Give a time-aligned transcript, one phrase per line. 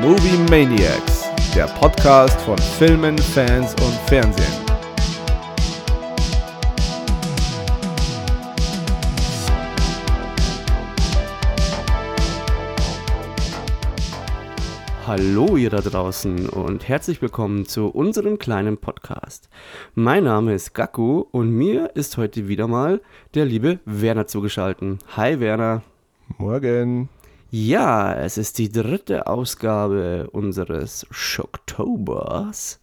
[0.00, 4.46] Movie Maniacs, der Podcast von Filmen, Fans und Fernsehen.
[15.06, 19.50] Hallo ihr da draußen und herzlich willkommen zu unserem kleinen Podcast.
[19.94, 23.02] Mein Name ist Gaku und mir ist heute wieder mal
[23.34, 25.04] der liebe Werner zugeschaltet.
[25.14, 25.82] Hi Werner.
[26.38, 27.10] Morgen.
[27.52, 32.78] Ja, es ist die dritte Ausgabe unseres Schocktobers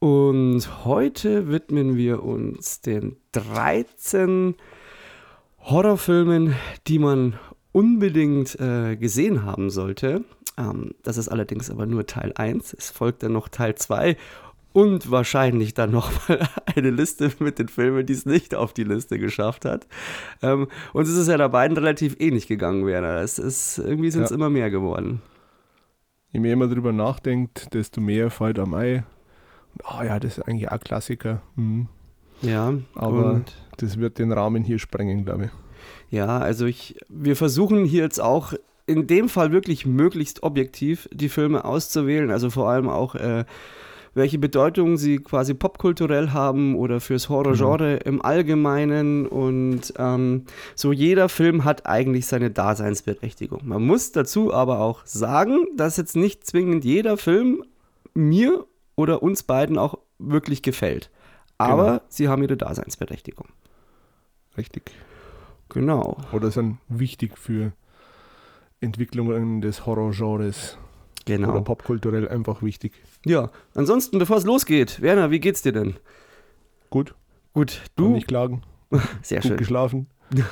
[0.00, 4.56] und heute widmen wir uns den 13
[5.60, 6.56] Horrorfilmen,
[6.88, 7.38] die man
[7.70, 10.24] unbedingt äh, gesehen haben sollte.
[10.58, 12.74] Ähm, das ist allerdings aber nur Teil 1.
[12.74, 14.16] Es folgt dann noch Teil 2
[14.72, 16.40] und wahrscheinlich dann noch mal
[16.76, 19.86] eine Liste mit den Filmen, die es nicht auf die Liste geschafft hat.
[20.42, 23.20] Ähm, uns ist es ja da beiden relativ ähnlich gegangen, Werner.
[23.20, 24.36] Es ist, irgendwie sind es ja.
[24.36, 25.22] immer mehr geworden.
[26.30, 29.04] Je mehr man darüber nachdenkt, desto mehr fällt am Ei.
[29.84, 31.42] Oh ja, das ist eigentlich auch Klassiker.
[31.56, 31.88] Mhm.
[32.40, 33.42] Ja, aber
[33.76, 35.50] das wird den Rahmen hier sprengen, glaube ich.
[36.10, 38.54] Ja, also ich, wir versuchen hier jetzt auch
[38.86, 43.44] in dem Fall wirklich möglichst objektiv die Filme auszuwählen, also vor allem auch äh,
[44.14, 48.00] welche Bedeutung sie quasi popkulturell haben oder fürs Horrorgenre mhm.
[48.04, 49.26] im Allgemeinen.
[49.26, 53.60] Und ähm, so jeder Film hat eigentlich seine Daseinsberechtigung.
[53.64, 57.64] Man muss dazu aber auch sagen, dass jetzt nicht zwingend jeder Film
[58.14, 61.10] mir oder uns beiden auch wirklich gefällt.
[61.58, 62.00] Aber genau.
[62.08, 63.46] sie haben ihre Daseinsberechtigung.
[64.56, 64.90] Richtig.
[65.68, 66.18] Genau.
[66.32, 67.72] Oder sind wichtig für
[68.80, 70.76] Entwicklungen des Horrorgenres.
[71.24, 71.52] Genau.
[71.52, 72.92] Oder popkulturell einfach wichtig.
[73.24, 75.94] Ja, ansonsten, bevor es losgeht, Werner, wie geht's dir denn?
[76.90, 77.14] Gut.
[77.54, 78.04] Gut, du?
[78.04, 78.62] Kann nicht klagen.
[79.22, 79.56] Sehr gut schön.
[79.56, 80.06] geschlafen.
[80.30, 80.44] Bin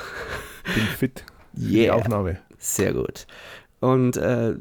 [0.97, 1.25] fit.
[1.57, 1.69] Yeah.
[1.69, 2.39] Die Aufnahme.
[2.59, 3.27] Sehr gut.
[3.81, 4.55] Und äh,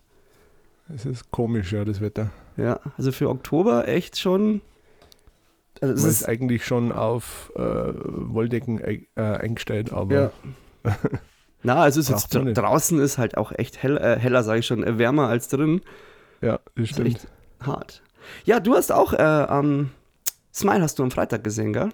[0.94, 2.30] Es ist komisch, ja, das Wetter.
[2.58, 4.60] Ja, also für Oktober echt schon.
[5.80, 10.32] Also es ist, ist eigentlich schon auf äh, Wolldecken äh, eingestellt, aber.
[10.84, 10.96] Ja.
[11.62, 14.84] Na, also ist jetzt draußen ist halt auch echt hell, äh, heller, sage ich schon,
[14.84, 15.80] äh, wärmer als drin.
[16.40, 17.08] Ja, das stimmt.
[17.08, 17.28] Ist echt
[17.60, 18.02] hart.
[18.44, 19.90] Ja, du hast auch äh, ähm,
[20.52, 21.90] Smile hast du am Freitag gesehen, gell?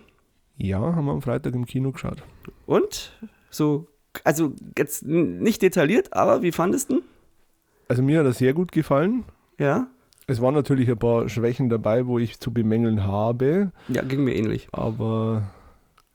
[0.56, 2.22] Ja, haben wir am Freitag im Kino geschaut.
[2.66, 3.12] Und?
[3.50, 3.88] So,
[4.22, 7.02] also jetzt nicht detailliert, aber wie fandest du?
[7.88, 9.24] Also mir hat er sehr gut gefallen.
[9.58, 9.88] Ja.
[10.26, 13.72] Es waren natürlich ein paar Schwächen dabei, wo ich zu bemängeln habe.
[13.88, 14.68] Ja, ging mir ähnlich.
[14.72, 15.42] Aber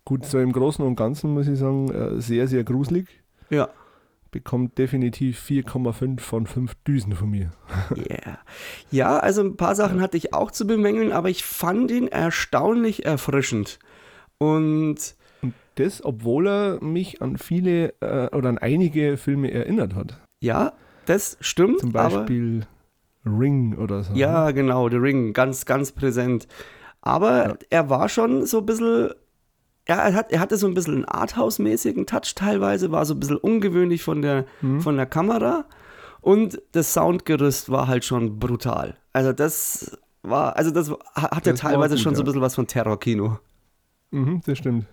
[0.03, 3.07] gut, so im Großen und Ganzen muss ich sagen, äh, sehr, sehr gruselig.
[3.49, 3.69] Ja.
[4.31, 7.51] Bekommt definitiv 4,5 von 5 Düsen von mir.
[7.95, 8.39] Yeah.
[8.91, 13.05] Ja, also ein paar Sachen hatte ich auch zu bemängeln, aber ich fand ihn erstaunlich
[13.05, 13.79] erfrischend.
[14.37, 15.15] Und,
[15.75, 20.19] das, obwohl er mich an viele äh, oder an einige Filme erinnert hat.
[20.41, 20.73] Ja,
[21.05, 21.79] das stimmt.
[21.79, 22.65] Zum Beispiel
[23.25, 24.13] Ring oder so.
[24.13, 24.53] Ja, ne?
[24.53, 26.47] genau, The Ring, ganz, ganz präsent.
[27.01, 27.57] Aber ja.
[27.69, 29.11] er war schon so ein bisschen
[29.89, 33.19] ja, er, hat, er hatte so ein bisschen einen Arthouse-mäßigen Touch teilweise, war so ein
[33.19, 34.81] bisschen ungewöhnlich von der, mhm.
[34.81, 35.65] von der Kamera.
[36.21, 38.97] Und das Soundgerüst war halt schon brutal.
[39.13, 42.17] Also das war, also das hatte das teilweise gut, schon ja.
[42.17, 43.39] so ein bisschen was von Terrorkino.
[44.11, 44.85] Mhm, das stimmt.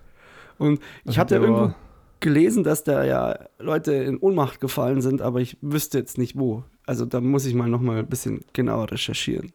[0.57, 1.75] Und ich das hatte irgendwo
[2.19, 6.63] gelesen, dass da ja Leute in Ohnmacht gefallen sind, aber ich wüsste jetzt nicht wo.
[6.85, 9.51] Also da muss ich mal nochmal ein bisschen genauer recherchieren.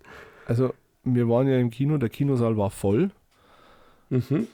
[0.47, 0.75] Also
[1.05, 3.11] wir waren ja im Kino, der Kinosaal war voll.
[4.11, 4.47] Mhm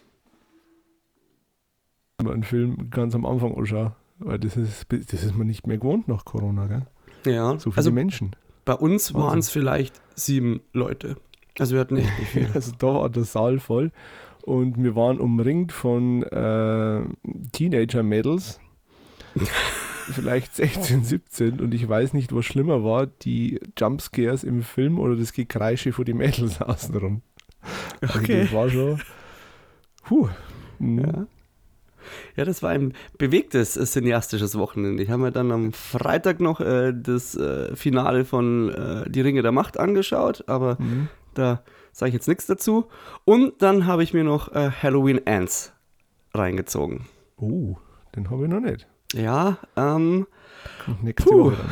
[2.27, 3.95] einen Film ganz am Anfang anschaue.
[4.19, 6.87] Weil das ist, das ist man nicht mehr gewohnt nach Corona, gell?
[7.25, 7.53] Ja.
[7.53, 8.35] So viele also Menschen.
[8.65, 11.17] Bei uns waren es vielleicht sieben Leute.
[11.59, 12.49] Also wir hatten nicht viel.
[12.55, 13.93] also da war der Saal voll.
[14.43, 17.03] Und wir waren umringt von äh,
[17.53, 18.61] Teenager-Mädels.
[20.13, 25.17] vielleicht 16, 17 und ich weiß nicht, was schlimmer war, die Jumpscares im Film oder
[25.17, 27.23] das Gekreische vor die Mädels außenrum.
[28.01, 28.43] Also okay.
[28.43, 29.01] Das war schon.
[30.05, 30.29] Puh.
[30.79, 30.99] Mhm.
[31.01, 31.27] Ja.
[32.37, 35.03] Ja, das war ein bewegtes äh, cineastisches Wochenende.
[35.03, 39.43] Ich habe mir dann am Freitag noch äh, das äh, Finale von äh, Die Ringe
[39.43, 41.09] der Macht angeschaut, aber mhm.
[41.35, 41.63] da
[41.99, 42.87] sage ich jetzt nichts dazu.
[43.25, 45.73] Und dann habe ich mir noch äh, Halloween Ants
[46.33, 47.07] reingezogen.
[47.37, 47.77] Oh,
[48.15, 48.87] den habe ich noch nicht.
[49.13, 50.29] Ja, ähm.
[51.03, 51.45] Nächste puh.
[51.47, 51.71] Woche dann.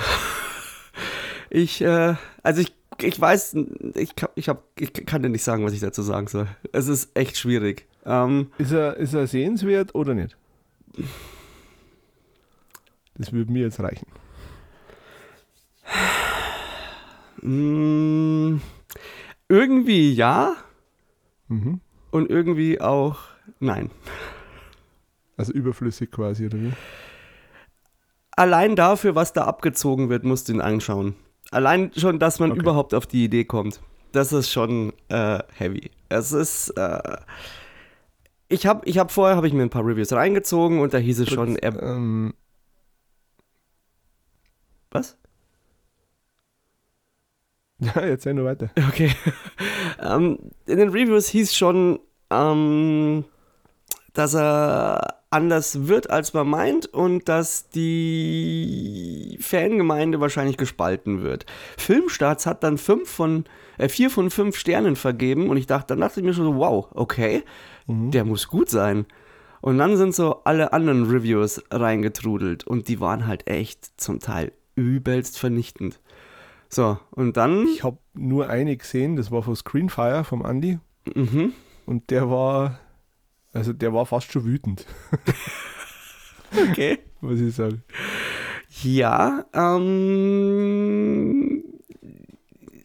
[1.49, 3.57] Ich, äh, also ich ich weiß,
[3.95, 6.49] ich, ich, hab, ich kann dir nicht sagen, was ich dazu sagen soll.
[6.73, 7.87] Es ist echt schwierig.
[8.07, 10.35] Ähm, ist, er, ist er sehenswert oder nicht?
[13.17, 14.07] Das würde mir jetzt reichen.
[19.49, 20.55] Irgendwie ja
[21.49, 21.81] Mhm.
[22.11, 23.19] und irgendwie auch
[23.61, 23.91] nein.
[25.37, 26.73] Also überflüssig quasi, oder wie?
[28.33, 31.15] Allein dafür, was da abgezogen wird, musst du ihn anschauen.
[31.53, 32.61] Allein schon, dass man Okay.
[32.61, 33.81] überhaupt auf die Idee kommt.
[34.13, 35.91] Das ist schon äh, heavy.
[36.09, 36.71] Es ist.
[36.71, 37.19] Äh,
[38.49, 41.21] ich habe ich hab vorher habe ich mir ein paar Reviews reingezogen und da hieß
[41.21, 42.35] es schon, er, Ähm,
[44.91, 45.17] was?
[47.81, 48.71] ja, erzähl nur weiter.
[48.89, 49.13] Okay.
[50.03, 51.99] ähm, in den Reviews hieß schon,
[52.31, 53.25] ähm,
[54.15, 61.45] dass er anders wird, als man meint und dass die Fangemeinde wahrscheinlich gespalten wird.
[61.77, 63.45] Filmstarts hat dann fünf von,
[63.77, 66.57] äh, vier von fünf Sternen vergeben und ich dachte, dann dachte ich mir schon so,
[66.57, 67.43] wow, okay,
[67.87, 69.07] der muss gut sein.
[69.61, 74.53] Und dann sind so alle anderen Reviews reingetrudelt und die waren halt echt zum Teil
[74.77, 75.99] übelst vernichtend.
[76.69, 77.67] So, und dann.
[77.69, 80.79] Ich habe nur eine gesehen, das war von Screenfire vom Andy.
[81.15, 81.53] Mhm.
[81.87, 82.81] Und der war,
[83.53, 84.87] also der war fast schon wütend,
[86.71, 86.99] Okay.
[87.21, 87.83] muss ich sagen.
[88.83, 91.65] Ja, ähm,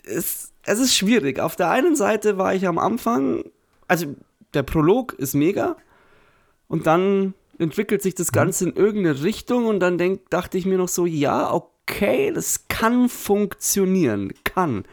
[0.03, 1.39] es, es ist schwierig.
[1.39, 3.43] Auf der einen Seite war ich am Anfang,
[3.87, 4.15] also
[4.53, 5.77] der Prolog ist mega
[6.67, 10.77] und dann entwickelt sich das Ganze in irgendeine Richtung und dann denk, dachte ich mir
[10.77, 11.49] noch so, ja,
[11.91, 14.85] okay, das kann funktionieren, kann.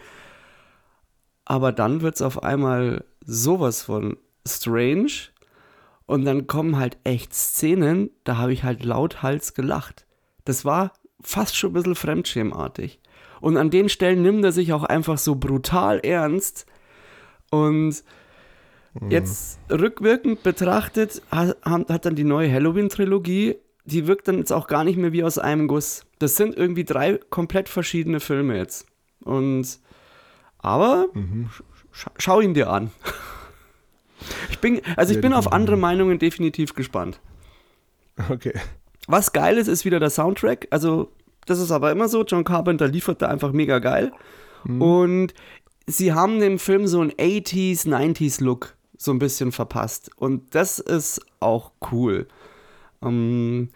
[1.44, 4.16] Aber dann wird es auf einmal sowas von
[4.46, 5.12] strange
[6.06, 10.06] und dann kommen halt echt Szenen, da habe ich halt lauthals gelacht.
[10.44, 10.92] Das war
[11.22, 13.00] fast schon ein bisschen fremdschämartig.
[13.40, 16.66] Und an den Stellen nimmt er sich auch einfach so brutal ernst.
[17.50, 18.02] Und
[19.08, 23.56] jetzt rückwirkend betrachtet hat, hat dann die neue Halloween-Trilogie,
[23.88, 26.04] die wirkt dann jetzt auch gar nicht mehr wie aus einem Guss.
[26.18, 28.86] Das sind irgendwie drei komplett verschiedene Filme jetzt.
[29.20, 29.78] Und
[30.58, 31.06] aber
[31.92, 32.90] sch schau ihn dir an.
[34.50, 37.20] Ich bin, also ich bin auf andere Meinungen definitiv gespannt.
[38.28, 38.52] Okay.
[39.06, 40.66] Was geil ist, ist wieder der Soundtrack.
[40.70, 41.12] Also,
[41.46, 42.24] das ist aber immer so.
[42.24, 44.10] John Carpenter liefert da einfach mega geil.
[44.64, 45.34] Und
[45.86, 50.10] sie haben dem Film so einen 80s, 90s Look so ein bisschen verpasst.
[50.16, 52.26] Und das ist auch cool.
[53.02, 53.70] Ähm,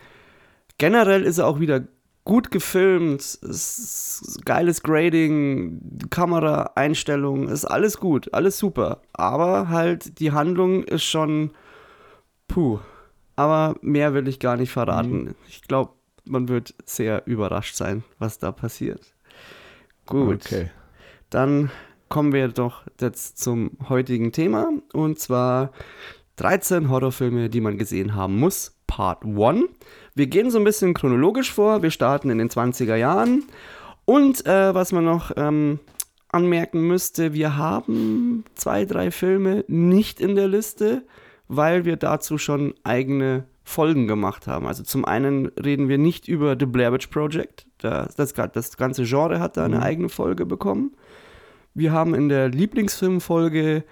[0.78, 1.84] generell ist er auch wieder
[2.24, 3.20] gut gefilmt.
[3.20, 9.02] Ist geiles Grading, Kameraeinstellungen, ist alles gut, alles super.
[9.12, 11.50] Aber halt die Handlung ist schon
[12.48, 12.78] puh.
[13.34, 15.34] Aber mehr will ich gar nicht verraten.
[15.48, 15.92] Ich glaube,
[16.24, 19.14] man wird sehr überrascht sein, was da passiert.
[20.06, 20.70] Gut, Okay.
[21.30, 21.70] dann
[22.08, 24.68] kommen wir doch jetzt zum heutigen Thema.
[24.92, 25.72] Und zwar
[26.36, 28.76] 13 Horrorfilme, die man gesehen haben muss.
[28.92, 29.70] Part 1.
[30.14, 31.82] Wir gehen so ein bisschen chronologisch vor.
[31.82, 33.44] Wir starten in den 20er Jahren.
[34.04, 35.80] Und äh, was man noch ähm,
[36.28, 41.06] anmerken müsste, wir haben zwei, drei Filme nicht in der Liste,
[41.48, 44.66] weil wir dazu schon eigene Folgen gemacht haben.
[44.66, 47.66] Also zum einen reden wir nicht über The Blair Witch Project.
[47.78, 50.94] Das, das, das ganze Genre hat da eine eigene Folge bekommen.
[51.72, 53.84] Wir haben in der Lieblingsfilmfolge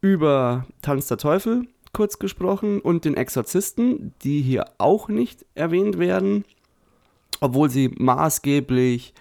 [0.00, 1.66] über Tanz der Teufel
[1.96, 6.44] kurz gesprochen und den Exorzisten, die hier auch nicht erwähnt werden,
[7.40, 9.14] obwohl sie maßgeblich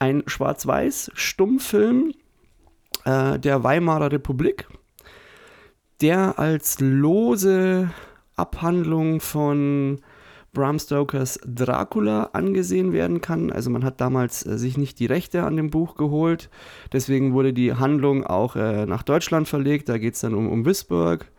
[0.00, 2.12] Ein schwarz-weiß Stummfilm
[3.04, 4.66] äh, der Weimarer Republik,
[6.00, 7.90] der als lose
[8.34, 10.00] Abhandlung von
[10.52, 13.52] Bram Stokers Dracula angesehen werden kann.
[13.52, 16.50] Also man hat damals äh, sich nicht die Rechte an dem Buch geholt.
[16.92, 19.88] Deswegen wurde die Handlung auch äh, nach Deutschland verlegt.
[19.88, 21.30] Da geht es dann um, um Wisburg.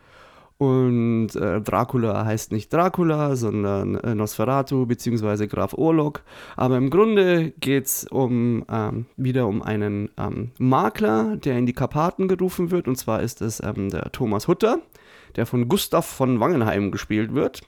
[0.57, 5.47] Und äh, Dracula heißt nicht Dracula, sondern äh, Nosferatu bzw.
[5.47, 6.21] Graf Orlok.
[6.55, 11.73] Aber im Grunde geht es um, ähm, wieder um einen ähm, Makler, der in die
[11.73, 12.87] Karpaten gerufen wird.
[12.87, 14.79] Und zwar ist es ähm, der Thomas Hutter,
[15.35, 17.61] der von Gustav von Wangenheim gespielt wird.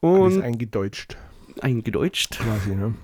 [0.00, 1.16] Und ist eingedeutscht.
[1.62, 2.38] Eingedeutscht.
[2.38, 2.94] Quasi, ne?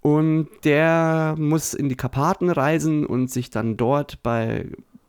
[0.00, 4.64] Und der muss in die Karpaten reisen und sich dann dort bei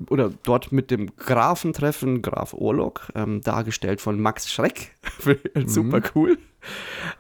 [0.10, 4.96] oder dort mit dem Grafen treffen, Graf Orlok, ähm, dargestellt von Max Schreck.
[5.66, 6.04] Super mhm.
[6.16, 6.38] cool.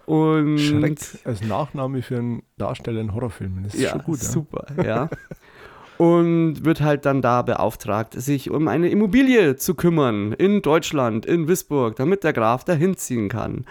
[0.05, 3.63] Und Schreck als Nachname für einen Darsteller in Horrorfilmen.
[3.63, 4.19] Das ist ja, schon gut.
[4.19, 4.83] Super, ja.
[4.83, 5.09] ja.
[5.98, 11.48] und wird halt dann da beauftragt, sich um eine Immobilie zu kümmern in Deutschland, in
[11.48, 13.65] Wisburg, damit der Graf da hinziehen kann.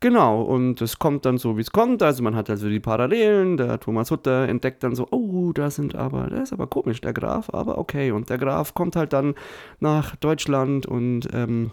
[0.00, 2.02] Genau, und es kommt dann so, wie es kommt.
[2.02, 3.56] Also man hat also die Parallelen.
[3.56, 7.12] Der Thomas Hutter entdeckt dann so, oh, da sind aber, der ist aber komisch, der
[7.12, 8.12] Graf, aber okay.
[8.12, 9.34] Und der Graf kommt halt dann
[9.80, 11.72] nach Deutschland und ähm,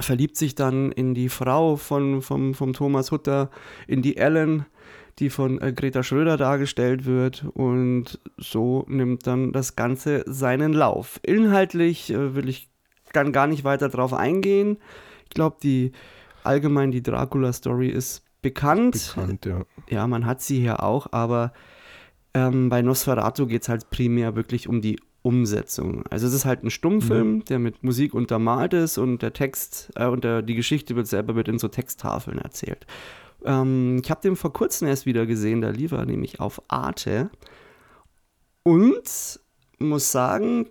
[0.00, 3.50] verliebt sich dann in die Frau von, vom, vom Thomas Hutter,
[3.86, 4.66] in die Ellen,
[5.18, 7.44] die von äh, Greta Schröder dargestellt wird.
[7.54, 11.20] Und so nimmt dann das Ganze seinen Lauf.
[11.22, 12.68] Inhaltlich äh, will ich
[13.12, 14.78] dann gar nicht weiter drauf eingehen.
[15.24, 15.92] Ich glaube, die
[16.44, 19.14] allgemein die Dracula-Story ist bekannt.
[19.14, 19.62] Bekannt, ja.
[19.88, 21.52] Ja, man hat sie hier auch, aber
[22.34, 26.04] ähm, bei Nosferatu geht es halt primär wirklich um die Umsetzung.
[26.10, 27.44] Also es ist halt ein Stummfilm, mhm.
[27.44, 31.36] der mit Musik untermalt ist und der Text äh, und der, die Geschichte wird selber
[31.36, 32.86] wird in so Texttafeln erzählt.
[33.44, 37.30] Ähm, ich habe den vor kurzem erst wieder gesehen, da lief er nämlich auf Arte
[38.64, 39.40] und
[39.78, 40.68] muss sagen,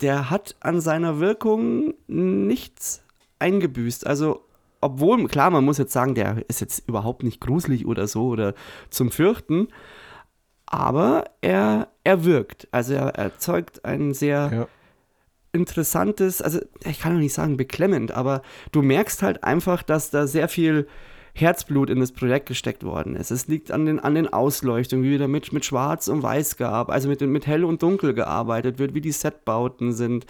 [0.00, 3.02] der hat an seiner Wirkung nichts
[3.38, 4.06] eingebüßt.
[4.06, 4.44] Also
[4.80, 8.54] obwohl, klar, man muss jetzt sagen, der ist jetzt überhaupt nicht gruselig oder so oder
[8.90, 9.68] zum Fürchten,
[10.72, 12.66] aber er, er wirkt.
[12.72, 14.68] Also er erzeugt ein sehr ja.
[15.52, 18.40] interessantes, also ich kann doch nicht sagen beklemmend, aber
[18.72, 20.88] du merkst halt einfach, dass da sehr viel
[21.34, 23.30] Herzblut in das Projekt gesteckt worden ist.
[23.30, 26.88] Es liegt an den, an den Ausleuchtungen, wie wieder mit, mit Schwarz und Weiß gab,
[26.90, 30.24] also mit, mit Hell und Dunkel gearbeitet wird, wie die Setbauten sind.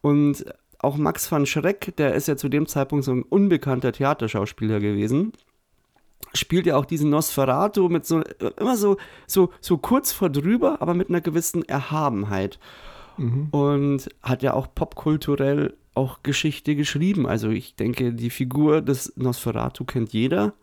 [0.00, 0.46] Und
[0.78, 5.32] auch Max van Schreck, der ist ja zu dem Zeitpunkt so ein unbekannter Theaterschauspieler gewesen,
[6.34, 8.22] spielt ja auch diesen Nosferatu mit so,
[8.58, 12.58] immer so, so, so kurz vor drüber, aber mit einer gewissen Erhabenheit.
[13.18, 13.48] Mhm.
[13.50, 17.26] Und hat ja auch popkulturell auch Geschichte geschrieben.
[17.26, 20.54] Also ich denke, die Figur des Nosferatu kennt jeder.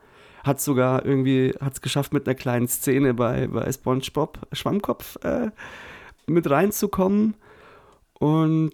[0.44, 5.51] Hat sogar irgendwie, hat es geschafft, mit einer kleinen Szene bei, bei SpongeBob Schwammkopf äh,
[6.28, 7.36] mit reinzukommen.
[8.13, 8.72] Und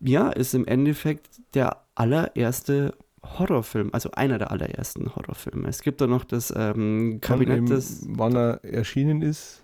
[0.00, 2.94] ja, ist im Endeffekt der allererste
[3.38, 5.68] Horrorfilm, also einer der allerersten Horrorfilme.
[5.68, 8.06] Es gibt da noch das ähm, Kabinett des.
[8.08, 9.62] Wann er erschienen ist?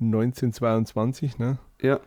[0.00, 1.58] 1922, ne?
[1.80, 2.00] Ja.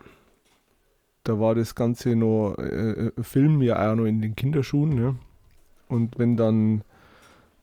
[1.24, 5.16] Da war das Ganze noch äh, äh, Film ja auch noch in den Kinderschuhen, ne?
[5.88, 6.82] Und wenn dann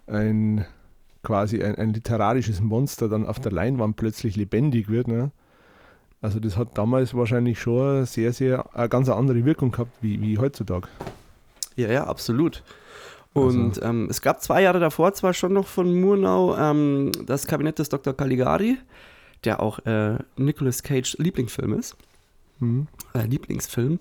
[0.08, 0.66] ein
[1.24, 5.32] quasi ein, ein literarisches Monster dann auf der Leinwand plötzlich lebendig wird, ne?
[6.22, 10.38] Also das hat damals wahrscheinlich schon sehr, sehr eine ganz andere Wirkung gehabt wie, wie
[10.38, 10.88] heutzutage.
[11.80, 12.64] Ja, ja, absolut.
[13.34, 13.82] Und also.
[13.84, 17.90] ähm, es gab zwei Jahre davor zwar schon noch von Murnau ähm, das Kabinett des
[17.90, 18.14] Dr.
[18.14, 18.78] Caligari,
[19.44, 21.96] der auch äh, Nicolas Cage Lieblingsfilm ist.
[22.60, 22.88] Mhm.
[23.14, 24.00] Äh, Lieblingsfilm.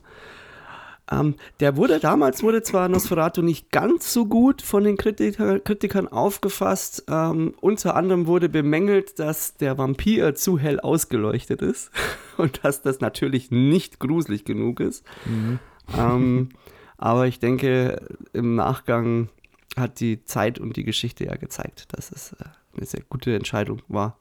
[1.11, 6.09] Ähm, der wurde damals wurde zwar Nosferatu nicht ganz so gut von den Kritiker, Kritikern
[6.09, 7.05] aufgefasst.
[7.09, 11.91] Ähm, unter anderem wurde bemängelt, dass der Vampir zu hell ausgeleuchtet ist
[12.37, 15.05] und dass das natürlich nicht gruselig genug ist.
[15.25, 15.59] Mhm.
[15.97, 16.49] Ähm,
[16.99, 19.29] aber ich denke, im Nachgang
[19.77, 22.45] hat die Zeit und die Geschichte ja gezeigt, dass es äh,
[22.77, 24.19] eine sehr gute Entscheidung war,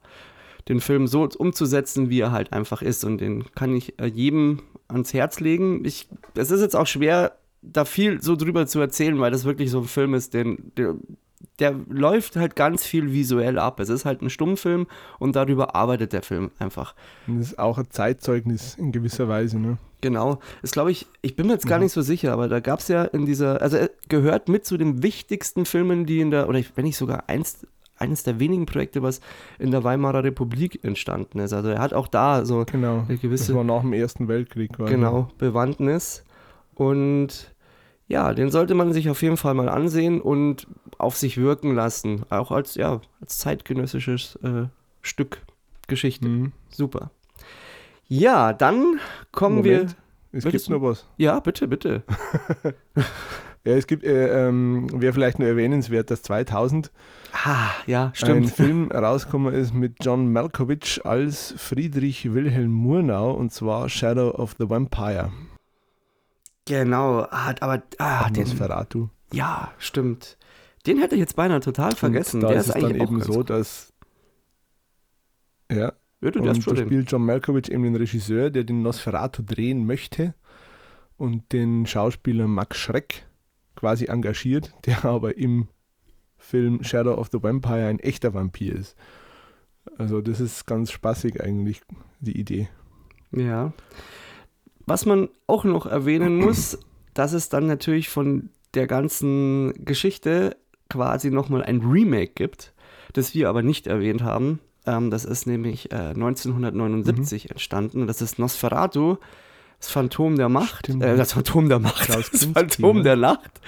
[0.68, 3.04] den Film so umzusetzen, wie er halt einfach ist.
[3.04, 5.84] Und den kann ich äh, jedem ans Herz legen.
[5.84, 9.70] Ich, es ist jetzt auch schwer, da viel so drüber zu erzählen, weil das wirklich
[9.70, 10.94] so ein Film ist, den, der,
[11.58, 13.80] der läuft halt ganz viel visuell ab.
[13.80, 14.86] Es ist halt ein Stummfilm
[15.18, 16.94] und darüber arbeitet der Film einfach.
[17.26, 19.78] Und das ist auch ein Zeitzeugnis in gewisser Weise, ne?
[20.00, 20.38] Genau.
[20.62, 21.84] Das glaube ich, ich bin mir jetzt gar ja.
[21.84, 24.76] nicht so sicher, aber da gab es ja in dieser, also er gehört mit zu
[24.76, 27.66] den wichtigsten Filmen, die in der, oder wenn nicht sogar eins,
[27.96, 29.20] eines der wenigen Projekte, was
[29.58, 31.52] in der Weimarer Republik entstanden ist.
[31.52, 33.48] Also er hat auch da so genau, eine gewisse.
[33.48, 34.72] Das war nach dem Ersten Weltkrieg.
[34.72, 34.92] Quasi.
[34.92, 36.24] Genau, Bewandtnis.
[36.74, 37.52] Und
[38.08, 42.24] ja, den sollte man sich auf jeden Fall mal ansehen und auf sich wirken lassen.
[42.30, 44.64] Auch als, ja, als zeitgenössisches äh,
[45.02, 45.42] Stück
[45.86, 46.28] Geschichte.
[46.28, 46.52] Mhm.
[46.70, 47.10] Super.
[48.08, 48.98] Ja, dann
[49.32, 49.96] kommen Moment.
[50.32, 50.38] wir.
[50.38, 51.06] Es gibt noch was.
[51.16, 52.02] Ja, bitte, bitte.
[53.64, 56.90] ja, es gibt, äh, ähm, wäre vielleicht nur erwähnenswert, dass 2000
[57.44, 58.46] Ah, ja, stimmt.
[58.46, 64.54] Ein Film rausgekommen ist mit John Malkovich als Friedrich Wilhelm Murnau und zwar Shadow of
[64.58, 65.30] the Vampire.
[66.68, 69.08] Genau, ah, aber ah, den, Nosferatu.
[69.32, 70.36] ja, stimmt.
[70.86, 72.36] Den hätte ich jetzt beinahe total vergessen.
[72.38, 73.92] Und da der ist ist es dann eben so, dass
[75.70, 76.88] ja, Ja, du und darfst da schon reden.
[76.88, 80.34] spielt John Malkovich eben den Regisseur, der den Nosferatu drehen möchte
[81.16, 83.26] und den Schauspieler Max Schreck
[83.76, 85.68] quasi engagiert, der aber im
[86.36, 88.96] Film Shadow of the Vampire ein echter Vampir ist.
[89.96, 91.82] Also das ist ganz spaßig eigentlich,
[92.20, 92.68] die Idee.
[93.32, 93.72] Ja.
[94.88, 96.78] Was man auch noch erwähnen muss,
[97.14, 100.56] dass es dann natürlich von der ganzen Geschichte
[100.88, 102.72] quasi nochmal ein Remake gibt,
[103.12, 104.60] das wir aber nicht erwähnt haben.
[104.86, 107.50] Ähm, das ist nämlich äh, 1979 Mhm.
[107.50, 108.06] entstanden.
[108.06, 109.16] Das ist Nosferatu,
[109.78, 110.88] das Phantom der Macht.
[110.88, 112.02] Äh, das Phantom der Macht.
[112.06, 113.02] Klaus das Kinski, Phantom ne?
[113.02, 113.60] der Nacht.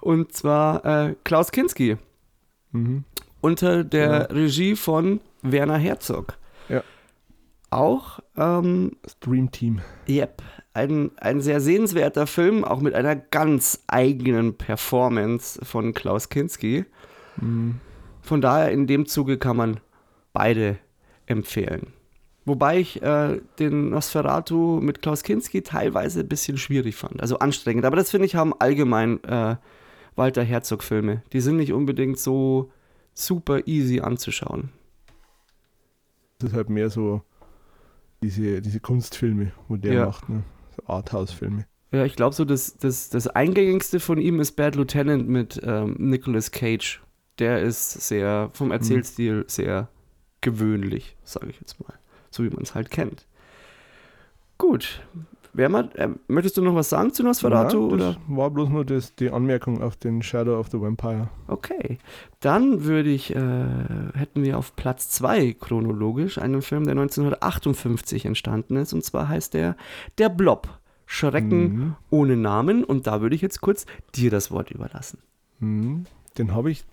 [0.00, 1.96] Und zwar äh, Klaus Kinski
[2.72, 3.04] Mhm.
[3.40, 4.18] unter der Ja.
[4.26, 6.36] Regie von Werner Herzog.
[6.68, 6.82] Ja.
[7.70, 9.80] Auch ähm, Das Dream Team.
[10.08, 10.42] Yep,
[10.74, 16.84] ein, ein sehr sehenswerter Film, auch mit einer ganz eigenen Performance von Klaus Kinski.
[17.36, 17.80] Mhm.
[18.22, 19.80] Von daher in dem Zuge kann man
[20.32, 20.78] beide
[21.26, 21.92] empfehlen.
[22.44, 27.84] Wobei ich äh, den Nosferatu mit Klaus Kinski teilweise ein bisschen schwierig fand, also anstrengend.
[27.84, 29.56] Aber das finde ich haben allgemein äh,
[30.16, 31.22] Walter Herzog-Filme.
[31.32, 32.70] Die sind nicht unbedingt so
[33.12, 34.70] super easy anzuschauen.
[36.38, 37.22] Das ist halt mehr so
[38.22, 40.06] diese, diese Kunstfilme, wo der Ja.
[40.06, 40.42] macht, ne?
[40.76, 41.66] So Arthouse-Filme.
[41.90, 45.96] Ja, ich glaube so, das, das, das eingängigste von ihm ist Bad Lieutenant mit ähm,
[45.98, 47.02] Nicolas Cage.
[47.38, 49.88] Der ist sehr, vom Erzählstil sehr
[50.40, 51.94] gewöhnlich, sage ich jetzt mal.
[52.30, 53.26] So wie man es halt kennt.
[54.58, 55.06] Gut.
[55.54, 57.88] Wer mal, äh, möchtest du noch was sagen zu Nosferatu?
[57.92, 58.06] Oder?
[58.12, 61.28] das war bloß nur das, die Anmerkung auf den Shadow of the Vampire.
[61.48, 61.98] Okay.
[62.40, 63.64] Dann würde ich, äh,
[64.14, 68.92] hätten wir auf Platz 2 chronologisch einen Film, der 1958 entstanden ist.
[68.92, 69.76] Und zwar heißt der
[70.18, 70.68] Der Blob.
[71.10, 71.94] Schrecken Mhm.
[72.10, 72.84] ohne Namen.
[72.84, 75.18] Und da würde ich jetzt kurz dir das Wort überlassen.
[75.58, 76.04] Mhm.
[76.36, 76.84] Den habe ich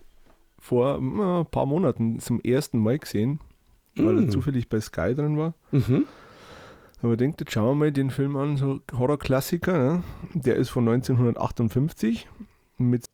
[0.58, 3.40] vor äh, ein paar Monaten zum ersten Mal gesehen,
[3.94, 5.52] weil er zufällig bei Sky drin war.
[5.70, 6.06] Mhm.
[7.02, 9.72] Aber ich denke, jetzt schauen wir mal den Film an, so Horrorklassiker.
[9.72, 10.02] Ne?
[10.34, 12.28] Der ist von 1958
[12.78, 13.04] mit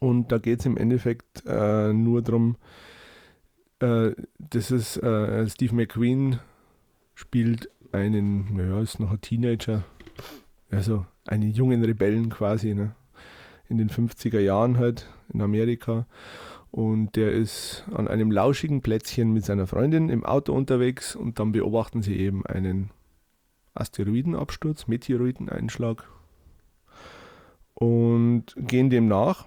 [0.00, 2.56] und da geht es im Endeffekt äh, nur darum,
[3.78, 6.40] äh, das ist äh, Steve McQueen
[7.14, 9.84] spielt einen, naja, ist noch ein Teenager,
[10.70, 12.94] also einen jungen Rebellen quasi, ne?
[13.68, 16.06] in den 50er Jahren halt in Amerika.
[16.74, 21.52] Und der ist an einem lauschigen Plätzchen mit seiner Freundin im Auto unterwegs und dann
[21.52, 22.90] beobachten sie eben einen
[23.74, 26.08] Asteroidenabsturz, Meteoriteneinschlag
[27.74, 29.46] und gehen dem nach.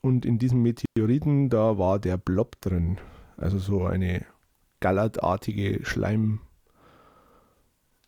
[0.00, 2.96] Und in diesem Meteoriten, da war der Blob drin.
[3.36, 4.24] Also so eine
[4.80, 6.40] gallertartige Schleim,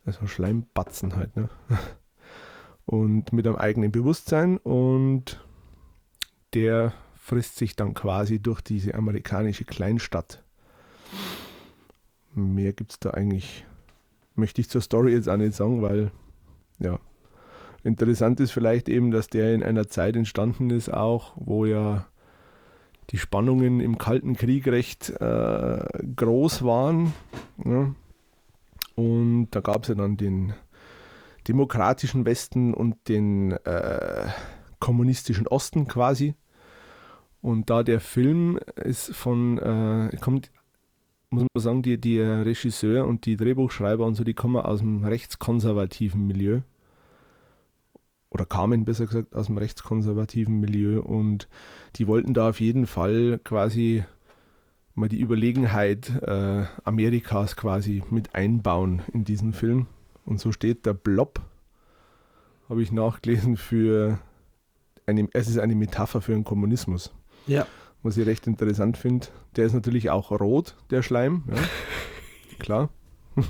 [0.06, 1.50] also Schleimbatzen halt, ne?
[2.86, 5.44] Und mit einem eigenen Bewusstsein und
[6.54, 6.94] der
[7.26, 10.44] frisst sich dann quasi durch diese amerikanische Kleinstadt.
[12.34, 13.66] Mehr gibt es da eigentlich,
[14.36, 16.12] möchte ich zur Story jetzt auch nicht sagen, weil,
[16.78, 17.00] ja,
[17.82, 22.06] interessant ist vielleicht eben, dass der in einer Zeit entstanden ist, auch wo ja
[23.10, 25.84] die Spannungen im Kalten Krieg recht äh,
[26.14, 27.12] groß waren.
[27.64, 27.92] Ja.
[28.94, 30.54] Und da gab es ja dann den
[31.48, 34.28] demokratischen Westen und den äh,
[34.78, 36.36] kommunistischen Osten quasi.
[37.46, 40.50] Und da der Film ist von, äh, kommt,
[41.30, 45.04] muss man sagen, die, die Regisseur und die Drehbuchschreiber und so, die kommen aus dem
[45.04, 46.62] rechtskonservativen Milieu.
[48.30, 51.46] Oder kamen besser gesagt aus dem rechtskonservativen Milieu und
[51.94, 54.02] die wollten da auf jeden Fall quasi
[54.96, 59.86] mal die Überlegenheit äh, Amerikas quasi mit einbauen in diesen Film.
[60.24, 61.40] Und so steht der Blob,
[62.68, 64.18] habe ich nachgelesen, für
[65.06, 67.12] eine, es ist eine Metapher für den Kommunismus
[67.46, 67.66] Ja.
[68.02, 69.26] was ich recht interessant finde.
[69.56, 71.44] Der ist natürlich auch rot, der Schleim.
[71.48, 71.56] Ja.
[72.58, 72.90] Klar.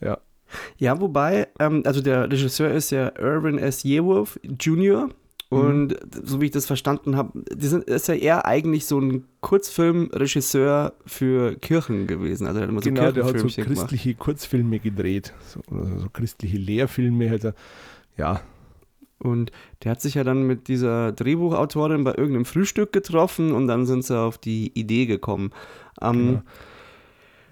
[0.00, 0.18] ja.
[0.76, 3.84] Ja, wobei, ähm, also der Regisseur ist ja Irvin S.
[3.84, 5.08] Yeworth Jr.
[5.50, 11.54] Und so wie ich das verstanden habe, ist ja eher eigentlich so ein Kurzfilmregisseur für
[11.56, 12.46] Kirchen gewesen.
[12.46, 13.88] Also er hat immer so genau, der hat so Kirchenfilmchen gemacht.
[13.88, 15.32] christliche Kurzfilme gedreht.
[15.46, 17.30] So, also so christliche Lehrfilme.
[17.30, 17.54] Hat er,
[18.16, 18.40] ja,
[19.18, 23.86] Und der hat sich ja dann mit dieser Drehbuchautorin bei irgendeinem Frühstück getroffen und dann
[23.86, 25.50] sind sie auf die Idee gekommen.
[26.02, 26.42] Ähm, genau.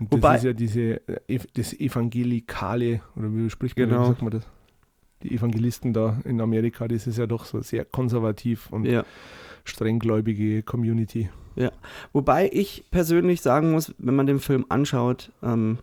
[0.00, 4.02] Das wobei- ist ja diese, äh, das Evangelikale, oder wie spricht man, Genau.
[4.02, 4.46] wie sagt man das?
[5.22, 9.04] Die Evangelisten da in Amerika, das ist ja doch so sehr konservativ und ja.
[9.64, 11.30] strenggläubige Community.
[12.12, 15.78] Wobei ich persönlich sagen muss, wenn man den Film anschaut, ähm,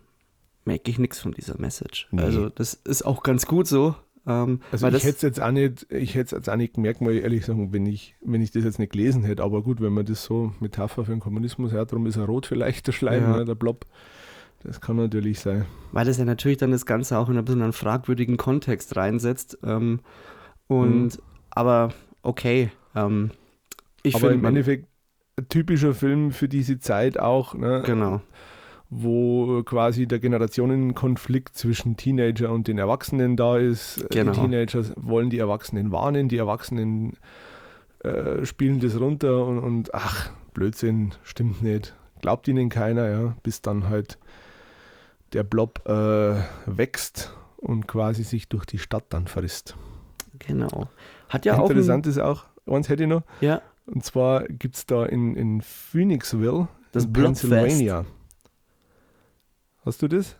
[0.64, 2.08] merke ich nichts von dieser Message.
[2.10, 2.22] Nee.
[2.22, 3.94] Also das ist auch ganz gut so.
[4.30, 7.12] Ähm, Also ich hätte es jetzt auch nicht, ich hätte jetzt auch nicht gemerkt, mal
[7.14, 9.42] ehrlich sagen, wenn ich, wenn ich das jetzt nicht gelesen hätte.
[9.42, 12.46] Aber gut, wenn man das so Metapher für den Kommunismus hört, darum ist er rot
[12.46, 13.36] vielleicht, der Schleim, Ja.
[13.38, 13.84] ne, der Blob.
[14.62, 15.64] Das kann natürlich sein.
[15.92, 19.58] weil das ja natürlich dann das Ganze auch in ein bisschen einen fragwürdigen Kontext reinsetzt.
[19.64, 20.00] Ähm,
[20.66, 21.22] und Mhm.
[21.50, 22.70] aber okay.
[22.94, 23.30] Ähm,
[24.02, 24.86] ich aber finde im Endeffekt
[25.38, 28.20] ein typischer Film für diese Zeit auch, ne, Genau.
[28.90, 34.04] Wo quasi der Generationenkonflikt zwischen Teenager und den Erwachsenen da ist.
[34.10, 34.32] Genau.
[34.32, 37.16] Die Teenager wollen die Erwachsenen warnen, die Erwachsenen
[38.00, 41.94] äh, spielen das runter und, und ach, Blödsinn, stimmt nicht.
[42.20, 44.18] Glaubt ihnen keiner, ja, bis dann halt
[45.32, 46.34] der Blob äh,
[46.66, 49.76] wächst und quasi sich durch die Stadt dann frisst.
[50.40, 50.88] Genau.
[51.28, 51.70] Hat ja auch.
[51.70, 55.60] Interessant ist auch, eins hätte ich noch, ja, und zwar gibt es da in, in
[55.60, 57.12] Phoenixville, Das in.
[57.12, 58.04] Pennsylvania.
[59.84, 60.36] Hast du das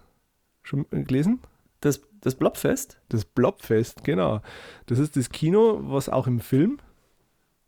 [0.62, 1.40] schon gelesen?
[1.80, 3.00] das, das Blobfest.
[3.08, 4.42] Das Blobfest, genau.
[4.86, 6.78] Das ist das Kino, was auch im Film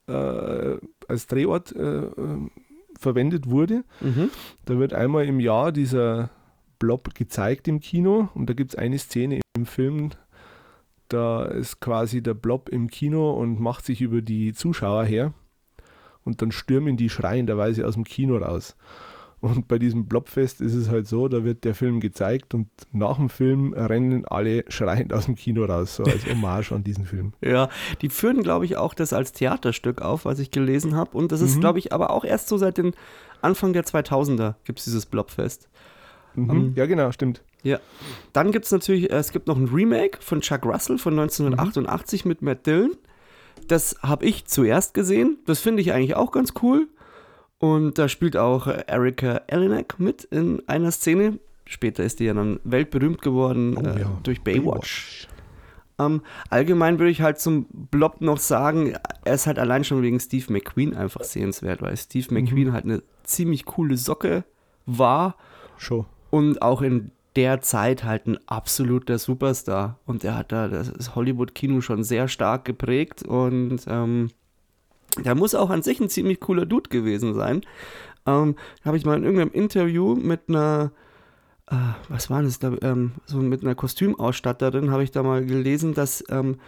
[0.07, 0.77] äh,
[1.09, 2.51] als Drehort äh, äh,
[2.99, 3.85] verwendet wurde.
[4.01, 4.31] Mhm.
[4.65, 6.31] Da wird einmal im Jahr dieser
[6.79, 10.11] Blob gezeigt im Kino und da gibt es eine Szene im Film,
[11.09, 15.33] da ist quasi der Blob im Kino und macht sich über die Zuschauer her
[16.25, 18.77] und dann stürmen die schreienderweise aus dem Kino raus.
[19.43, 23.17] Und bei diesem Blobfest ist es halt so, da wird der Film gezeigt und nach
[23.17, 27.33] dem Film rennen alle schreiend aus dem Kino raus, so als Hommage an diesen Film.
[27.43, 27.69] Ja,
[28.03, 31.19] die führen, glaube ich, auch das als Theaterstück auf, was ich gelesen habe.
[31.19, 31.61] Und das ist, Mhm.
[31.61, 32.93] glaube ich, aber auch erst so seit den
[33.41, 35.69] Anfang der 2000er gibt es dieses Blobfest.
[36.37, 36.51] Mhm.
[36.51, 37.43] Ähm, ja, genau, stimmt.
[37.65, 37.81] Ja.
[38.33, 42.25] Dann gibt es natürlich, äh, es gibt noch ein Remake von Chuck Russell von 1988
[42.25, 42.93] mit Matt Dillon.
[43.67, 45.39] Das habe ich zuerst gesehen.
[45.47, 46.87] Das finde ich eigentlich auch ganz cool.
[47.63, 51.39] Und da spielt auch Erika Eleniak mit in einer Szene.
[51.65, 55.29] Später ist die ja dann weltberühmt geworden Oh äh, ja, durch Baywatch.
[55.97, 58.95] Ähm, allgemein würde ich halt zum Blob noch sagen,
[59.25, 63.05] er ist halt allein schon wegen Steve McQueen einfach sehenswert, weil Steve McQueen halt eine
[63.23, 64.43] ziemlich coole Socke
[64.87, 65.37] war
[65.77, 66.07] Schon.
[66.31, 70.01] und auch in der Zeit halt ein absoluter Superstar.
[70.05, 74.31] Und er hat da das Hollywood-Kino schon sehr stark geprägt und ähm,
[75.19, 77.63] der muss auch an sich ein ziemlich cooler Dude gewesen sein.
[78.27, 80.93] Ähm, Habe ich mal in irgendeinem Interview mit einer,
[81.71, 81.77] äh,
[82.09, 86.25] was war das da, ähm, so mit einer Kostümausstatterin, habe ich da mal gelesen, dass
[86.31, 86.59] ähm,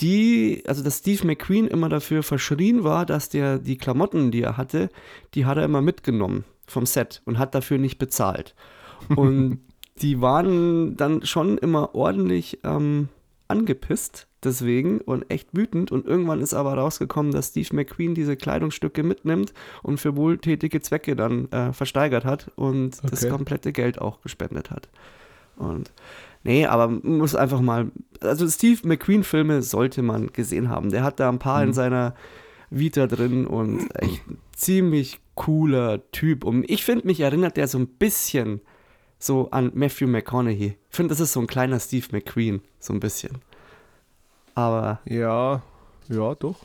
[0.00, 4.56] die, also dass Steve McQueen immer dafür verschrien war, dass der die Klamotten, die er
[4.56, 4.88] hatte,
[5.34, 8.54] die hat er immer mitgenommen vom Set und hat dafür nicht bezahlt.
[9.14, 9.60] Und
[10.00, 13.08] die waren dann schon immer ordentlich ähm,
[13.48, 15.92] angepisst deswegen und echt wütend.
[15.92, 19.52] Und irgendwann ist aber rausgekommen, dass Steve McQueen diese Kleidungsstücke mitnimmt
[19.82, 23.30] und für wohltätige Zwecke dann äh, versteigert hat und das Okay.
[23.30, 24.88] komplette Geld auch gespendet hat.
[25.56, 25.92] Und
[26.44, 30.90] nee, aber muss einfach mal, also Steve McQueen-Filme sollte man gesehen haben.
[30.90, 31.74] Der hat da ein paar in Mhm.
[31.74, 32.14] seiner
[32.70, 36.44] Vita drin und echt ein ziemlich cooler Typ.
[36.44, 38.60] Und ich finde, mich erinnert der so ein bisschen
[39.18, 40.76] so an Matthew McConaughey.
[40.90, 43.38] Ich finde, das ist so ein kleiner Steve McQueen, so ein bisschen.
[44.54, 45.62] Aber Ja,
[46.08, 46.56] ja, doch.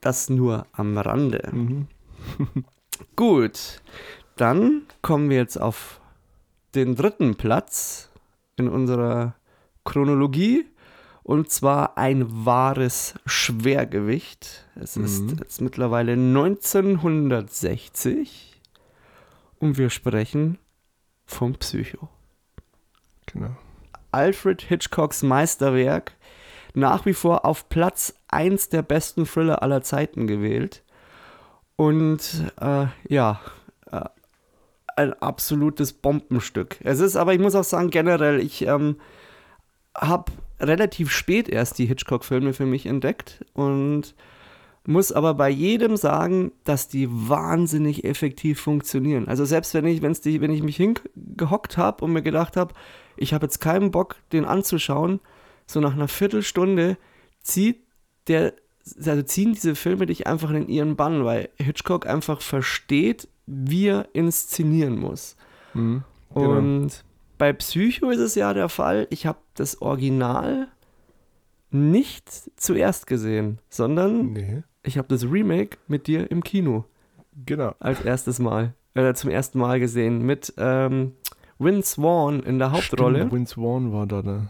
[0.00, 1.48] das nur am Rande.
[1.52, 1.86] Mhm.
[3.16, 3.80] Gut,
[4.36, 6.00] dann kommen wir jetzt auf
[6.74, 8.10] den dritten Platz
[8.56, 9.34] in unserer
[9.84, 10.66] Chronologie.
[11.24, 14.66] Und zwar ein wahres Schwergewicht.
[14.74, 15.36] Es ist Mhm.
[15.38, 18.60] jetzt mittlerweile 1960.
[19.60, 20.58] Und wir sprechen
[21.26, 22.08] vom Psycho.
[23.26, 23.54] Genau.
[24.10, 26.16] Alfred Hitchcocks Meisterwerk,
[26.74, 30.82] nach wie vor auf Platz 1 der besten Thriller aller Zeiten gewählt.
[31.76, 33.40] Und äh, ja,
[33.90, 34.04] äh,
[34.96, 36.76] ein absolutes Bombenstück.
[36.82, 38.96] Es ist aber, ich muss auch sagen, generell, ich ähm,
[39.96, 44.14] habe relativ spät erst die Hitchcock-Filme für mich entdeckt und
[44.84, 49.28] muss aber bei jedem sagen, dass die wahnsinnig effektiv funktionieren.
[49.28, 52.74] Also selbst wenn ich, wenn's die, wenn ich mich hingehockt habe und mir gedacht habe,
[53.16, 55.20] ich habe jetzt keinen Bock, den anzuschauen,
[55.66, 56.96] so nach einer Viertelstunde
[57.42, 57.80] zieht
[58.28, 58.54] der,
[59.04, 64.08] also ziehen diese Filme dich einfach in ihren Bann, weil Hitchcock einfach versteht, wie er
[64.12, 65.36] inszenieren muss.
[65.74, 66.04] Mhm.
[66.34, 66.56] Genau.
[66.56, 67.04] Und
[67.38, 70.68] bei Psycho ist es ja der Fall, ich habe das Original
[71.70, 76.84] nicht zuerst gesehen, sondern Nee, ich habe das Remake mit dir im Kino
[77.46, 77.74] genau.
[77.80, 81.12] als erstes Mal, äh, zum ersten Mal gesehen, mit ähm,
[81.58, 83.18] Vince Vaughn in der Hauptrolle.
[83.18, 84.48] Stimmt, Vince Vaughn war da der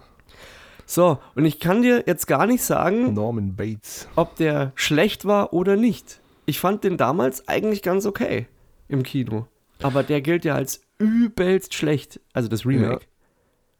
[0.92, 4.06] So, und ich kann dir jetzt gar nicht sagen, Norman Bates.
[4.14, 6.20] ob der schlecht war oder nicht.
[6.44, 8.46] Ich fand den damals eigentlich ganz okay
[8.88, 9.46] im Kino.
[9.80, 13.04] Aber der gilt ja als übelst schlecht, also das Remake.
[13.04, 13.08] Ja.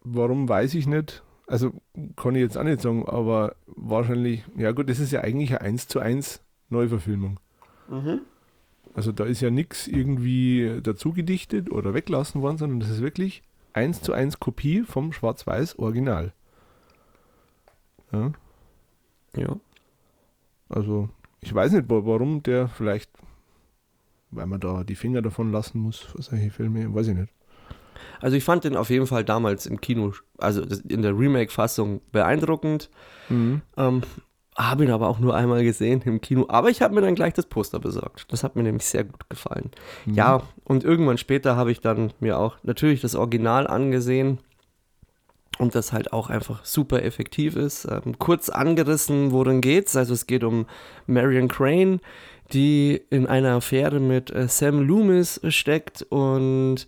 [0.05, 1.23] Warum weiß ich nicht.
[1.47, 1.75] Also
[2.17, 5.61] kann ich jetzt auch nicht sagen, aber wahrscheinlich, ja gut, das ist ja eigentlich eine
[5.61, 7.39] 1 zu 1 Neuverfilmung.
[7.91, 8.23] Mhm.
[8.95, 13.43] Also da ist ja nichts irgendwie dazu gedichtet oder weglassen worden, sondern das ist wirklich
[13.75, 16.33] 1 zu 1 Kopie vom Schwarz-Weiß Original.
[18.13, 18.33] Ja,
[19.37, 19.57] Ja.
[20.69, 21.09] also
[21.41, 23.11] ich weiß nicht, wa- warum der vielleicht,
[24.31, 27.33] weil man da die Finger davon lassen muss für solche Filme, weiß ich nicht.
[28.21, 32.91] Also ich fand den auf jeden Fall damals im Kino, also in der Remake-Fassung beeindruckend.
[33.31, 34.03] Ähm,
[34.57, 36.45] habe ihn aber auch nur einmal gesehen im Kino.
[36.49, 38.31] Aber ich habe mir dann gleich das Poster besorgt.
[38.31, 39.71] Das hat mir nämlich sehr gut gefallen.
[40.07, 44.39] Ja, und irgendwann später habe ich dann mir auch natürlich das Original angesehen.
[45.59, 47.85] Und das halt auch einfach super effektiv ist.
[47.85, 49.97] Ähm, kurz angerissen, worin geht's?
[49.97, 50.67] Also es geht um
[51.07, 52.01] Marion Crane,
[52.53, 56.87] die in einer Affäre mit äh, Sam Loomis steckt und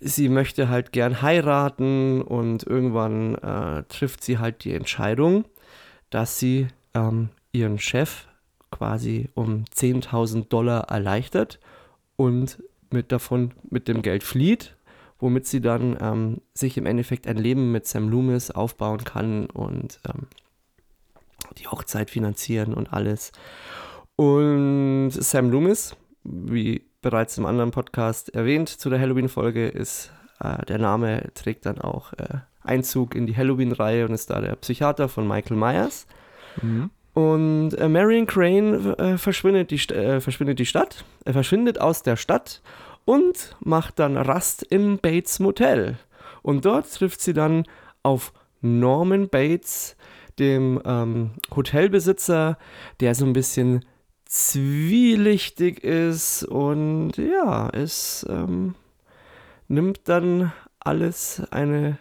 [0.00, 5.44] sie möchte halt gern heiraten und irgendwann äh, trifft sie halt die Entscheidung,
[6.10, 8.26] dass sie ähm, ihren Chef
[8.70, 11.58] quasi um 10.000 Dollar erleichtert
[12.16, 14.75] und mit davon mit dem Geld flieht,
[15.18, 20.00] womit sie dann ähm, sich im Endeffekt ein Leben mit Sam Loomis aufbauen kann und
[20.08, 20.26] ähm,
[21.58, 23.32] die Hochzeit finanzieren und alles.
[24.16, 30.78] Und Sam Loomis, wie bereits im anderen Podcast erwähnt zu der Halloween-Folge, ist äh, der
[30.78, 35.26] Name trägt dann auch äh, Einzug in die Halloween-Reihe und ist da der Psychiater von
[35.26, 36.06] Michael Myers.
[36.60, 36.90] Mhm.
[37.14, 42.16] Und äh, Marion Crane äh, verschwindet, die, äh, verschwindet die Stadt, er verschwindet aus der
[42.16, 42.60] Stadt
[43.06, 45.96] und macht dann Rast im Bates Motel.
[46.42, 47.64] Und dort trifft sie dann
[48.02, 49.96] auf Norman Bates,
[50.38, 52.58] dem ähm, Hotelbesitzer,
[53.00, 53.86] der so ein bisschen
[54.26, 58.74] zwielichtig ist und ja, es ähm,
[59.68, 61.98] nimmt dann alles eine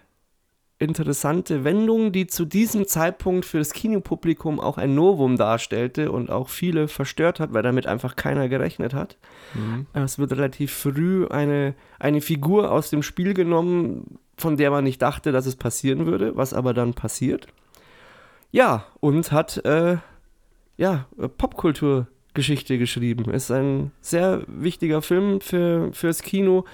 [0.78, 6.50] interessante Wendung, die zu diesem Zeitpunkt für das Kinopublikum auch ein Novum darstellte und auch
[6.50, 9.18] viele verstört hat, weil damit einfach keiner gerechnet hat.
[9.54, 9.86] Mhm.
[9.94, 15.02] Es wird relativ früh eine, eine Figur aus dem Spiel genommen, von der man nicht
[15.02, 17.48] dachte, dass es passieren würde, was aber dann passiert.
[18.52, 19.98] Ja, und hat äh,
[20.76, 21.06] ja,
[21.38, 23.32] Popkulturgeschichte geschrieben.
[23.32, 26.66] Ist ein sehr wichtiger Film für, fürs Kino,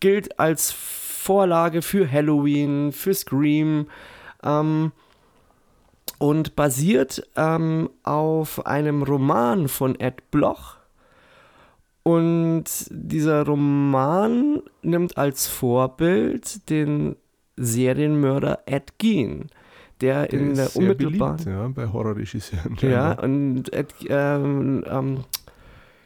[0.00, 0.74] gilt als
[1.18, 3.88] Vorlage für Halloween, für Scream
[4.42, 4.92] ähm,
[6.18, 10.76] und basiert ähm, auf einem Roman von Ed Bloch.
[12.04, 17.16] Und dieser Roman nimmt als Vorbild den
[17.56, 19.50] Serienmörder Ed Gein,
[20.00, 22.76] der, Der in der sehr unmittelbaren beliebt, ja, bei Horrorregisseuren.
[22.80, 25.24] ja, und Ed, ähm, ähm,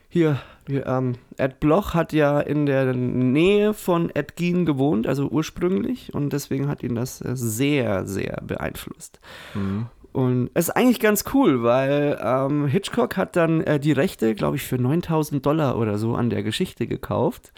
[0.09, 6.15] hier ähm, Ed Bloch hat ja in der Nähe von Ed Gein gewohnt, also ursprünglich,
[6.15, 9.21] und deswegen hat ihn das äh, sehr, sehr beeinflusst.
[9.55, 9.87] Mhm.
[10.13, 14.57] Und es ist eigentlich ganz cool, weil ähm, Hitchcock hat dann äh, die Rechte, glaube
[14.57, 17.53] ich, für 9000 Dollar oder so an der Geschichte gekauft.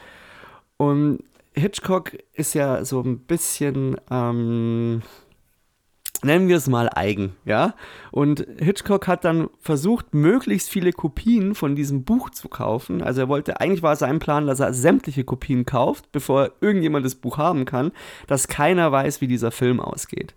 [0.76, 5.02] Und Hitchcock ist ja so ein bisschen, ähm,
[6.24, 7.74] nennen wir es mal eigen, ja.
[8.10, 13.02] Und Hitchcock hat dann versucht, möglichst viele Kopien von diesem Buch zu kaufen.
[13.02, 17.14] Also er wollte, eigentlich war sein Plan, dass er sämtliche Kopien kauft, bevor irgendjemand das
[17.14, 17.92] Buch haben kann,
[18.26, 20.34] dass keiner weiß, wie dieser Film ausgeht.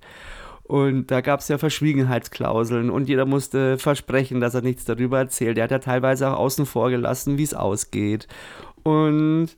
[0.63, 5.57] Und da gab es ja Verschwiegenheitsklauseln und jeder musste versprechen, dass er nichts darüber erzählt.
[5.57, 8.27] Er hat ja teilweise auch außen vor gelassen, wie es ausgeht.
[8.83, 9.55] Und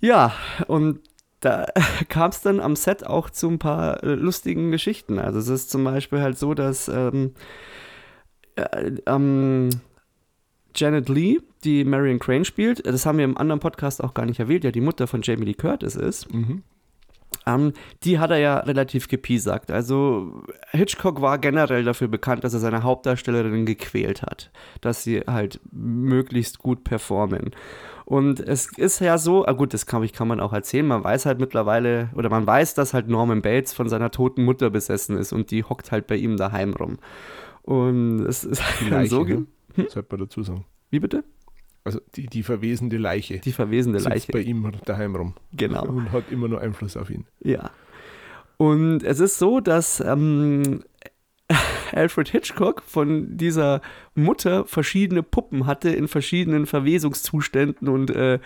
[0.00, 0.34] ja,
[0.66, 1.00] und
[1.46, 1.66] da
[2.08, 5.18] kam es dann am Set auch zu ein paar äh, lustigen Geschichten.
[5.18, 7.34] Also es ist zum Beispiel halt so, dass ähm,
[8.56, 9.70] äh, ähm,
[10.74, 14.40] Janet Lee, die Marion Crane spielt, das haben wir im anderen Podcast auch gar nicht
[14.40, 16.32] erwähnt, ja die Mutter von Jamie Lee Curtis ist.
[16.34, 16.62] Mhm.
[17.46, 19.70] Ähm, die hat er ja relativ gepiesackt.
[19.70, 25.60] Also Hitchcock war generell dafür bekannt, dass er seine Hauptdarstellerin gequält hat, dass sie halt
[25.70, 27.52] möglichst gut performen.
[28.08, 31.02] Und es ist ja so, ah gut, das kann, ich, kann man auch erzählen, man
[31.02, 35.18] weiß halt mittlerweile, oder man weiß, dass halt Norman Bates von seiner toten Mutter besessen
[35.18, 36.98] ist und die hockt halt bei ihm daheim rum.
[37.62, 39.46] Und es ist dann Leiche, so, ne?
[39.76, 40.64] ge- sollte man dazu sagen.
[40.90, 41.24] wie bitte?
[41.82, 44.32] Also die, die verwesende Leiche Die verwesende sitzt Leiche.
[44.32, 45.84] bei ihm daheim rum Genau.
[45.88, 47.26] und hat immer nur Einfluss auf ihn.
[47.42, 47.70] Ja.
[48.56, 50.82] Und es ist so, dass ähm,
[51.94, 53.80] Alfred Hitchcock von dieser
[54.14, 58.38] Mutter verschiedene Puppen hatte in verschiedenen Verwesungszuständen und äh,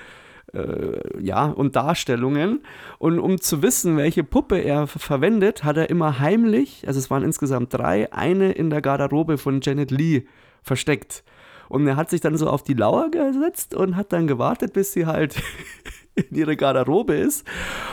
[0.52, 2.62] äh, ja, und Darstellungen.
[2.98, 7.10] Und um zu wissen, welche Puppe er ver- verwendet, hat er immer heimlich, also es
[7.10, 10.22] waren insgesamt drei, eine in der Garderobe von Janet Lee
[10.62, 11.22] versteckt.
[11.68, 14.92] Und er hat sich dann so auf die Lauer gesetzt und hat dann gewartet, bis
[14.92, 15.40] sie halt
[16.16, 17.46] in ihre Garderobe ist.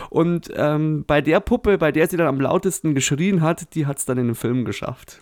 [0.09, 3.99] Und ähm, bei der Puppe, bei der sie dann am lautesten geschrien hat, die hat
[3.99, 5.19] es dann in den Film geschafft.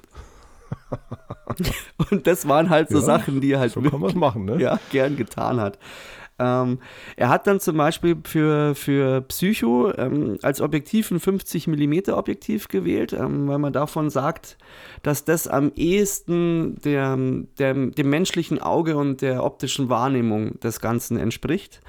[2.11, 4.61] und das waren halt so ja, Sachen, die er halt so man machen, ne?
[4.61, 5.77] ja, gern getan hat.
[6.37, 6.79] Ähm,
[7.15, 12.67] er hat dann zum Beispiel für, für Psycho ähm, als Objektiv ein 50 mm Objektiv
[12.67, 14.57] gewählt, ähm, weil man davon sagt,
[15.01, 17.17] dass das am ehesten der,
[17.57, 21.79] der, dem menschlichen Auge und der optischen Wahrnehmung des Ganzen entspricht.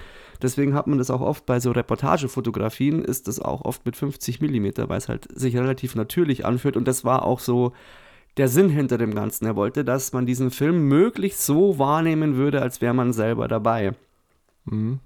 [0.43, 4.41] Deswegen hat man das auch oft bei so Reportagefotografien, ist das auch oft mit 50
[4.41, 6.77] mm, weil es halt sich relativ natürlich anfühlt.
[6.77, 7.73] Und das war auch so
[8.37, 9.47] der Sinn hinter dem Ganzen.
[9.47, 13.95] Er wollte, dass man diesen Film möglichst so wahrnehmen würde, als wäre man selber dabei.
[14.67, 15.01] Mhm.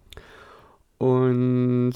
[0.98, 1.94] Und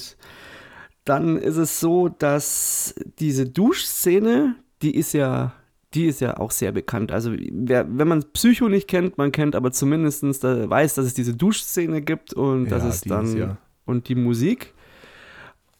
[1.03, 5.53] dann ist es so, dass diese Duschszene, die ist ja,
[5.93, 7.11] die ist ja auch sehr bekannt.
[7.11, 11.13] Also wer, wenn man Psycho nicht kennt, man kennt aber zumindest da weiß, dass es
[11.13, 13.57] diese Duschszene gibt und ja, das ist dann ist, ja.
[13.85, 14.73] und die Musik.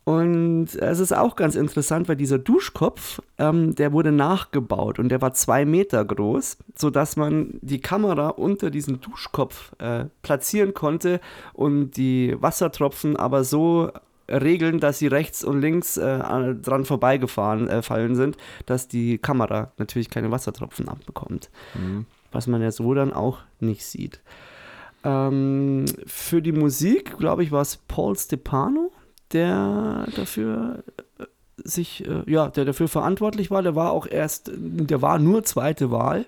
[0.05, 5.19] Und es ist auch ganz interessant, weil dieser Duschkopf, ähm, der wurde nachgebaut und der
[5.19, 11.19] war zwei Meter groß, sodass man die Kamera unter diesen Duschkopf äh, platzieren konnte
[11.53, 13.91] und die Wassertropfen aber so
[14.29, 16.19] regeln, dass sie rechts und links äh,
[16.55, 18.37] dran vorbeigefahren äh, fallen sind,
[18.67, 21.49] dass die Kamera natürlich keine Wassertropfen abbekommt.
[21.73, 22.05] Mhm.
[22.31, 24.21] Was man ja so dann auch nicht sieht.
[25.03, 28.91] Ähm, für die Musik, glaube ich, war es Paul Stepano,
[29.33, 30.83] der dafür
[31.19, 31.25] äh,
[31.57, 33.61] sich, äh, ja, der dafür verantwortlich war.
[33.63, 36.25] Der war auch erst, der war nur zweite Wahl.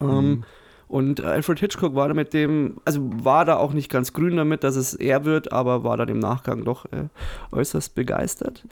[0.00, 0.44] Ähm, mhm.
[0.88, 4.62] Und Alfred Hitchcock war da mit dem, also war da auch nicht ganz grün damit,
[4.62, 7.08] dass es er wird, aber war da im Nachgang doch äh,
[7.50, 8.66] äußerst begeistert.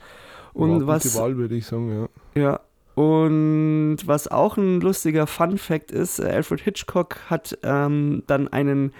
[0.53, 1.03] Und was.
[1.03, 2.41] Die Wahl, würde ich sagen, ja.
[2.41, 2.59] Ja.
[2.93, 8.93] Und was auch ein lustiger Fun Fact ist, äh, Alfred Hitchcock hat ähm, dann einen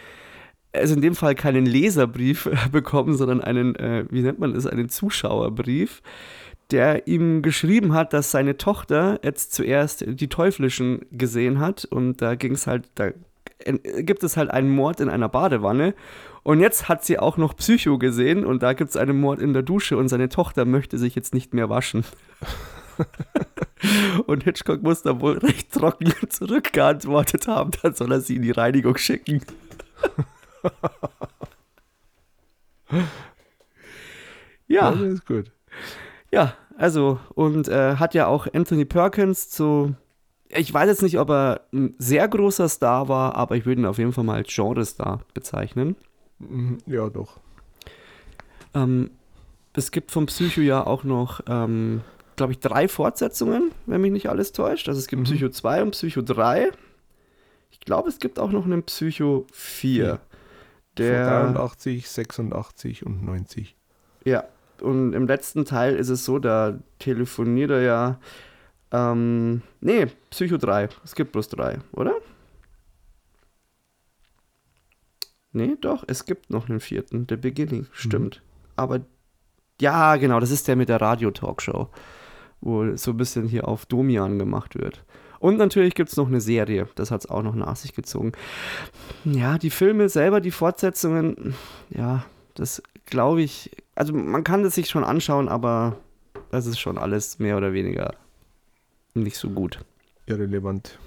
[0.73, 4.89] also in dem Fall keinen Leserbrief bekommen, sondern einen, äh, wie nennt man es, einen
[4.89, 6.01] Zuschauerbrief,
[6.71, 12.35] der ihm geschrieben hat, dass seine Tochter jetzt zuerst die Teuflischen gesehen hat und da
[12.35, 13.11] ging es halt, da
[13.99, 15.93] gibt es halt einen Mord in einer Badewanne
[16.43, 19.53] und jetzt hat sie auch noch Psycho gesehen und da gibt es einen Mord in
[19.53, 22.03] der Dusche und seine Tochter möchte sich jetzt nicht mehr waschen.
[24.25, 28.51] und Hitchcock muss da wohl recht trocken zurückgeantwortet haben, dann soll er sie in die
[28.51, 29.41] Reinigung schicken.
[34.67, 34.91] ja.
[34.91, 35.51] Das ist gut.
[36.31, 39.95] Ja, also, und äh, hat ja auch Anthony Perkins zu.
[40.49, 43.85] Ich weiß jetzt nicht, ob er ein sehr großer Star war, aber ich würde ihn
[43.85, 45.95] auf jeden Fall mal als Genre-Star bezeichnen.
[46.39, 47.39] Mhm, ja, doch.
[48.73, 49.11] Ähm,
[49.73, 52.01] es gibt vom Psycho ja auch noch, ähm,
[52.35, 54.89] glaube ich, drei Fortsetzungen, wenn mich nicht alles täuscht.
[54.89, 55.25] Also es gibt mhm.
[55.25, 56.71] Psycho 2 und Psycho 3.
[57.71, 60.19] Ich glaube, es gibt auch noch einen Psycho 4.
[60.97, 63.75] Der, 83, 86 und 90.
[64.25, 64.43] Ja,
[64.81, 68.19] und im letzten Teil ist es so, da telefoniert er ja.
[68.91, 70.89] Ähm, nee, Psycho 3.
[71.03, 72.15] Es gibt bloß drei, oder?
[75.53, 78.37] Nee, doch, es gibt noch einen vierten, The Beginning, stimmt.
[78.37, 78.71] Mhm.
[78.77, 79.01] Aber
[79.79, 81.89] ja, genau, das ist der mit der Radio-Talkshow,
[82.61, 85.03] wo so ein bisschen hier auf Domian gemacht wird.
[85.41, 88.31] Und natürlich gibt es noch eine Serie, das hat es auch noch nach sich gezogen.
[89.25, 91.55] Ja, die Filme selber, die Fortsetzungen,
[91.89, 92.23] ja,
[92.53, 95.97] das glaube ich, also man kann das sich schon anschauen, aber
[96.51, 98.13] das ist schon alles mehr oder weniger
[99.15, 99.79] nicht so gut.
[100.27, 100.99] Irrelevant.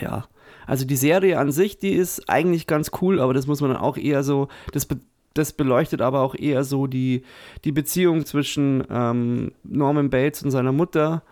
[0.00, 0.24] Ja,
[0.66, 3.82] also die Serie an sich, die ist eigentlich ganz cool, aber das muss man dann
[3.82, 5.00] auch eher so, das, be
[5.34, 7.24] das beleuchtet aber auch eher so die,
[7.64, 11.22] die Beziehung zwischen ähm, Norman Bates und seiner Mutter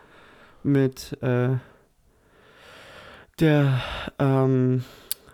[0.63, 1.57] mit, äh,
[3.41, 3.83] der,
[4.19, 4.85] ähm,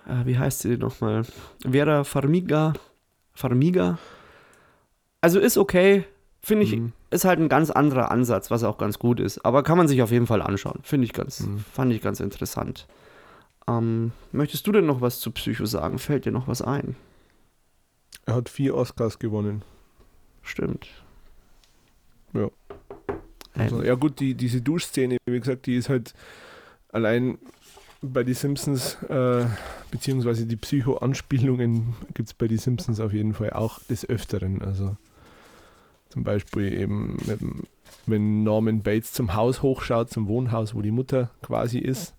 [0.07, 1.25] äh, wie heißt sie nochmal?
[1.69, 2.75] Vera Farmiga.
[3.33, 3.99] Farmiga.
[5.21, 6.05] Also ist okay,
[6.43, 6.93] finde ich, mhm.
[7.11, 9.45] ist halt ein ganz anderer Ansatz, was auch ganz gut ist.
[9.45, 10.81] Aber kann man sich auf jeden Fall anschauen.
[10.83, 11.59] Finde ich ganz, mhm.
[11.59, 12.87] fand ich ganz interessant.
[13.67, 15.99] Ähm, möchtest du denn noch was zu Psycho sagen?
[15.99, 16.97] Fällt dir noch was ein?
[18.27, 19.63] Er hat vier Oscars gewonnen.
[20.43, 20.89] Stimmt.
[22.35, 22.51] Ja.
[23.55, 26.13] Also, ja gut, die, diese Duschszene, wie gesagt, die ist halt
[26.89, 27.39] allein
[28.13, 29.47] bei die Simpsons, äh,
[29.91, 34.63] beziehungsweise die Psycho-Anspielungen gibt es bei die Simpsons auf jeden Fall auch des Öfteren.
[34.63, 34.97] Also
[36.09, 37.19] zum Beispiel eben,
[38.07, 42.15] wenn Norman Bates zum Haus hochschaut, zum Wohnhaus, wo die Mutter quasi ist,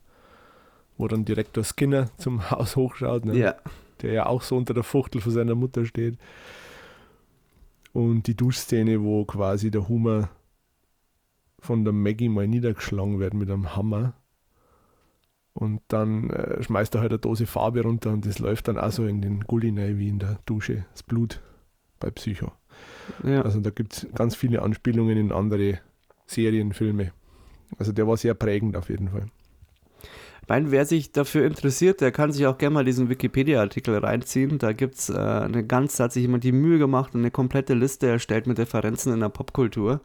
[0.98, 3.38] wo dann Direktor Skinner zum Haus hochschaut, ne?
[3.38, 3.56] ja.
[4.02, 6.18] der ja auch so unter der Fuchtel von seiner Mutter steht.
[7.94, 10.30] Und die Duschszene, wo quasi der Humor
[11.60, 14.14] von der Maggie mal niedergeschlagen wird mit einem Hammer
[15.56, 18.92] Und dann äh, schmeißt er halt eine Dose Farbe runter und das läuft dann auch
[18.92, 21.42] so in den Gully rein, wie in der Dusche, das Blut
[22.02, 22.52] bei Psycho.
[23.24, 23.42] Ja.
[23.42, 25.80] Also da gibt es ganz viele Anspielungen in andere
[26.26, 27.14] Serien, Filme.
[27.78, 29.28] Also der war sehr prägend auf jeden Fall.
[30.46, 34.60] Weil wer sich dafür interessiert, der kann sich auch gerne mal diesen Wikipedia-Artikel reinziehen.
[34.60, 37.32] Da gibt es äh, eine ganz, da hat sich jemand die Mühe gemacht und eine
[37.32, 40.02] komplette Liste erstellt mit Referenzen in der Popkultur,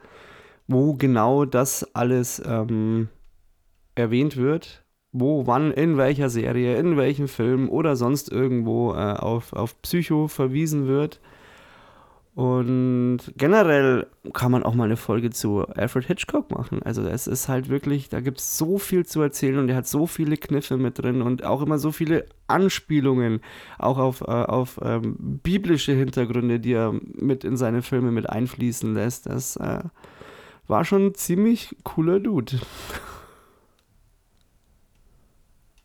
[0.69, 3.09] wo genau das alles ähm,
[3.97, 4.85] erwähnt wird.
[5.13, 10.29] Wo, wann, in welcher Serie, in welchem Film oder sonst irgendwo äh, auf, auf Psycho
[10.29, 11.21] verwiesen wird.
[12.41, 16.81] Und generell kann man auch mal eine Folge zu Alfred Hitchcock machen.
[16.83, 19.89] Also es ist halt wirklich, da gibt es so viel zu erzählen und er hat
[19.89, 23.41] so viele Kniffe mit drin und auch immer so viele Anspielungen,
[23.79, 28.95] auch auf, äh, auf ähm, biblische Hintergründe, die er mit in seine Filme mit einfließen
[28.95, 29.27] lässt.
[29.27, 29.83] Das äh,
[30.69, 32.59] war schon ein ziemlich cooler Dude.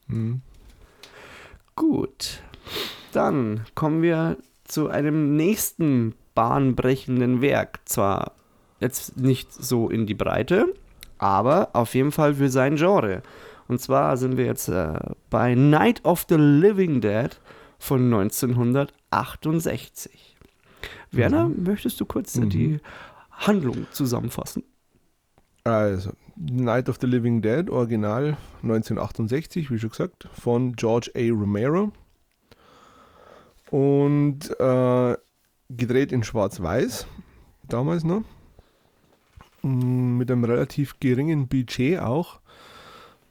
[0.07, 0.41] Mhm.
[1.75, 2.41] Gut,
[3.11, 7.79] dann kommen wir zu einem nächsten bahnbrechenden Werk.
[7.85, 8.31] Zwar
[8.79, 10.73] jetzt nicht so in die Breite,
[11.17, 13.21] aber auf jeden Fall für sein Genre.
[13.67, 14.93] Und zwar sind wir jetzt äh,
[15.29, 17.39] bei Night of the Living Dead
[17.79, 20.37] von 1968.
[21.11, 22.49] Werner, möchtest du kurz Mhm.
[22.49, 22.79] die
[23.31, 24.63] Handlung zusammenfassen?
[25.63, 31.31] Also, Night of the Living Dead, Original 1968, wie schon gesagt, von George A.
[31.31, 31.91] Romero.
[33.71, 35.17] Und äh,
[35.69, 37.07] gedreht in Schwarz-Weiß,
[37.67, 38.23] damals noch.
[39.61, 42.39] Mm, Mit einem relativ geringen Budget auch.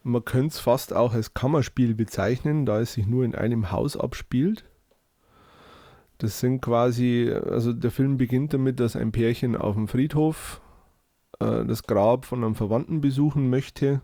[0.03, 3.97] Man könnte es fast auch als Kammerspiel bezeichnen, da es sich nur in einem Haus
[3.97, 4.65] abspielt.
[6.19, 10.61] Das sind quasi, also der Film beginnt damit, dass ein Pärchen auf dem Friedhof
[11.41, 14.01] äh, das Grab von einem Verwandten besuchen möchte.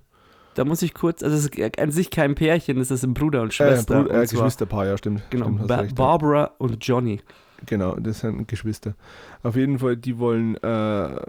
[0.55, 3.43] Da muss ich kurz, also es ist an sich kein Pärchen, es ist ein Bruder
[3.43, 4.01] und Schwester.
[4.01, 5.23] Äh, Bruder, äh, und zwar- Geschwisterpaar, ja, stimmt.
[5.31, 5.95] Genau, stimmt, ba recht, ja.
[5.95, 7.21] Barbara und Johnny.
[7.67, 8.95] Genau, das sind Geschwister.
[9.43, 11.21] Auf jeden Fall, die wollen äh,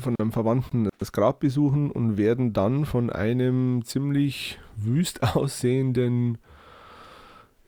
[0.00, 6.38] von einem Verwandten das Grab besuchen und werden dann von einem ziemlich wüst aussehenden,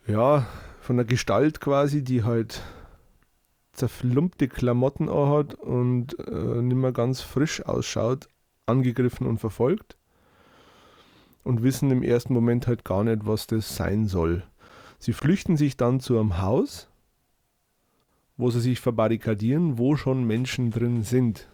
[0.06, 0.46] ja,
[0.80, 2.62] von der Gestalt quasi, die halt
[3.80, 8.28] zerflumpte Klamotten hat und äh, nicht mehr ganz frisch ausschaut,
[8.66, 9.96] angegriffen und verfolgt.
[11.42, 14.44] Und wissen im ersten Moment halt gar nicht, was das sein soll.
[14.98, 16.90] Sie flüchten sich dann zu einem Haus
[18.40, 21.48] wo sie sich verbarrikadieren, wo schon Menschen drin sind,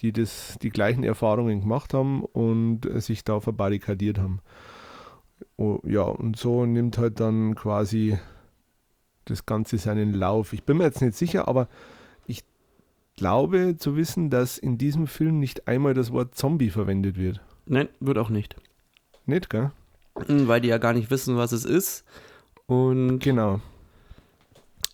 [0.00, 4.40] die das, die gleichen Erfahrungen gemacht haben und äh, sich da verbarrikadiert haben.
[5.56, 8.18] Oh, ja, und so nimmt halt dann quasi
[9.24, 10.52] das Ganze seinen Lauf.
[10.52, 11.68] Ich bin mir jetzt nicht sicher, aber
[12.26, 12.44] ich
[13.16, 17.40] glaube zu wissen, dass in diesem Film nicht einmal das Wort Zombie verwendet wird.
[17.66, 18.56] Nein, wird auch nicht.
[19.26, 19.70] Nicht, gell?
[20.28, 22.04] Mhm, Weil die ja gar nicht wissen, was es ist.
[22.66, 23.60] Und Genau.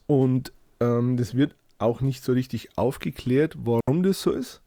[0.07, 4.61] Und ähm, das wird auch nicht so richtig aufgeklärt, warum das so ist.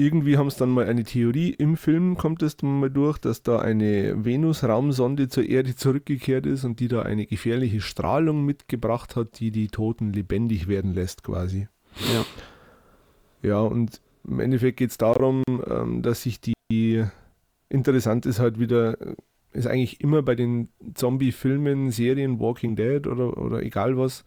[0.00, 3.42] Irgendwie haben es dann mal eine Theorie, im Film kommt es dann mal durch, dass
[3.42, 9.38] da eine Venus-Raumsonde zur Erde zurückgekehrt ist und die da eine gefährliche Strahlung mitgebracht hat,
[9.40, 11.68] die die Toten lebendig werden lässt quasi.
[12.14, 12.24] ja.
[13.42, 17.04] Ja, und im Endeffekt geht es darum, ähm, dass sich die,
[17.68, 18.96] interessant ist halt wieder,
[19.52, 24.24] ist eigentlich immer bei den Zombie-Filmen, Serien, Walking Dead oder, oder egal was,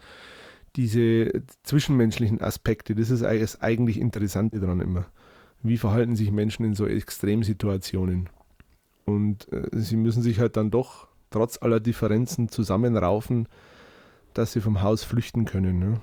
[0.76, 5.08] diese zwischenmenschlichen Aspekte, das ist eigentlich das eigentlich Interessante daran immer.
[5.64, 8.30] Wie verhalten sich Menschen in so Extremsituationen?
[9.05, 13.47] Und äh, sie müssen sich halt dann doch trotz aller Differenzen zusammenraufen,
[14.34, 15.80] dass sie vom Haus flüchten können.
[15.80, 16.01] Ne?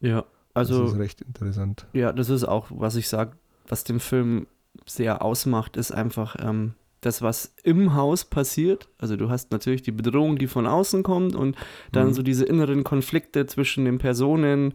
[0.00, 0.20] Ja,
[0.54, 1.86] das also ist recht interessant.
[1.92, 3.32] ja, das ist auch, was ich sage,
[3.66, 4.46] was den Film
[4.86, 8.88] sehr ausmacht, ist einfach ähm, das, was im Haus passiert.
[8.98, 11.56] Also du hast natürlich die Bedrohung, die von außen kommt und
[11.92, 12.12] dann Mhm.
[12.14, 14.74] so diese inneren Konflikte zwischen den Personen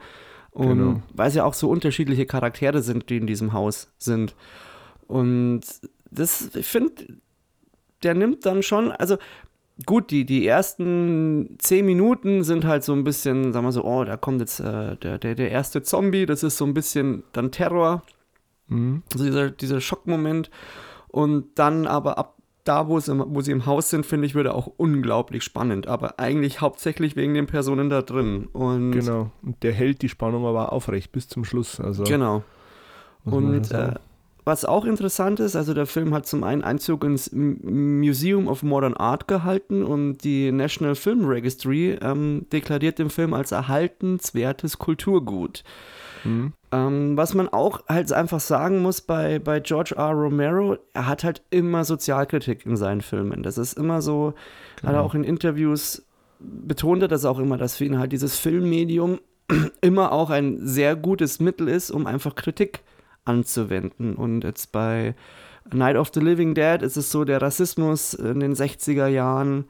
[0.54, 1.01] und Genau.
[1.14, 4.36] weil es ja auch so unterschiedliche Charaktere sind, die in diesem Haus sind.
[5.08, 5.62] Und
[6.12, 6.93] das, ich finde,
[8.04, 9.18] der nimmt dann schon, also
[9.86, 14.04] gut, die, die ersten zehn Minuten sind halt so ein bisschen, sagen wir so, oh,
[14.04, 17.51] da kommt jetzt äh, der, der, der erste Zombie, das ist so ein bisschen dann
[17.51, 18.04] Terror,
[18.70, 19.04] Mhm.
[19.12, 20.49] also dieser, dieser Schockmoment.
[21.10, 24.36] Und dann aber ab da, wo, es im, wo sie im Haus sind, finde ich,
[24.36, 25.88] wird er auch unglaublich spannend.
[25.88, 28.47] Aber eigentlich hauptsächlich wegen den Personen da drin.
[28.53, 29.32] Und Genau.
[29.41, 31.80] Und der hält die Spannung aber aufrecht bis zum Schluss.
[31.80, 32.43] Also, genau.
[33.26, 33.93] Und äh,
[34.45, 38.93] was auch interessant ist, also der Film hat zum einen Einzug ins Museum of Modern
[38.93, 45.64] Art gehalten und die National Film Registry ähm, deklariert den Film als erhaltenswertes Kulturgut.
[46.26, 46.53] Mhm.
[46.74, 50.09] Ähm, was man auch halt einfach sagen muss bei, bei George R.
[50.09, 53.43] Romero, er hat halt immer Sozialkritik in seinen Filmen.
[53.43, 54.38] Das ist immer so, genau.
[54.78, 55.03] hat er genau.
[55.03, 56.03] auch in Interviews
[56.39, 59.19] betont, er das auch immer, dass für ihn halt dieses Filmmedium
[59.82, 62.80] immer auch ein sehr gutes Mittel ist, um einfach Kritik
[63.24, 64.15] anzuwenden.
[64.15, 65.13] Und jetzt bei
[65.71, 69.65] Night of the Living Dead ist es so, der Rassismus in den 60er Jahren,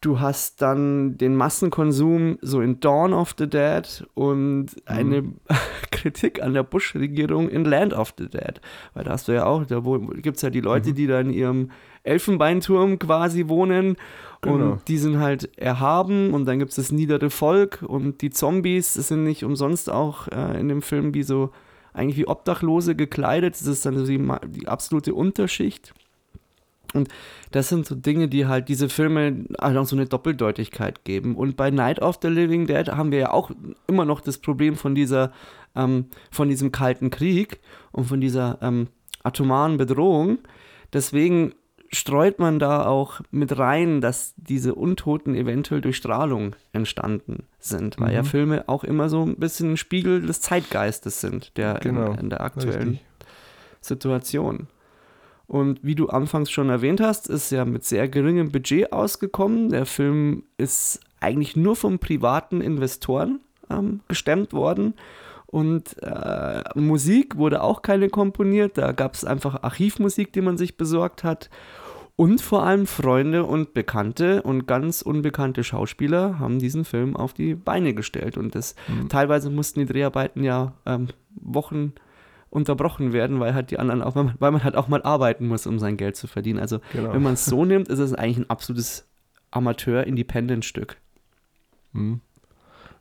[0.00, 5.36] Du hast dann den Massenkonsum so in Dawn of the Dead und eine mhm.
[5.90, 8.60] Kritik an der Bush-Regierung in Land of the Dead.
[8.94, 9.82] Weil da hast du ja auch, da
[10.20, 10.94] gibt es ja die Leute, mhm.
[10.94, 11.70] die da in ihrem
[12.04, 13.96] Elfenbeinturm quasi wohnen
[14.40, 14.72] genau.
[14.72, 18.94] und die sind halt erhaben und dann gibt es das niedere Volk und die Zombies
[18.94, 21.50] sind nicht umsonst auch äh, in dem Film wie so
[21.92, 23.54] eigentlich wie Obdachlose gekleidet.
[23.54, 25.92] Das ist dann so die, die absolute Unterschicht.
[26.94, 27.08] Und
[27.50, 31.36] das sind so Dinge, die halt diese Filme halt auch so eine Doppeldeutigkeit geben.
[31.36, 33.50] Und bei Night of the Living Dead haben wir ja auch
[33.86, 35.32] immer noch das Problem von dieser,
[35.76, 37.60] ähm, von diesem kalten Krieg
[37.92, 38.88] und von dieser ähm,
[39.22, 40.38] atomaren Bedrohung.
[40.92, 41.52] Deswegen
[41.90, 48.10] streut man da auch mit rein, dass diese Untoten eventuell durch Strahlung entstanden sind, weil
[48.10, 48.14] mhm.
[48.14, 52.12] ja Filme auch immer so ein bisschen ein Spiegel des Zeitgeistes sind, der genau.
[52.12, 53.00] in, in, der aktuellen.
[53.80, 54.68] Situation.
[55.48, 59.70] Und wie du anfangs schon erwähnt hast, ist ja mit sehr geringem Budget ausgekommen.
[59.70, 63.40] Der Film ist eigentlich nur von privaten Investoren
[63.70, 64.92] ähm, gestemmt worden.
[65.46, 68.76] Und äh, Musik wurde auch keine komponiert.
[68.76, 71.48] Da gab es einfach Archivmusik, die man sich besorgt hat.
[72.14, 77.54] Und vor allem Freunde und Bekannte und ganz unbekannte Schauspieler haben diesen Film auf die
[77.54, 78.36] Beine gestellt.
[78.36, 79.08] Und das mhm.
[79.08, 81.08] teilweise mussten die Dreharbeiten ja ähm,
[81.40, 81.94] Wochen
[82.50, 85.78] unterbrochen werden, weil halt die anderen auch, weil man halt auch mal arbeiten muss, um
[85.78, 86.58] sein Geld zu verdienen.
[86.58, 87.12] Also genau.
[87.12, 89.06] wenn man es so nimmt, ist es eigentlich ein absolutes
[89.50, 90.96] Amateur-Independent-Stück.
[91.92, 92.20] Mhm.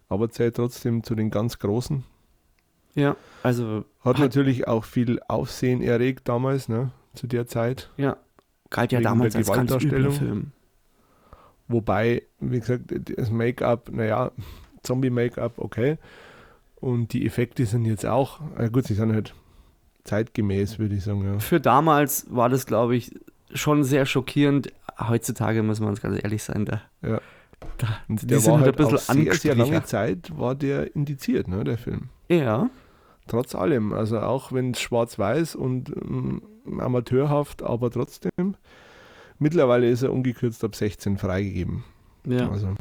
[0.09, 2.03] Aber zählt trotzdem zu den ganz Großen.
[2.95, 3.85] Ja, also.
[3.99, 6.91] Hat, hat natürlich auch viel Aufsehen erregt damals, ne?
[7.13, 7.91] Zu der Zeit.
[7.97, 8.17] Ja,
[8.69, 10.51] galt ja damals als ganz Film.
[11.67, 12.85] Wobei, wie gesagt,
[13.17, 14.31] das Make-up, naja,
[14.83, 15.97] Zombie-Make-up, okay.
[16.80, 19.34] Und die Effekte sind jetzt auch, äh gut, sie sind halt
[20.03, 21.23] zeitgemäß, würde ich sagen.
[21.23, 21.39] Ja.
[21.39, 23.15] Für damals war das, glaube ich,
[23.53, 24.71] schon sehr schockierend.
[24.99, 26.82] Heutzutage muss man uns ganz ehrlich sein, da.
[27.01, 27.21] Ja.
[27.78, 30.95] Da, die der sind war halt, halt ein bisschen sehr, sehr lange Zeit war der
[30.95, 32.09] indiziert, ne, der Film.
[32.30, 32.69] Ja.
[33.28, 36.41] Trotz allem, also auch wenn es schwarz-weiß und ähm,
[36.80, 38.55] amateurhaft, aber trotzdem.
[39.39, 41.84] Mittlerweile ist er ungekürzt ab 16 freigegeben.
[42.25, 42.49] Ja.
[42.49, 42.75] Also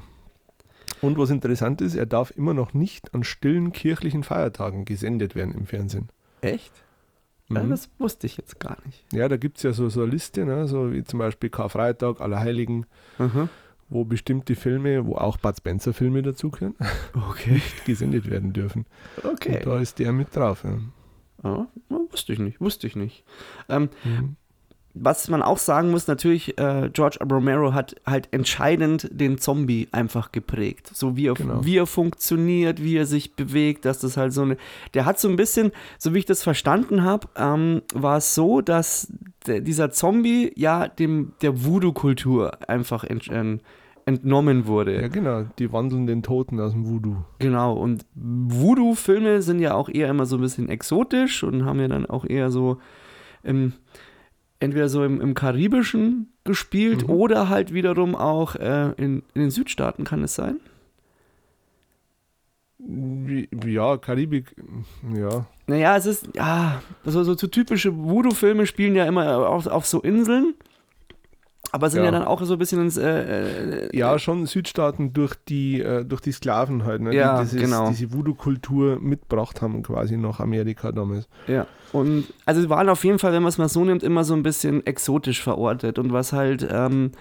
[1.02, 5.54] und was interessant ist, er darf immer noch nicht an stillen kirchlichen Feiertagen gesendet werden
[5.54, 6.08] im Fernsehen.
[6.40, 6.72] Echt?
[7.48, 7.56] Mhm.
[7.56, 9.04] Ja, das wusste ich jetzt gar nicht.
[9.12, 10.66] Ja, da gibt es ja so, so eine Liste, ne?
[10.66, 12.86] so wie zum Beispiel Karfreitag, Allerheiligen,
[13.18, 13.48] mhm.
[13.88, 16.74] wo bestimmte Filme, wo auch Bud Spencer-Filme dazugehören,
[17.30, 17.52] okay.
[17.52, 18.86] nicht gesendet werden dürfen.
[19.22, 19.58] Okay.
[19.58, 20.64] Und da ist der mit drauf.
[20.64, 20.78] Ja.
[21.42, 21.66] Oh,
[22.10, 23.24] wusste ich nicht, wusste ich nicht.
[23.68, 24.36] Ähm, mhm
[24.98, 30.32] was man auch sagen muss, natürlich, äh, George Romero hat halt entscheidend den Zombie einfach
[30.32, 30.90] geprägt.
[30.94, 31.64] So wie er, genau.
[31.64, 34.56] wie er funktioniert, wie er sich bewegt, dass das halt so eine.
[34.94, 38.60] Der hat so ein bisschen, so wie ich das verstanden habe, ähm, war es so,
[38.62, 39.12] dass
[39.46, 43.58] dieser Zombie ja dem der Voodoo-Kultur einfach ent, äh,
[44.06, 45.02] entnommen wurde.
[45.02, 47.16] Ja, genau, die wandeln den Toten aus dem Voodoo.
[47.38, 51.88] Genau, und Voodoo-Filme sind ja auch eher immer so ein bisschen exotisch und haben ja
[51.88, 52.78] dann auch eher so.
[53.44, 53.74] Ähm,
[54.60, 57.14] entweder so im, im Karibischen gespielt mhm.
[57.14, 60.60] oder halt wiederum auch äh, in, in den Südstaaten, kann es sein?
[63.64, 64.54] Ja, Karibik,
[65.14, 65.46] ja.
[65.66, 70.00] Naja, es ist, ja, so, so, so typische Voodoo-Filme spielen ja immer auf, auf so
[70.00, 70.54] Inseln.
[71.72, 72.06] Aber sind ja.
[72.06, 72.96] ja, dann auch so ein bisschen ins.
[72.96, 77.14] Äh, äh, ja, schon Südstaaten durch die, äh, durch die Sklaven halt, ne?
[77.14, 77.88] ja, die dieses, genau.
[77.88, 81.28] diese Voodoo-Kultur mitgebracht haben, quasi nach Amerika damals.
[81.46, 81.66] Ja.
[81.92, 84.34] Und also sie waren auf jeden Fall, wenn man es mal so nimmt, immer so
[84.34, 85.98] ein bisschen exotisch verortet.
[85.98, 87.12] Und was halt ähm,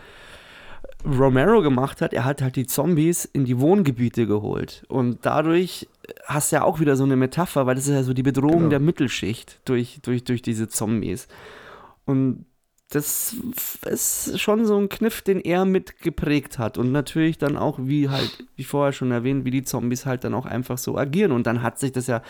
[1.06, 4.84] Romero gemacht hat, er hat halt die Zombies in die Wohngebiete geholt.
[4.88, 5.88] Und dadurch
[6.26, 8.58] hast du ja auch wieder so eine Metapher, weil das ist ja so die Bedrohung
[8.58, 8.70] genau.
[8.70, 11.28] der Mittelschicht durch, durch, durch diese Zombies.
[12.06, 12.46] Und
[12.90, 13.36] das
[13.86, 16.78] ist schon so ein Kniff, den er mitgeprägt hat.
[16.78, 20.34] Und natürlich dann auch, wie halt, wie vorher schon erwähnt, wie die Zombies halt dann
[20.34, 21.32] auch einfach so agieren.
[21.32, 22.22] Und dann hat sich das ja,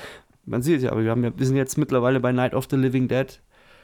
[0.46, 2.68] man sieht es ja, aber wir, haben ja, wir sind jetzt mittlerweile bei Night of
[2.70, 3.42] the Living Dead.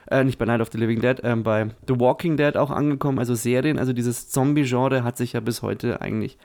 [0.10, 3.20] Äh, nicht bei Night of the Living Dead, äh, bei The Walking Dead auch angekommen,
[3.20, 6.38] also Serien, also dieses Zombie-Genre hat sich ja bis heute eigentlich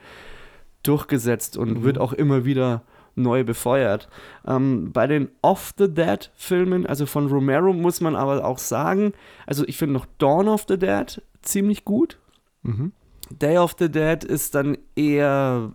[0.83, 1.83] durchgesetzt und mhm.
[1.83, 2.83] wird auch immer wieder
[3.17, 4.07] neu befeuert.
[4.45, 9.13] Ähm, bei den Off the Dead Filmen, also von Romero, muss man aber auch sagen,
[9.45, 12.17] also ich finde noch Dawn of the Dead ziemlich gut.
[12.63, 12.91] Mhm.
[13.29, 15.71] Day of the Dead ist dann eher,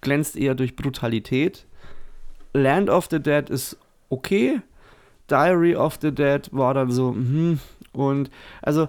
[0.00, 1.66] glänzt eher durch Brutalität.
[2.52, 3.78] Land of the Dead ist
[4.10, 4.60] okay.
[5.28, 7.58] Diary of the Dead war dann so, hm,
[7.92, 8.30] und
[8.60, 8.88] also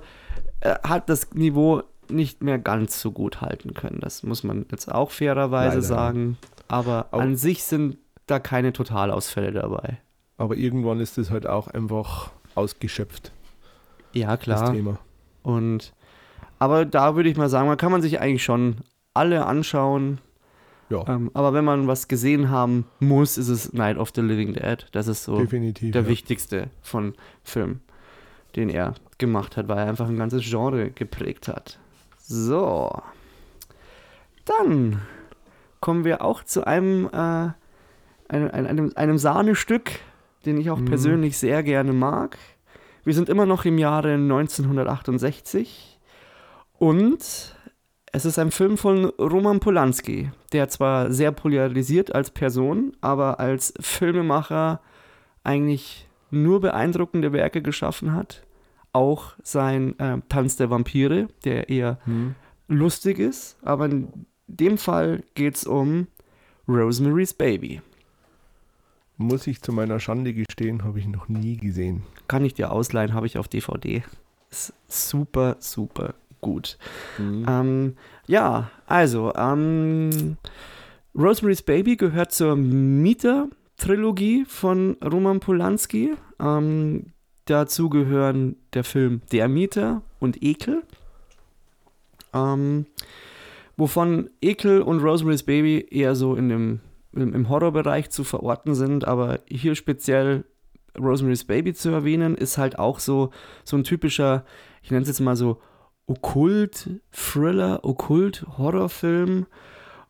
[0.60, 4.00] er hat das Niveau nicht mehr ganz so gut halten können.
[4.02, 5.82] Das muss man jetzt auch fairerweise Leider.
[5.82, 6.38] sagen.
[6.68, 7.98] Aber Au- an sich sind
[8.28, 9.98] da keine Totalausfälle dabei.
[10.38, 13.32] Aber irgendwann ist es halt auch einfach ausgeschöpft,
[14.14, 14.72] Ja, das klar.
[14.74, 14.98] Thema.
[15.44, 15.94] Und
[16.60, 18.78] aber da würde ich mal sagen, man kann man sich eigentlich schon
[19.14, 20.20] alle anschauen.
[20.90, 24.54] Ja, Ähm, aber wenn man was gesehen haben muss, ist es Night of the Living
[24.54, 24.86] Dead.
[24.92, 25.92] Das ist so definitiv.
[25.92, 26.08] der ja.
[26.08, 27.82] wichtigste von Film,
[28.56, 31.80] den er gemacht hat, weil er einfach ein ganzes Genre geprägt hat.
[32.20, 32.92] So.
[34.46, 35.02] Dann
[35.84, 37.50] kommen wir auch zu einem, äh,
[38.30, 39.92] einem, einem, einem Sahnestück,
[40.46, 40.86] den ich auch Mhm.
[40.86, 42.38] persönlich sehr gerne mag.
[43.04, 46.00] Wir sind immer noch im Jahre 1968
[46.80, 47.20] und
[48.14, 53.74] es ist ein Film von Roman Polanski, der zwar sehr polarisiert als Person, aber als
[53.82, 54.80] Filmemacher
[55.44, 58.44] eigentlich nur beeindruckende Werke geschaffen hat.
[58.94, 62.36] Auch sein äh, Tanz der Vampire, der eher Hm.
[62.70, 64.26] lustig ist, aber in
[64.60, 66.08] dem Fall geht es um
[66.68, 67.82] Rosemary's Baby.
[69.18, 72.04] Muss ich zu meiner Schande gestehen, habe ich noch nie gesehen.
[72.28, 74.04] Kann ich dir ausleihen, habe ich auf DVD.
[74.50, 76.78] Ist super, super gut.
[77.20, 77.96] Ähm,
[78.28, 80.38] ja, also, ähm,
[81.16, 86.14] Rosemary's Baby gehört zur Mieter-Trilogie von Roman Polanski.
[86.40, 87.08] Ähm,
[87.46, 90.84] dazu gehören der Film Der Mieter und Ekel.
[92.34, 92.86] Ähm,
[93.78, 96.80] wovon Ekel und Rosemary's Baby eher so in dem,
[97.14, 100.46] im, Horrorbereich zu verorten sind, aber hier speziell
[101.00, 103.32] Rosemary's Baby zu erwähnen, ist halt auch so,
[103.64, 104.46] so ein typischer,
[104.82, 105.60] ich nenne es jetzt mal so
[106.06, 109.48] Okkult-Thriller, Okkult-Horrorfilm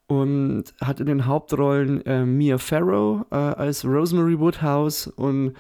[0.08, 5.54] und hat in den Hauptrollen äh, Mia Farrow äh, als Rosemary Woodhouse und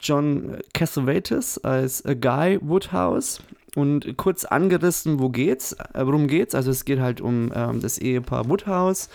[0.00, 3.40] John Cassavetes als Guy Woodhouse.
[3.78, 6.56] Und kurz angerissen, wo geht's, äh, worum geht's?
[6.56, 9.08] Also es geht halt um ähm, das Ehepaar Woodhouse.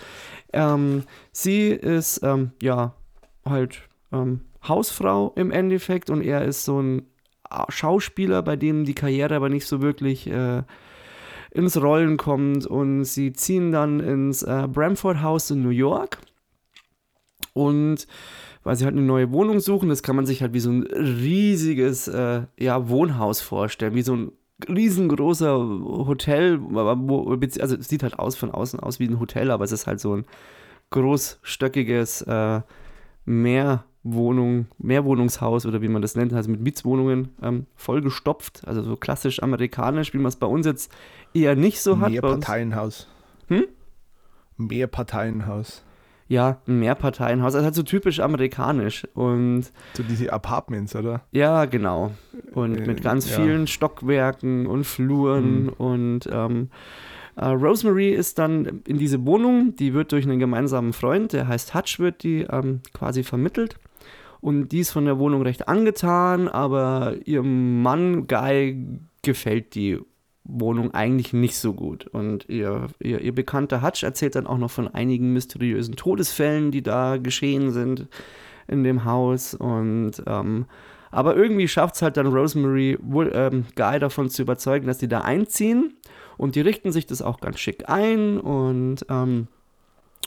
[0.54, 1.02] Ähm,
[1.32, 2.94] sie ist ähm, ja
[3.44, 7.02] halt ähm, Hausfrau im Endeffekt und er ist so ein
[7.68, 10.62] Schauspieler, bei dem die Karriere aber nicht so wirklich äh,
[11.50, 16.16] ins Rollen kommt und sie ziehen dann ins äh, Bramford House in New York
[17.52, 18.06] und
[18.62, 20.84] weil sie halt eine neue Wohnung suchen, das kann man sich halt wie so ein
[20.84, 24.32] riesiges äh, ja, Wohnhaus vorstellen, wie so ein
[24.68, 29.64] riesengroßer Hotel, wo, also es sieht halt aus von außen aus wie ein Hotel, aber
[29.64, 30.24] es ist halt so ein
[30.90, 32.60] großstöckiges äh,
[33.24, 39.42] Mehrwohnung, Mehrwohnungshaus oder wie man das nennt, also mit Mietswohnungen ähm, vollgestopft, also so klassisch
[39.42, 40.92] amerikanisch, wie man es bei uns jetzt
[41.32, 42.10] eher nicht so hat.
[42.10, 43.08] Mehrparteienhaus.
[43.48, 43.64] Hm?
[44.56, 45.82] Mehrparteienhaus.
[46.28, 49.64] Ja, ein Mehrparteienhaus, also halt so typisch amerikanisch und
[49.94, 51.22] So diese Apartments, oder?
[51.32, 52.12] Ja, genau.
[52.54, 53.36] Und Äh, mit ganz ja.
[53.42, 55.68] vielen Stockwerken und Fluren Mhm.
[55.78, 56.70] und ähm,
[57.36, 61.74] äh, Rosemary ist dann in diese Wohnung, die wird durch einen gemeinsamen Freund, der heißt
[61.74, 63.76] Hutch, wird die ähm, quasi vermittelt.
[64.40, 69.98] Und die ist von der Wohnung recht angetan, aber ihrem Mann Guy gefällt die
[70.44, 72.06] Wohnung eigentlich nicht so gut.
[72.06, 76.82] Und ihr, ihr, ihr bekannter Hutch erzählt dann auch noch von einigen mysteriösen Todesfällen, die
[76.82, 78.08] da geschehen sind
[78.68, 79.54] in dem Haus.
[79.54, 80.66] Und ähm,
[81.10, 85.08] aber irgendwie schafft es halt dann Rosemary wohl, ähm, Guy davon zu überzeugen, dass die
[85.08, 85.94] da einziehen.
[86.36, 88.38] Und die richten sich das auch ganz schick ein.
[88.38, 89.46] Und ähm,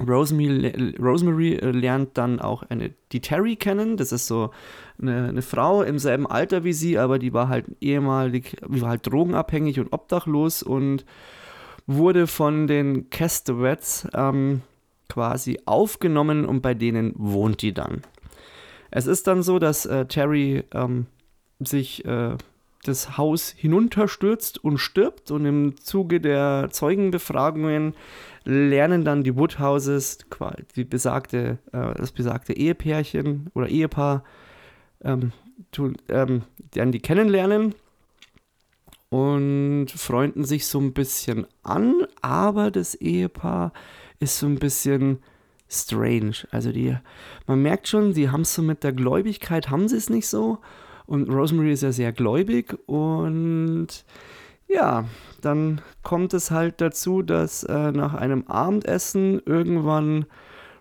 [0.05, 3.97] Rosemary, Rosemary äh, lernt dann auch eine, die Terry kennen.
[3.97, 4.51] Das ist so
[5.01, 8.89] eine, eine Frau im selben Alter wie sie, aber die war halt ehemalig, die war
[8.89, 11.05] halt drogenabhängig und obdachlos und
[11.87, 14.61] wurde von den Castawets ähm,
[15.09, 18.01] quasi aufgenommen und bei denen wohnt die dann.
[18.91, 21.07] Es ist dann so, dass äh, Terry ähm,
[21.59, 22.35] sich äh,
[22.87, 27.95] das Haus hinunterstürzt und stirbt und im Zuge der Zeugenbefragungen
[28.43, 30.19] lernen dann die Woodhouses,
[30.75, 34.23] die besagte, äh, das besagte Ehepärchen oder Ehepaar,
[35.03, 35.31] ähm,
[35.71, 37.75] tun, ähm, dann die kennenlernen
[39.09, 43.73] und freunden sich so ein bisschen an, aber das Ehepaar
[44.19, 45.19] ist so ein bisschen
[45.69, 46.47] strange.
[46.51, 46.97] Also die,
[47.45, 50.59] man merkt schon, die haben es so mit der Gläubigkeit, haben sie es nicht so.
[51.07, 53.87] Und Rosemary ist ja sehr gläubig und
[54.67, 55.05] ja,
[55.41, 60.25] dann kommt es halt dazu, dass äh, nach einem Abendessen irgendwann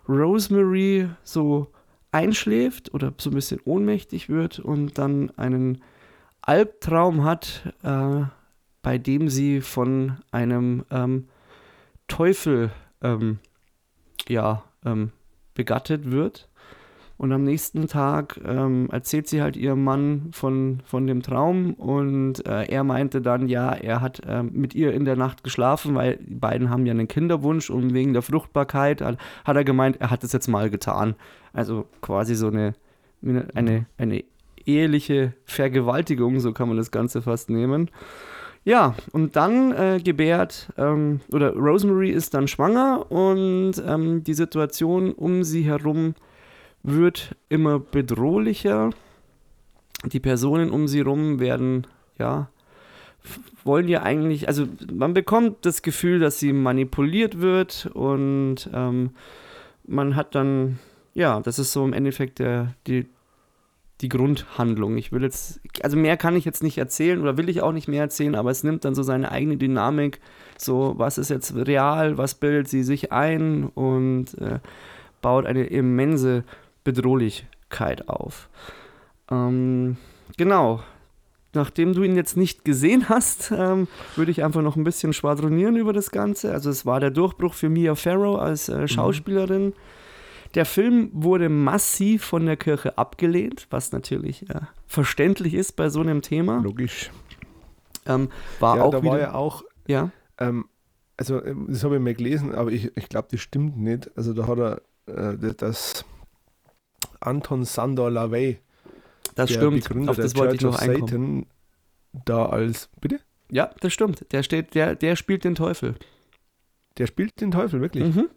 [0.07, 1.71] Rosemary so
[2.11, 5.81] einschläft oder so ein bisschen ohnmächtig wird und dann einen
[6.41, 8.23] Albtraum hat, äh,
[8.81, 11.27] bei dem sie von einem ähm,
[12.07, 12.71] Teufel
[13.01, 13.39] ähm,
[14.27, 15.11] ja, ähm,
[15.53, 16.46] begattet wird.
[17.17, 22.45] Und am nächsten Tag ähm, erzählt sie halt ihrem Mann von, von dem Traum und
[22.45, 26.17] äh, er meinte dann, ja, er hat äh, mit ihr in der Nacht geschlafen, weil
[26.17, 30.11] die beiden haben ja einen Kinderwunsch und wegen der Fruchtbarkeit hat, hat er gemeint, er
[30.11, 31.15] hat es jetzt mal getan.
[31.53, 32.75] Also quasi so eine,
[33.55, 34.23] eine, eine
[34.67, 37.89] eheliche Vergewaltigung, so kann man das Ganze fast nehmen.
[38.63, 45.13] Ja, und dann äh, gebärt, ähm, oder Rosemary ist dann schwanger und ähm, die Situation
[45.13, 46.13] um sie herum
[46.87, 48.91] wird immer bedrohlicher.
[50.05, 51.85] Die Personen um sie herum werden,
[52.17, 52.49] ja,
[53.63, 59.11] wollen ja eigentlich, also man bekommt das Gefühl, dass sie manipuliert wird und ähm,
[59.85, 60.79] man hat dann,
[61.13, 63.07] ja, das ist so im Endeffekt der, die,
[63.99, 64.97] die Grundhandlung.
[64.97, 67.87] Ich will jetzt, also mehr kann ich jetzt nicht erzählen oder will ich auch nicht
[67.87, 70.19] mehr erzählen, aber es nimmt dann so seine eigene Dynamik.
[70.57, 74.59] So, was ist jetzt real, was bildet sie sich ein und äh,
[75.21, 76.43] baut eine immense
[76.87, 78.47] Bedrohlichkeit auf.
[79.29, 79.97] Ähm,
[80.37, 80.81] genau.
[81.53, 85.75] Nachdem du ihn jetzt nicht gesehen hast, ähm, würde ich einfach noch ein bisschen schwadronieren
[85.75, 86.53] über das Ganze.
[86.53, 88.87] Also es war der Durchbruch für Mia Farrow als äh, mhm.
[88.87, 89.65] Schauspielerin.
[89.65, 89.73] Mhm.
[90.55, 95.99] Der Film wurde massiv von der Kirche abgelehnt, was natürlich äh, verständlich ist bei so
[95.99, 96.61] einem Thema.
[96.61, 97.11] Logisch.
[98.05, 98.29] Ähm,
[98.61, 100.11] war ja, auch da wieder, war ja auch, ja.
[100.39, 100.65] Ähm,
[101.17, 104.09] also ähm, das habe ich mal gelesen, aber ich, ich glaube, das stimmt nicht.
[104.15, 104.81] Also da hat er
[105.33, 106.05] äh, das
[107.19, 108.59] Anton Sandor Lavey,
[109.35, 111.07] das stimmt, Begründer auf das wollte ich noch einkommen.
[111.07, 111.45] Satan,
[112.25, 113.19] da als, bitte?
[113.51, 114.25] Ja, das stimmt.
[114.31, 115.95] Der steht, der, der spielt den Teufel.
[116.97, 118.15] Der spielt den Teufel, wirklich?
[118.15, 118.29] Mhm.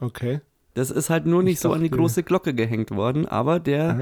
[0.00, 0.40] Okay.
[0.74, 3.58] Das ist halt nur nicht ich so dachte, an die große Glocke gehängt worden, aber
[3.58, 3.98] der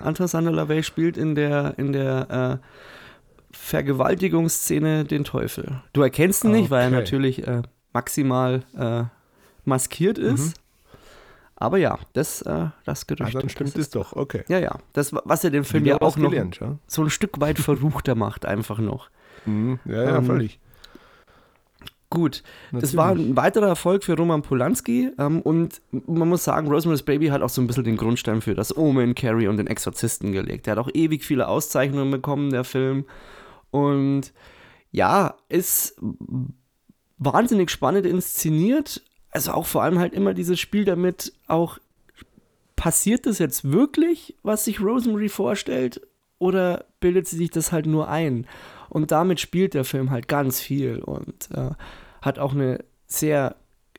[0.00, 0.04] ah.
[0.04, 2.66] Anton Sandolavey spielt in der, in der äh,
[3.50, 5.82] Vergewaltigungsszene den Teufel.
[5.92, 6.60] Du erkennst ihn okay.
[6.60, 7.62] nicht, weil er natürlich äh,
[7.92, 9.04] maximal äh,
[9.64, 10.56] maskiert ist.
[10.56, 10.63] Mhm.
[11.56, 13.36] Aber ja, das, äh, das Gerücht.
[13.36, 14.44] Ah, dann stimmt es doch, okay.
[14.48, 14.78] Ja, ja.
[14.92, 16.78] Das, was er den Film ja auch noch gelernt, ja?
[16.86, 19.08] so ein Stück weit verruchter macht, einfach noch.
[19.46, 19.78] Mhm.
[19.84, 20.58] Ja, ja, ähm, völlig.
[22.10, 22.90] Gut, Natürlich.
[22.92, 27.26] das war ein weiterer Erfolg für Roman Polanski ähm, und man muss sagen, Rosemary's Baby
[27.26, 30.66] hat auch so ein bisschen den Grundstein für das Omen, Carrie und den Exorzisten gelegt.
[30.66, 33.04] Der hat auch ewig viele Auszeichnungen bekommen, der Film.
[33.72, 34.32] Und
[34.92, 36.00] ja, ist
[37.18, 39.02] wahnsinnig spannend inszeniert.
[39.34, 41.78] Also auch vor allem halt immer dieses Spiel damit, auch
[42.76, 46.00] passiert das jetzt wirklich, was sich Rosemary vorstellt,
[46.38, 48.46] oder bildet sie sich das halt nur ein?
[48.88, 51.70] Und damit spielt der Film halt ganz viel und äh,
[52.22, 53.56] hat auch eine sehr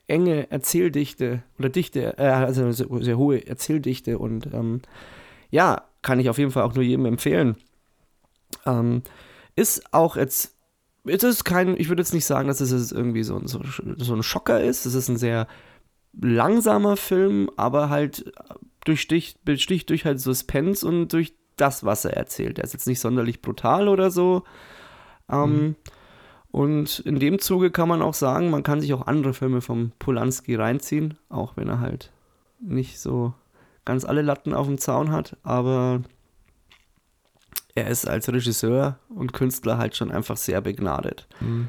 [0.07, 4.81] enge Erzähldichte oder Dichte, äh, also eine sehr, sehr, hohe Erzähldichte und ähm,
[5.49, 7.55] ja, kann ich auf jeden Fall auch nur jedem empfehlen.
[8.65, 9.01] Ähm,
[9.55, 10.54] ist auch jetzt,
[11.05, 13.61] es ist kein, ich würde jetzt nicht sagen, dass es jetzt irgendwie so, so,
[13.97, 14.85] so ein Schocker ist.
[14.85, 15.47] Es ist ein sehr
[16.19, 18.31] langsamer Film, aber halt
[18.85, 22.59] durchsticht, besticht durch halt Suspense und durch das, was er erzählt.
[22.59, 24.43] Er ist jetzt nicht sonderlich brutal oder so.
[25.29, 25.75] Ähm, mhm.
[26.51, 29.91] Und in dem Zuge kann man auch sagen, man kann sich auch andere Filme vom
[29.99, 32.11] Polanski reinziehen, auch wenn er halt
[32.59, 33.33] nicht so
[33.83, 36.01] ganz alle Latten auf dem Zaun hat, aber
[37.75, 41.27] er ist als Regisseur und Künstler halt schon einfach sehr begnadet.
[41.41, 41.67] Mhm.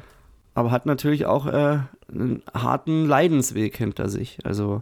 [0.53, 1.79] Aber hat natürlich auch äh,
[2.09, 4.39] einen harten Leidensweg hinter sich.
[4.43, 4.81] Also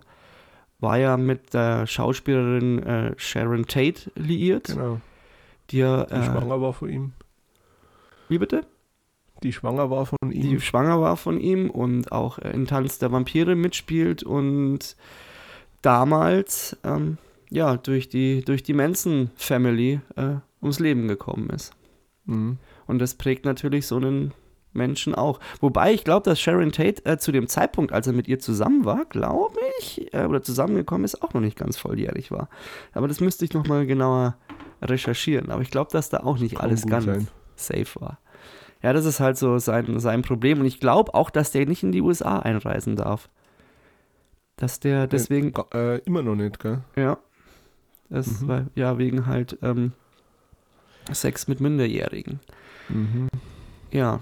[0.80, 4.68] war ja mit der Schauspielerin äh, Sharon Tate liiert.
[4.68, 5.02] Genau.
[5.72, 7.14] Die, ja, die äh, schwanger war von ihm.
[8.30, 8.62] Wie bitte?
[9.44, 10.42] Die schwanger war von ihm.
[10.42, 14.96] Die schwanger war von ihm und auch in Tanz der Vampire mitspielt und
[15.82, 17.18] damals ähm,
[17.50, 21.74] ja durch die, durch die Manson Family äh, ums Leben gekommen ist.
[22.26, 22.58] Mhm.
[22.88, 24.34] Und das prägt natürlich so einen
[24.74, 25.40] Menschen auch.
[25.62, 28.86] Wobei ich glaube, dass Sharon Tate äh, zu dem Zeitpunkt, als er mit ihr zusammen
[28.86, 32.50] war, glaube ich, äh, oder zusammengekommen ist, auch noch nicht ganz volljährig war.
[32.94, 34.36] Aber das müsste ich nochmal genauer
[34.82, 35.50] recherchieren.
[35.50, 37.28] Aber ich glaube, dass da auch nicht Kann alles ganz sein.
[37.56, 38.20] safe war.
[38.84, 40.60] Ja, das ist halt so sein, sein Problem.
[40.60, 43.30] Und ich glaube auch, dass der nicht in die USA einreisen darf.
[44.58, 45.54] Dass der deswegen.
[45.74, 46.82] Äh, immer noch nicht, gell?
[46.96, 47.18] Ja.
[48.10, 48.48] Das mhm.
[48.48, 49.94] war, ja, wegen halt ähm,
[51.12, 52.40] Sex mit Minderjährigen.
[52.90, 53.30] Mhm.
[53.92, 54.20] Ja.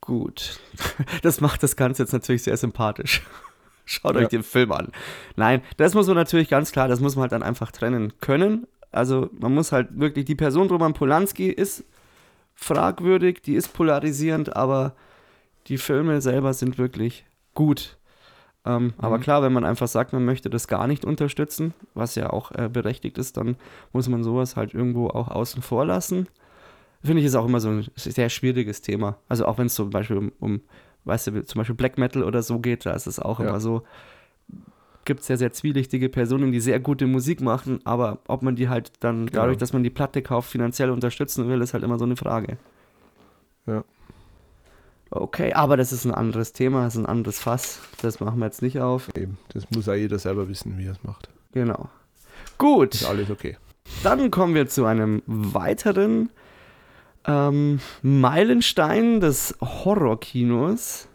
[0.00, 0.60] Gut.
[1.22, 3.22] Das macht das Ganze jetzt natürlich sehr sympathisch.
[3.84, 4.22] Schaut ja.
[4.22, 4.88] euch den Film an.
[5.36, 8.66] Nein, das muss man natürlich ganz klar, das muss man halt dann einfach trennen können.
[8.90, 11.84] Also man muss halt wirklich, die Person Roman Polanski ist
[12.54, 14.94] fragwürdig, die ist polarisierend, aber
[15.66, 17.97] die Filme selber sind wirklich gut.
[18.64, 19.22] Ähm, Aber Mhm.
[19.22, 22.68] klar, wenn man einfach sagt, man möchte das gar nicht unterstützen, was ja auch äh,
[22.68, 23.56] berechtigt ist, dann
[23.92, 26.28] muss man sowas halt irgendwo auch außen vor lassen.
[27.02, 29.16] Finde ich ist auch immer so ein sehr schwieriges Thema.
[29.28, 30.60] Also auch wenn es zum Beispiel um, um,
[31.04, 33.48] weißt du, zum Beispiel Black Metal oder so geht, da ist es auch Ja.
[33.48, 33.82] immer so,
[35.04, 38.92] gibt sehr, sehr zwielichtige Personen, die sehr gute Musik machen, aber ob man die halt
[39.00, 39.40] dann Genau.
[39.42, 42.58] dadurch, dass man die Platte kauft, finanziell unterstützen will, ist halt immer so eine Frage.
[43.66, 43.84] Ja.
[45.10, 47.80] Okay, aber das ist ein anderes Thema, das ist ein anderes Fass.
[48.02, 49.08] Das machen wir jetzt nicht auf.
[49.16, 51.30] Eben, das muss auch jeder selber wissen, wie er es macht.
[51.52, 51.88] Genau.
[52.58, 53.56] Gut, Ist alles okay.
[54.02, 56.30] dann kommen wir zu einem weiteren
[57.24, 61.08] ähm, Meilenstein des Horrorkinos.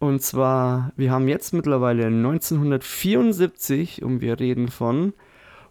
[0.00, 5.12] Und zwar, wir haben jetzt mittlerweile 1974 und wir reden von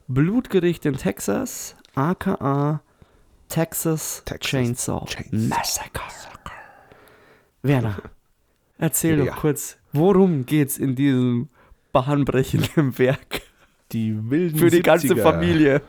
[0.07, 2.81] Blutgericht in Texas, aka
[3.47, 6.01] Texas, Texas Chainsaw, Chainsaw Massacre.
[7.63, 7.97] Werner,
[8.77, 9.25] erzähl Ja.
[9.25, 11.49] doch kurz, worum geht's in diesem
[11.91, 13.41] bahnbrechenden Werk
[13.91, 15.21] Die wilden für die ganze 70er.
[15.23, 15.81] Familie?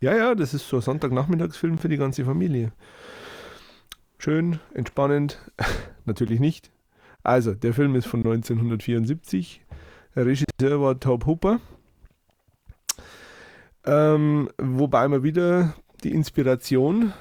[0.00, 2.72] Ja, ja, das ist so ein Sonntagnachmittagsfilm für die ganze Familie.
[4.18, 5.38] Schön, entspannend.
[6.04, 6.70] Natürlich nicht.
[7.22, 9.60] Also, der Film ist von 1974.
[10.14, 11.60] Der Regisseur war Tobe Hooper.
[13.84, 15.74] Ähm, wobei man wieder
[16.04, 17.12] die Inspiration,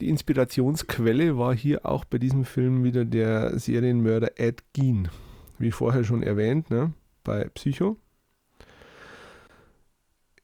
[0.00, 5.08] die Inspirationsquelle war hier auch bei diesem Film wieder der Serienmörder Ed Gein.
[5.58, 6.92] Wie vorher schon erwähnt, ne,
[7.24, 7.96] bei Psycho.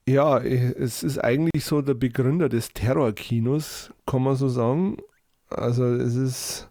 [0.08, 4.96] Ja, es ist eigentlich so der Begründer des Terrorkinos, kann man so sagen.
[5.48, 6.70] Also es ist,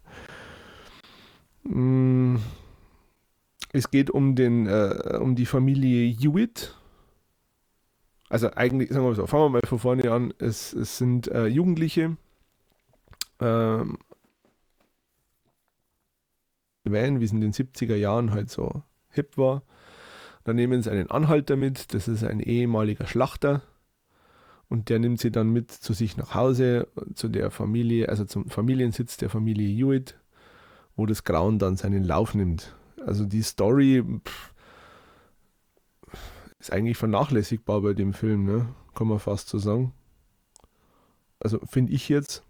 [1.62, 2.40] mh,
[3.72, 6.76] es geht um den, äh, um die Familie Hewitt.
[8.28, 10.34] Also eigentlich, sagen wir mal so, fangen wir mal von vorne an.
[10.38, 12.16] Es, es sind äh, Jugendliche,
[13.42, 13.98] ähm,
[16.84, 19.62] Van, wie es in den 70er Jahren halt so hip war.
[20.44, 23.62] Dann nehmen sie einen Anhalter mit, das ist ein ehemaliger Schlachter.
[24.68, 28.48] Und der nimmt sie dann mit zu sich nach Hause, zu der Familie, also zum
[28.48, 30.18] Familiensitz der Familie Hewitt,
[30.96, 32.74] wo das Grauen dann seinen Lauf nimmt.
[33.04, 34.54] Also die Story pff,
[36.58, 38.74] ist eigentlich vernachlässigbar bei dem Film, ne?
[38.94, 39.92] kann man fast so sagen.
[41.38, 42.42] Also finde ich jetzt.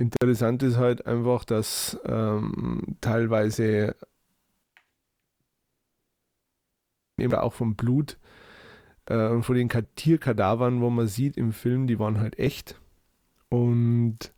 [0.00, 3.94] Interessant ist halt einfach, dass ähm, teilweise
[7.18, 8.16] eben auch vom Blut
[9.06, 12.80] äh, von den Ka- Tierkadavern, wo man sieht im Film, die waren halt echt.
[13.50, 14.32] Und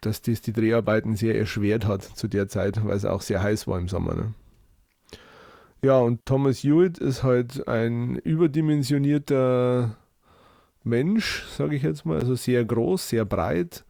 [0.00, 3.68] dass das die Dreharbeiten sehr erschwert hat zu der Zeit, weil es auch sehr heiß
[3.68, 4.14] war im Sommer.
[4.14, 4.34] Ne?
[5.82, 9.96] Ja, und Thomas Hewitt ist halt ein überdimensionierter
[10.84, 13.84] Mensch, sage ich jetzt mal, also sehr groß, sehr breit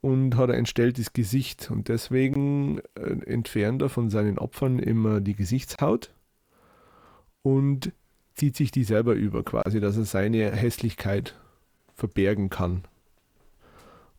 [0.00, 1.70] und hat ein entstelltes Gesicht.
[1.70, 6.12] Und deswegen äh, entfernt er von seinen Opfern immer die Gesichtshaut
[7.42, 7.92] und
[8.34, 11.38] zieht sich die selber über quasi, dass er seine Hässlichkeit
[11.94, 12.84] verbergen kann.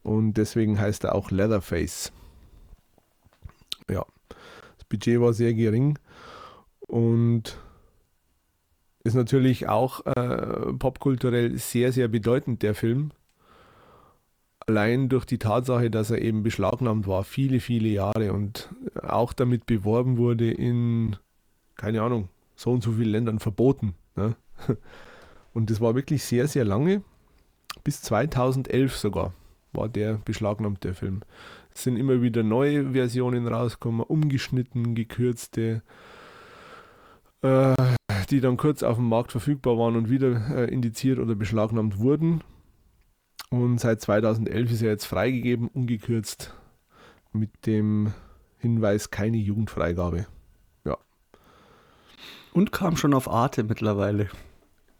[0.03, 2.11] Und deswegen heißt er auch Leatherface.
[3.89, 4.05] Ja,
[4.77, 5.97] das Budget war sehr gering
[6.88, 7.57] und
[9.03, 13.11] ist natürlich auch äh, popkulturell sehr, sehr bedeutend, der Film.
[14.68, 18.70] Allein durch die Tatsache, dass er eben beschlagnahmt war, viele, viele Jahre und
[19.01, 21.16] auch damit beworben wurde in,
[21.76, 23.95] keine Ahnung, so und so vielen Ländern verboten.
[24.16, 24.36] Ne?
[25.53, 27.01] Und das war wirklich sehr, sehr lange,
[27.84, 29.34] bis 2011 sogar
[29.74, 31.22] war der beschlagnahmt, der Film.
[31.74, 35.82] Es sind immer wieder neue Versionen rausgekommen, umgeschnitten, gekürzte,
[37.41, 37.76] äh,
[38.30, 42.41] die dann kurz auf dem Markt verfügbar waren und wieder äh, indiziert oder beschlagnahmt wurden.
[43.51, 46.55] Und seit 2011 ist er jetzt freigegeben, ungekürzt,
[47.31, 48.13] mit dem
[48.57, 50.25] Hinweis keine Jugendfreigabe.
[52.53, 54.29] Und kam schon auf Arte mittlerweile.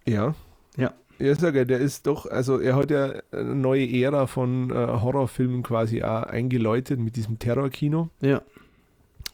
[0.06, 0.36] Ja.
[0.78, 0.94] Ja.
[1.20, 4.74] Ja, sag ja, der ist doch, also er hat ja eine neue Ära von äh,
[4.74, 8.10] Horrorfilmen quasi auch eingeläutet mit diesem Terrorkino.
[8.22, 8.42] Ja.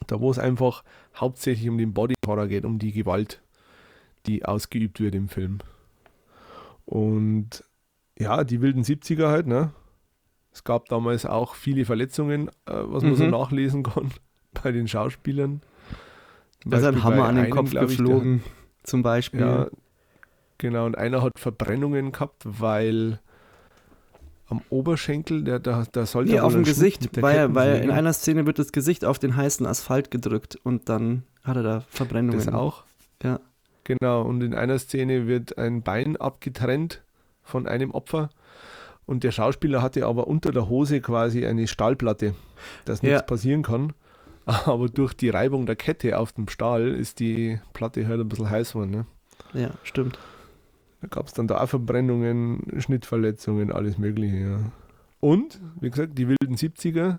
[0.06, 0.84] Da wo es einfach
[1.16, 3.40] hauptsächlich um den Body Horror geht, um die Gewalt,
[4.26, 5.58] die ausgeübt wird im Film.
[6.84, 7.64] Und
[8.18, 9.70] ja, die wilden 70er halt, ne?
[10.52, 13.30] Es gab damals auch viele Verletzungen, äh, was man so Mhm.
[13.30, 14.10] nachlesen kann
[14.62, 15.60] bei den Schauspielern.
[16.62, 18.42] Zum Da ist ein Hammer an den einem, Kopf glaub ich, der geflogen,
[18.82, 19.40] zum Beispiel.
[19.40, 19.66] ja,
[20.58, 20.86] genau.
[20.86, 23.20] Und einer hat Verbrennungen gehabt, weil
[24.48, 27.92] am Oberschenkel, der, da, da sollte Nee, auf dem Gesicht, der weil, weil in Kettensäge-
[27.92, 31.80] einer Szene wird das Gesicht auf den heißen Asphalt gedrückt und dann hat er da
[31.90, 32.38] Verbrennungen.
[32.44, 32.84] das auch.
[33.22, 33.40] Ja.
[33.84, 34.22] Genau.
[34.22, 37.02] Und in einer Szene wird ein Bein abgetrennt
[37.48, 38.30] von einem Opfer.
[39.06, 42.34] Und der Schauspieler hatte aber unter der Hose quasi eine Stahlplatte,
[42.84, 43.10] dass Ja.
[43.10, 43.92] nichts passieren kann.
[44.46, 48.48] Aber durch die Reibung der Kette auf dem Stahl ist die Platte halt ein bisschen
[48.48, 48.90] heiß geworden.
[48.90, 49.06] Ne?
[49.52, 50.18] Ja, stimmt.
[51.02, 54.36] Da gab es dann da Verbrennungen, Schnittverletzungen, alles Mögliche.
[54.38, 54.58] Ja.
[55.20, 57.18] Und, wie gesagt, die wilden 70er,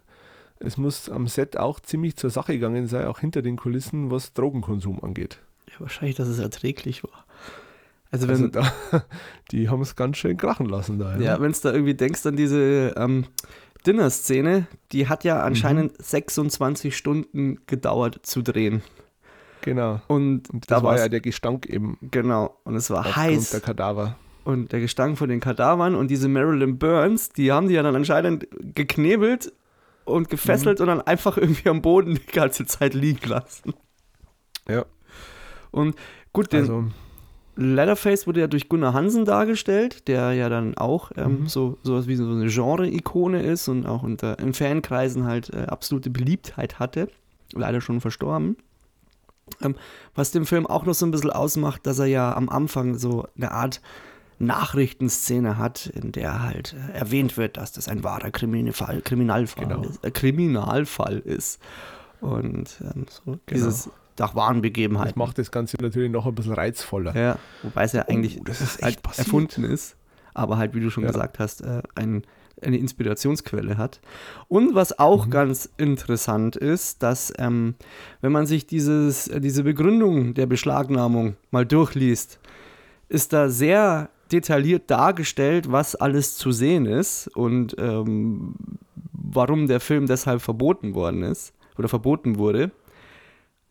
[0.60, 4.34] es muss am Set auch ziemlich zur Sache gegangen sein, auch hinter den Kulissen, was
[4.34, 5.40] Drogenkonsum angeht.
[5.72, 7.26] Ja, wahrscheinlich, dass es erträglich war.
[8.12, 9.04] Also, wenn, also da,
[9.52, 11.16] die haben es ganz schön krachen lassen da.
[11.16, 13.26] Ja, ja wenn du da irgendwie denkst an diese ähm,
[13.86, 16.04] Dinner-Szene, die hat ja anscheinend mhm.
[16.04, 18.82] 26 Stunden gedauert zu drehen.
[19.62, 20.02] Genau.
[20.08, 21.98] Und, und da war ja der Gestank eben.
[22.02, 22.58] Genau.
[22.64, 23.52] Und es war heiß.
[23.52, 24.18] der Kadaver.
[24.44, 27.96] Und der Gestank von den Kadavern und diese Marilyn Burns, die haben die ja dann
[27.96, 29.54] anscheinend geknebelt
[30.06, 30.84] und gefesselt mhm.
[30.84, 33.74] und dann einfach irgendwie am Boden die ganze Zeit liegen lassen.
[34.68, 34.86] Ja.
[35.72, 35.96] Und
[36.34, 36.86] gut, den also.
[37.60, 41.48] Leatherface wurde ja durch Gunnar Hansen dargestellt, der ja dann auch ähm, mhm.
[41.48, 46.10] so sowas wie so eine Genre-Ikone ist und auch unter, in Fankreisen halt äh, absolute
[46.10, 47.10] Beliebtheit hatte.
[47.54, 48.56] Leider schon verstorben.
[49.62, 49.76] Ähm,
[50.16, 53.28] was den Film auch noch so ein bisschen ausmacht, dass er ja am Anfang so
[53.36, 53.82] eine Art
[54.40, 59.82] Nachrichtenszene hat, in der halt äh, erwähnt wird, dass das ein wahrer Kriminalfall, Kriminalfall, genau.
[59.82, 61.60] ist, äh, Kriminalfall ist.
[62.22, 63.40] Und ähm, so genau.
[63.52, 63.90] dieses
[64.20, 65.10] nach wahren Begebenheiten.
[65.10, 67.16] Das macht das Ganze natürlich noch ein bisschen reizvoller.
[67.16, 69.96] Ja, wobei es ja oh, eigentlich oh, halt erfunden ist,
[70.34, 71.12] aber halt, wie du schon ja.
[71.12, 72.24] gesagt hast, äh, ein,
[72.62, 74.00] eine Inspirationsquelle hat.
[74.48, 75.32] Und was auch mhm.
[75.32, 77.76] ganz interessant ist, dass ähm,
[78.22, 82.40] wenn man sich dieses, äh, diese Begründung der Beschlagnahmung mal durchliest,
[83.08, 88.56] ist da sehr detailliert dargestellt, was alles zu sehen ist und ähm,
[89.12, 92.72] warum der Film deshalb verboten worden ist oder verboten wurde.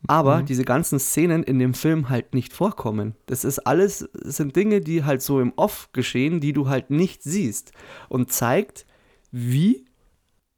[0.07, 0.47] Aber mhm.
[0.47, 3.15] diese ganzen Szenen in dem Film halt nicht vorkommen.
[3.27, 6.91] Das ist alles, das sind Dinge, die halt so im Off geschehen, die du halt
[6.91, 7.73] nicht siehst.
[8.09, 8.87] Und zeigt,
[9.33, 9.87] wie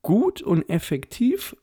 [0.02, 1.56] gut und effektiv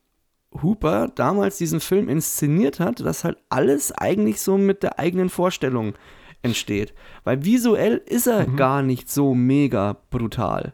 [0.61, 5.93] Hooper damals diesen Film inszeniert hat, dass halt alles eigentlich so mit der eigenen Vorstellung
[6.41, 6.93] entsteht.
[7.23, 8.55] Weil visuell ist er mhm.
[8.55, 10.73] gar nicht so mega brutal.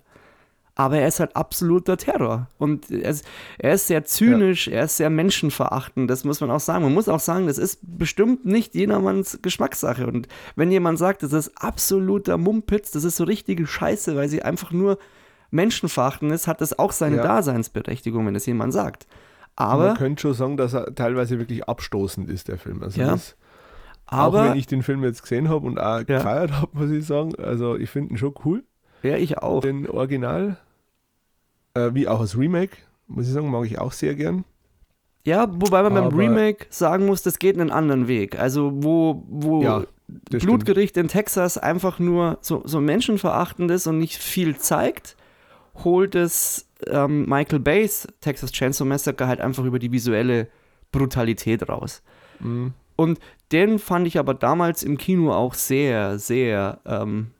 [0.75, 2.47] Aber er ist halt absoluter Terror.
[2.57, 3.25] Und er ist,
[3.59, 4.73] er ist sehr zynisch, ja.
[4.73, 6.83] er ist sehr menschenverachtend, das muss man auch sagen.
[6.83, 10.07] Man muss auch sagen, das ist bestimmt nicht jedermanns Geschmackssache.
[10.07, 14.41] Und wenn jemand sagt, das ist absoluter Mumpitz, das ist so richtige Scheiße, weil sie
[14.41, 14.97] einfach nur
[15.51, 17.23] menschenverachtend ist, hat das auch seine ja.
[17.23, 19.05] Daseinsberechtigung, wenn es jemand sagt.
[19.55, 22.81] Aber man könnte schon sagen, dass er teilweise wirklich abstoßend ist, der Film.
[22.81, 23.11] Also ja.
[23.11, 23.35] das,
[24.07, 26.03] aber, auch wenn ich den Film jetzt gesehen habe und auch ja.
[26.03, 27.35] gefeiert habe, muss ich sagen.
[27.35, 28.63] Also ich finde ihn schon cool.
[29.03, 29.61] Ja, ich auch.
[29.61, 30.57] Den Original,
[31.73, 32.77] äh, wie auch das Remake,
[33.07, 34.45] muss ich sagen, mag ich auch sehr gern.
[35.25, 38.37] Ja, wobei man Aber beim Remake sagen muss, das geht einen anderen Weg.
[38.37, 41.05] Also, wo, wo ja, Blutgericht stimmt.
[41.05, 45.15] in Texas einfach nur so, so menschenverachtendes und nicht viel zeigt,
[45.83, 50.47] holt es ähm, Michael Bays Texas Chainsaw Massacre halt einfach über die visuelle
[50.91, 52.03] Brutalität raus.
[52.39, 52.73] Mhm.
[52.95, 53.19] Und
[53.51, 57.31] den fand ich aber damals im Kino auch sehr, sehr ähm,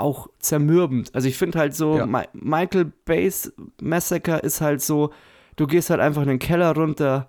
[0.00, 1.14] auch zermürbend.
[1.14, 2.06] Also ich finde halt so, ja.
[2.06, 5.10] Ma Michael Bays Massacre ist halt so,
[5.56, 7.28] du gehst halt einfach in den Keller runter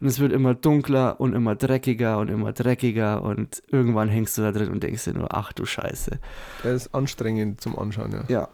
[0.00, 4.42] und es wird immer dunkler und immer dreckiger und immer dreckiger und irgendwann hängst du
[4.42, 6.18] da drin und denkst dir nur, ach du Scheiße.
[6.64, 8.24] Der ist anstrengend zum Anschauen, ja.
[8.28, 8.48] Ja.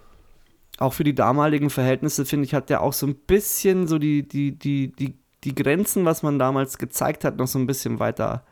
[0.79, 4.27] Auch für die damaligen Verhältnisse, finde ich, hat der auch so ein bisschen so die,
[4.27, 8.45] die, die, die, die Grenzen, was man damals gezeigt hat, noch so ein bisschen weiter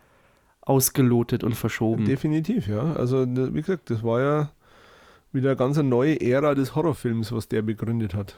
[0.60, 2.04] ausgelotet und verschoben.
[2.04, 2.92] Definitiv, ja.
[2.92, 4.50] Also, wie gesagt, das war ja
[5.32, 8.36] wieder eine ganz neue Ära des Horrorfilms, was der begründet hat.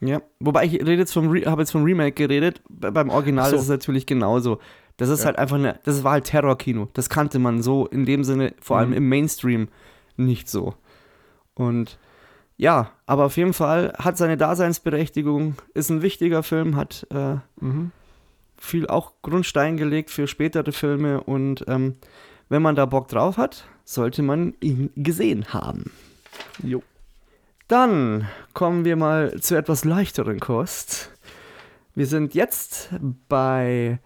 [0.00, 2.62] Ja, wobei ich rede jetzt vom habe jetzt vom Remake geredet.
[2.68, 3.56] Beim Original so.
[3.56, 4.58] ist es natürlich genauso.
[4.96, 5.26] Das ist ja.
[5.26, 6.88] halt einfach eine, das war halt Terrorkino.
[6.94, 8.96] Das kannte man so in dem Sinne, vor allem mhm.
[8.96, 9.68] im Mainstream,
[10.16, 10.74] nicht so.
[11.54, 11.98] Und
[12.56, 17.92] ja, aber auf jeden Fall hat seine Daseinsberechtigung, ist ein wichtiger Film, hat äh, mhm.
[18.58, 21.96] viel auch Grundstein gelegt für spätere Filme und ähm,
[22.50, 25.90] wenn man da Bock drauf hat, sollte man ihn gesehen haben.
[26.62, 26.82] Jo.
[27.68, 31.12] Dann kommen wir mal zu etwas leichteren Kost.
[31.94, 32.90] Wir sind jetzt
[33.28, 34.00] bei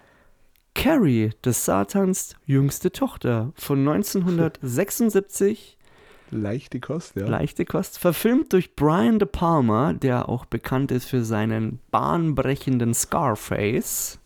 [0.75, 5.79] Carrie des Satans jüngste Tochter von 1976.
[6.31, 7.27] Leichte Kost, ja.
[7.27, 7.99] Leichte Kost.
[7.99, 14.19] Verfilmt durch Brian De Palma, der auch bekannt ist für seinen bahnbrechenden Scarface.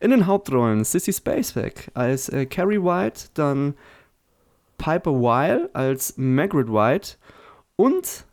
[0.00, 3.74] In den Hauptrollen Sissy Spacek als äh, Carrie White, dann
[4.78, 7.16] Piper Weil als Margaret White
[7.76, 8.26] und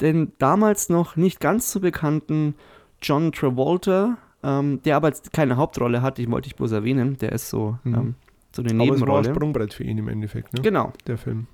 [0.00, 2.54] den damals noch nicht ganz so bekannten
[3.02, 7.32] John Travolta, ähm, der aber jetzt keine Hauptrolle hat, ich wollte ich bloß erwähnen, der
[7.32, 7.94] ist so, mhm.
[7.94, 8.14] ähm,
[8.52, 9.12] so eine Nebenrolle.
[9.12, 10.62] Aber es war ein Sprungbrett für ihn im Endeffekt, ne?
[10.62, 10.92] Genau.
[11.06, 11.46] Der Film.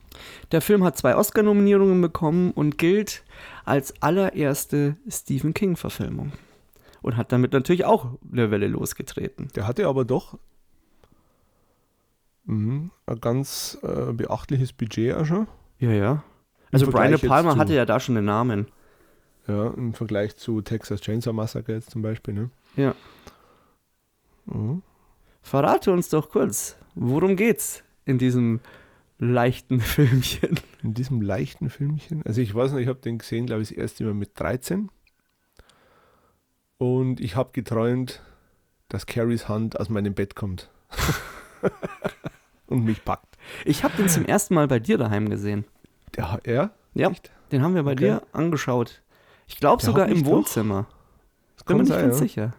[0.53, 3.24] Der Film hat zwei Oscar-Nominierungen bekommen und gilt
[3.64, 6.32] als allererste Stephen King-Verfilmung.
[7.05, 9.49] und hat damit natürlich auch eine Welle losgetreten.
[9.55, 10.39] Der hatte aber doch
[12.47, 15.47] mh, ein ganz äh, beachtliches Budget auch schon.
[15.78, 16.24] Ja, ja.
[16.75, 18.66] Also Brian De Palma hatte ja da schon einen Namen.
[19.47, 22.35] Ja, im Vergleich zu Texas Chainsaw Massacre jetzt zum Beispiel.
[22.35, 22.51] Ne?
[22.77, 22.95] Ja.
[24.47, 24.83] Mhm.
[25.43, 28.61] Verrate uns doch kurz, worum geht's in diesem
[29.18, 30.59] leichten Filmchen?
[30.83, 32.22] In diesem leichten Filmchen.
[32.25, 34.91] Also ich weiß noch, ich habe den gesehen, glaube ich, das erste Mal mit 13.
[36.79, 38.22] Und ich habe geträumt,
[38.89, 40.70] dass Carries Hand aus meinem Bett kommt.
[42.66, 43.37] und mich packt.
[43.64, 45.64] Ich habe den zum ersten Mal bei dir daheim gesehen.
[46.17, 46.71] Der, er?
[46.95, 47.31] Ja, Echt?
[47.53, 48.05] den haben wir bei Okay.
[48.05, 49.03] dir angeschaut.
[49.47, 50.87] Ich glaube sogar im doch- Wohnzimmer.
[51.57, 52.23] Das Bin mir nicht sein, ganz ja.
[52.23, 52.53] sicher.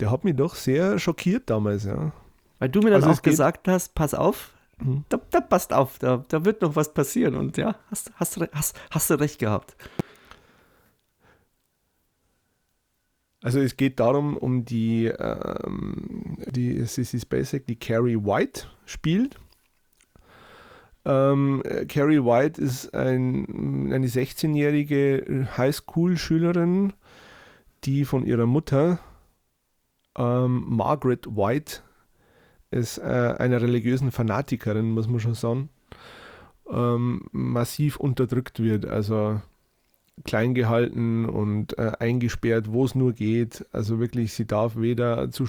[0.00, 2.12] Der hat mich doch sehr schockiert damals, ja.
[2.58, 5.04] Weil du mir dann Also auch gesagt hast, pass auf, Mhm.
[5.08, 7.34] da, da passt auf, da, da wird noch was passieren.
[7.34, 9.76] Und ja, hast, hast, hast, hast du recht gehabt.
[13.42, 19.36] Also es geht darum, um die, ähm, die Sissy Spacek, die Carrie White spielt.
[21.08, 26.92] Ähm, äh, Carrie White ist ein, eine 16-jährige Highschool-Schülerin,
[27.84, 28.98] die von ihrer Mutter,
[30.18, 31.80] ähm, Margaret White,
[32.70, 35.70] ist äh, einer religiösen Fanatikerin, muss man schon sagen,
[36.70, 38.84] ähm, massiv unterdrückt wird.
[38.84, 39.40] Also
[40.24, 43.64] klein gehalten und äh, eingesperrt, wo es nur geht.
[43.72, 45.46] Also wirklich, sie darf weder zu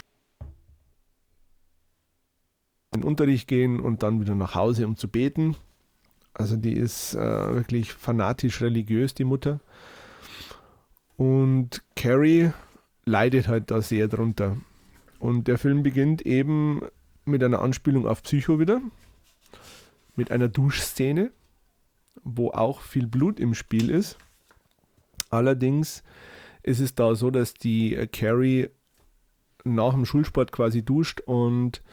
[2.92, 5.56] in den Unterricht gehen und dann wieder nach Hause, um zu beten.
[6.34, 9.60] Also die ist äh, wirklich fanatisch religiös, die Mutter.
[11.18, 12.52] Und Carrie
[13.06, 14.58] leidet halt da sehr drunter.
[15.20, 16.82] Und der Film beginnt eben
[17.26, 18.82] mit einer Anspielung auf Psycho wieder.
[20.16, 21.32] Mit einer Duschszene,
[22.24, 24.18] wo auch viel Blut im Spiel ist.
[25.30, 26.04] Allerdings
[26.64, 28.70] ist es da so, dass die äh, Carrie
[29.64, 31.84] nach dem Schulsport quasi duscht und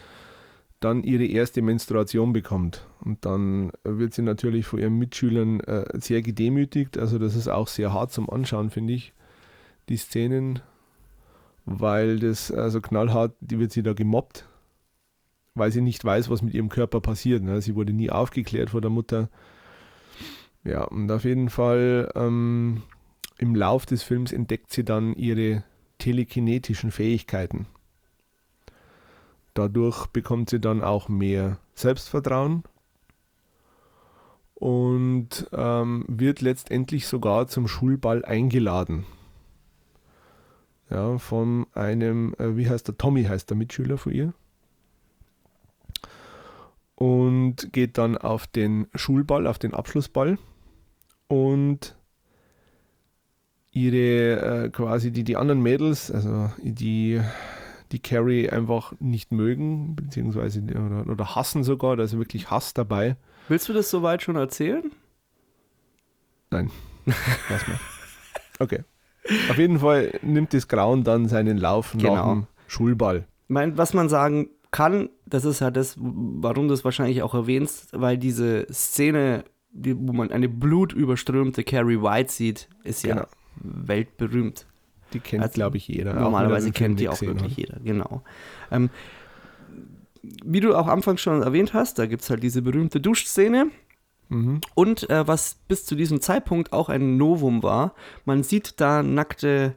[0.87, 2.87] dann ihre erste Menstruation bekommt.
[3.01, 6.97] Und dann wird sie natürlich von ihren Mitschülern äh, sehr gedemütigt.
[6.97, 9.13] Also das ist auch sehr hart zum Anschauen, finde ich,
[9.89, 10.61] die Szenen,
[11.65, 14.49] weil das also knallhart, die wird sie da gemobbt,
[15.57, 17.43] weil sie nicht weiß, was mit ihrem Körper passiert.
[17.43, 17.61] Ne?
[17.61, 19.29] Sie wurde nie aufgeklärt von der Mutter.
[20.63, 22.83] Ja, und auf jeden Fall ähm,
[23.39, 25.65] im Lauf des Films entdeckt sie dann ihre
[25.99, 27.67] telekinetischen Fähigkeiten.
[29.57, 32.63] Dadurch bekommt sie dann auch mehr Selbstvertrauen
[34.55, 39.07] und ähm, wird letztendlich sogar zum Schulball eingeladen.
[40.91, 44.35] Ja, von einem, äh, wie heißt der, Tommy heißt der Mitschüler von ihr.
[46.95, 50.39] Und geht dann auf den Schulball, auf den Abschlussball
[51.29, 51.97] und
[53.73, 57.23] ihre äh, quasi die, die anderen Mädels, also die,
[57.93, 63.17] die Carrie einfach nicht mögen, beziehungsweise oder, oder hassen sogar, da ist wirklich Hass dabei.
[63.49, 64.91] Willst du das soweit schon erzählen?
[66.51, 66.71] Nein,
[67.07, 67.79] lass mal.
[68.59, 68.85] Okay.
[69.51, 72.15] Auf jeden Fall nimmt das Grauen dann seinen Lauf Genau.
[72.15, 73.27] nach dem Schulball.
[73.49, 77.89] Mein, was man sagen kann, das ist ja das, warum du es wahrscheinlich auch erwähnst,
[77.93, 83.27] weil diese Szene, die, wo man eine blutüberströmte Carrie White sieht, ist ja Genau.
[83.63, 84.67] weltberühmt.
[85.13, 86.13] Die kennt, Also, glaube ich, jeder.
[86.13, 87.59] er Normalerweise kennt die auch wirklich hat.
[87.59, 88.23] jeder, genau.
[88.71, 88.91] Ähm,
[90.45, 93.69] wie du auch anfangs schon erwähnt hast, da gibt es halt diese berühmte Duschszene.
[94.29, 94.61] Mhm.
[94.75, 97.95] Und äh, was bis zu diesem Zeitpunkt auch ein Novum war,
[98.25, 99.75] man sieht da nackte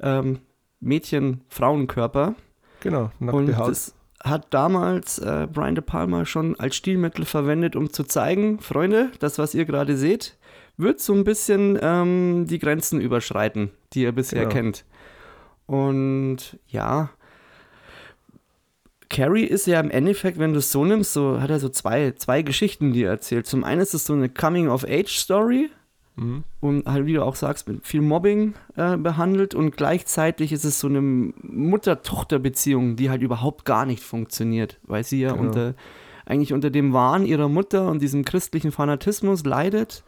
[0.00, 0.38] ähm,
[0.80, 2.34] Mädchen, Frauenkörper.
[2.80, 3.70] Genau, Und nackte Haut.
[3.70, 9.10] das hat damals äh, Brian De Palma schon als Stilmittel verwendet, um zu zeigen, Freunde,
[9.18, 10.36] das, was ihr gerade seht,
[10.76, 14.52] wird so ein bisschen ähm, die Grenzen überschreiten, die ihr bisher Genau.
[14.54, 14.84] kennt.
[15.66, 17.10] Und ja,
[19.10, 22.12] Carrie ist ja im Endeffekt, wenn du es so nimmst, so hat er so zwei,
[22.12, 23.46] zwei Geschichten, die er erzählt.
[23.46, 25.70] Zum einen ist es so eine Coming-of-Age-Story,
[26.16, 26.42] Mhm.
[26.60, 30.80] und halt, wie du auch sagst, mit viel Mobbing äh, behandelt und gleichzeitig ist es
[30.80, 35.42] so eine Mutter-Tochter-Beziehung, die halt überhaupt gar nicht funktioniert, weil sie ja Genau.
[35.44, 35.74] unter,
[36.26, 40.02] eigentlich unter dem Wahn ihrer Mutter und diesem christlichen Fanatismus leidet.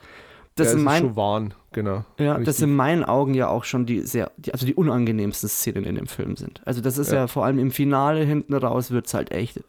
[0.57, 2.05] Das, ja, in ist mein, schon Wahn, genau.
[2.19, 2.65] ja, das Richtig.
[2.65, 6.07] in meinen Augen ja auch schon die sehr, die, also die unangenehmsten Szenen in dem
[6.07, 6.61] Film sind.
[6.67, 7.27] Also das ist ja, Ja.
[7.29, 9.61] vor allem im Finale hinten raus wird es halt echt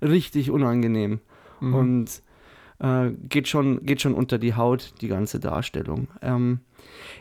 [0.00, 1.20] richtig unangenehm
[1.60, 1.74] Mhm.
[1.74, 2.22] und
[2.80, 6.06] äh, geht, schon, geht schon unter die Haut, die ganze Darstellung.
[6.22, 6.60] Ähm,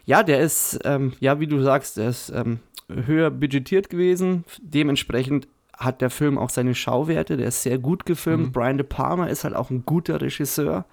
[0.05, 4.43] ja, der ist, ähm, ja, wie du sagst, der ist ähm, höher budgetiert gewesen.
[4.61, 8.47] Dementsprechend hat der Film auch seine Schauwerte, der ist sehr gut gefilmt.
[8.47, 8.51] Mhm.
[8.51, 10.85] Brian De Palma ist halt auch ein guter Regisseur.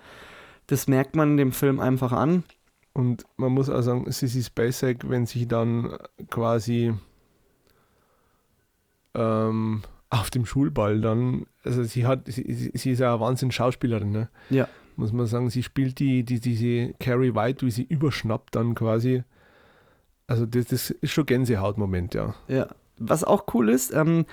[0.67, 2.45] Das merkt man dem Film einfach an.
[2.93, 5.97] Und man muss auch sagen, Sissy Spacek, wenn sich dann
[6.31, 6.95] quasi
[9.15, 14.29] ähm, auf dem Schulball dann, also sie hat, sie, sie ist ja eine Wahnsinn-Schauspielerin, ne?
[14.51, 14.69] Ja.
[14.97, 19.25] Muss man sagen, sie spielt die, die, diese Carrie White, wie sie überschnappt dann quasi.
[20.29, 22.35] Also das, das ist schon Gänsehautmoment, ja.
[22.47, 22.69] Ja.
[22.97, 24.25] Was auch cool ist, ähm,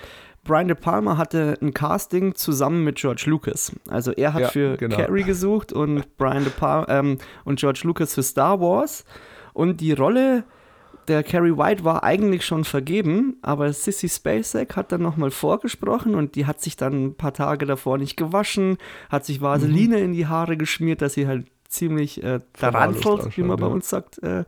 [0.44, 3.72] Brian De Palma hatte ein Casting zusammen mit George Lucas.
[3.88, 4.96] Also er hat Ja, für genau.
[4.96, 9.06] Carrie gesucht und Brian De Palma ähm, und George Lucas für Star Wars.
[9.54, 10.44] Und die Rolle
[11.08, 16.36] der Carrie White war eigentlich schon vergeben, aber Sissy Spacek hat dann nochmal vorgesprochen und
[16.36, 18.78] die hat sich dann ein paar Tage davor nicht gewaschen,
[19.10, 23.58] hat sich Vaseline in die Haare geschmiert, dass sie halt ziemlich äh, tarantelnd, wie man
[23.60, 24.44] bei uns sagt, äh,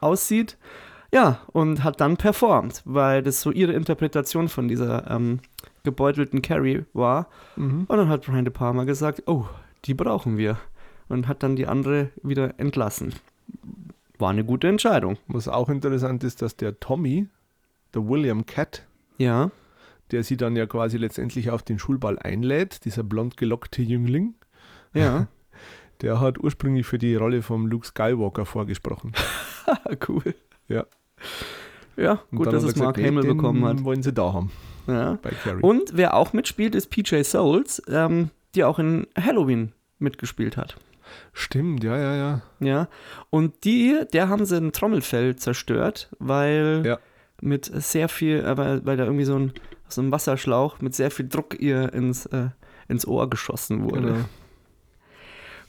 [0.00, 0.56] aussieht.
[1.12, 5.40] Ja, und hat dann performt, weil das so ihre Interpretation von dieser ähm,
[5.82, 7.28] gebeutelten Carrie war.
[7.56, 7.86] Mhm.
[7.88, 9.46] Und dann hat Brian De Palma gesagt, oh,
[9.86, 10.58] die brauchen wir.
[11.08, 13.14] Und hat dann die andere wieder entlassen.
[14.18, 15.16] War eine gute Entscheidung.
[15.26, 17.28] Was auch interessant ist, dass der Tommy,
[17.94, 18.84] der William Cat,
[19.16, 19.50] Ja,
[20.10, 24.34] der sie dann ja quasi letztendlich auf den Schulball einlädt, dieser blond gelockte Jüngling,
[24.92, 25.28] ja.
[26.02, 29.12] der hat ursprünglich für die Rolle von Luke Skywalker vorgesprochen.
[30.08, 30.34] cool.
[30.68, 30.84] Ja.
[31.96, 33.82] Ja, gut, dass es Mark gesagt, Hamill bekommen hat.
[33.84, 34.50] wollen sie da haben,
[34.86, 35.18] Ja.
[35.60, 40.76] Und wer auch mitspielt, ist PJ Souls, ähm, die auch in Halloween mitgespielt hat.
[41.32, 42.42] Stimmt, ja, ja, ja.
[42.60, 42.88] Ja.
[43.30, 46.98] Und die, der haben sie ein Trommelfell zerstört, weil Ja.
[47.40, 49.52] mit sehr viel, äh, weil, weil da irgendwie so ein,
[49.88, 52.48] so ein Wasserschlauch mit sehr viel Druck ihr ins, äh,
[52.88, 54.00] ins Ohr geschossen wurde.
[54.12, 54.24] Genau.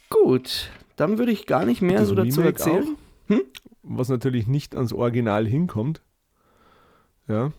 [0.09, 2.95] Gut, dann würde ich gar nicht mehr so dazu Remake erzählen.
[3.27, 3.41] Hm?
[3.83, 6.01] Was natürlich nicht ans Original hinkommt.
[7.27, 7.51] Ja.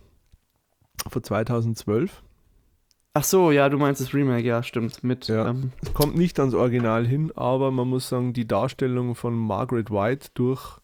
[1.08, 2.22] Von 2012.
[3.14, 5.02] Ach so, ja, du meinst das Remake, ja, stimmt.
[5.02, 5.48] Mit, Ja.
[5.48, 9.90] ähm, Es kommt nicht ans Original hin, aber man muss sagen, die Darstellung von Margaret
[9.90, 10.78] White durch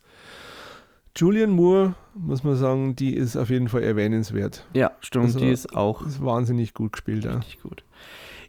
[1.17, 4.67] Julian Moore, muss man sagen, die ist auf jeden Fall erwähnenswert.
[4.75, 7.37] ja, stimmt, Also- die ist auch Ist wahnsinnig gut gespielt, ja.
[7.37, 7.85] richtig gut.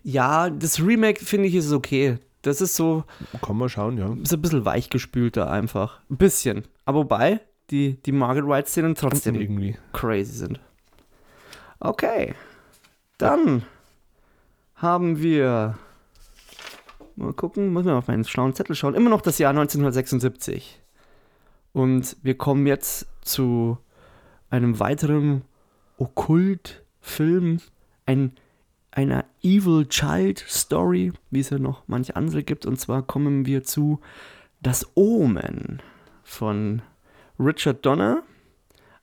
[0.03, 2.17] Ja, das Remake finde ich ist okay.
[2.47, 3.03] Das ist so,
[3.41, 4.13] Kann man schauen, ja.
[4.21, 5.99] ist ein bisschen weichgespülter einfach.
[6.09, 6.63] Ein bisschen.
[6.85, 9.77] Aber wobei, die, die Margaret White-Szenen trotzdem Irgendwie.
[9.91, 10.59] crazy sind.
[11.79, 12.33] Okay.
[13.17, 13.63] Dann
[14.75, 15.77] haben wir.
[17.15, 18.93] Mal gucken, muss man auf meinen schlauen Zettel schauen.
[18.95, 20.79] Immer noch das Jahr 1976.
[21.73, 23.77] Und wir kommen jetzt zu
[24.49, 25.41] einem weiteren
[25.97, 27.59] Okkult-Film.
[28.05, 28.31] Ein,
[28.91, 32.65] einer Evil Child Story, wie es ja noch manche andere gibt.
[32.65, 33.99] Und zwar kommen wir zu
[34.61, 35.81] Das Omen
[36.23, 36.81] von
[37.39, 38.23] Richard Donner.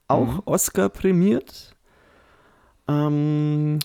[0.09, 0.43] Auch Mhm.
[0.47, 1.75] Oscar prämiert.
[2.89, 3.79] Ähm,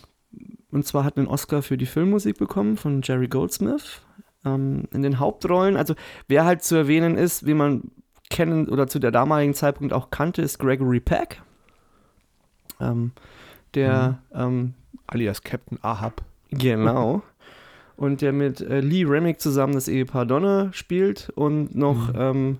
[0.71, 4.01] und zwar hat einen Oscar für die Filmmusik bekommen von Jerry Goldsmith.
[4.45, 5.95] Ähm, in den Hauptrollen, also
[6.27, 7.91] wer halt zu erwähnen ist, wie man
[8.29, 11.41] kennen oder zu der damaligen Zeitpunkt auch kannte, ist Gregory Peck.
[12.79, 13.11] Ähm,
[13.73, 14.73] der, ähm,
[15.09, 16.21] Alias Captain Ahab.
[16.51, 17.23] genau.
[17.95, 22.59] Und der mit äh, Lee Remick zusammen das Ehepaar Donner spielt und noch ähm,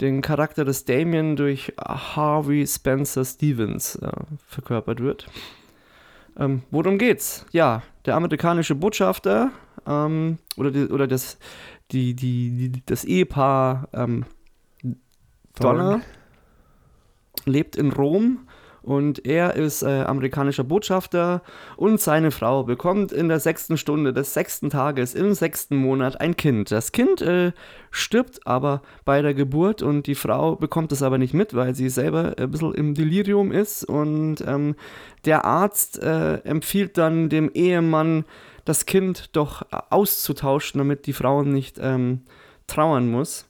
[0.00, 4.12] den Charakter des Damien durch Harvey Spencer Stevens äh,
[4.46, 5.26] verkörpert wird.
[6.38, 7.46] Ähm, worum geht's?
[7.50, 9.50] Ja, der amerikanische Botschafter
[9.88, 11.38] ähm, oder, die, oder das,
[11.90, 14.24] die, die, die, das Ehepaar ähm,
[15.58, 16.00] Donner
[17.44, 18.46] lebt in Rom
[18.82, 21.42] und er ist äh, amerikanischer Botschafter
[21.76, 26.36] und seine Frau bekommt in der sechsten Stunde des sechsten Tages im sechsten Monat ein
[26.36, 26.70] Kind.
[26.70, 27.52] Das Kind äh,
[27.90, 31.88] stirbt aber bei der Geburt und die Frau bekommt es aber nicht mit, weil sie
[31.88, 34.74] selber ein bisschen im Delirium ist und ähm,
[35.24, 38.24] der Arzt äh, empfiehlt dann dem Ehemann,
[38.64, 42.22] das Kind doch auszutauschen, damit die Frau nicht ähm,
[42.66, 43.49] trauern muss.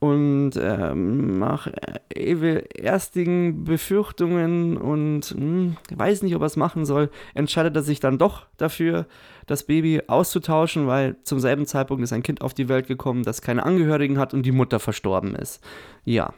[0.00, 1.68] Und ähm, nach
[2.08, 8.16] erstigen Befürchtungen und hm, weiß nicht, ob er es machen soll, entscheidet er sich dann
[8.16, 9.06] doch dafür,
[9.46, 13.42] das Baby auszutauschen, weil zum selben Zeitpunkt ist ein Kind auf die Welt gekommen, das
[13.42, 15.62] keine Angehörigen hat und die Mutter verstorben ist.
[16.04, 16.32] Ja,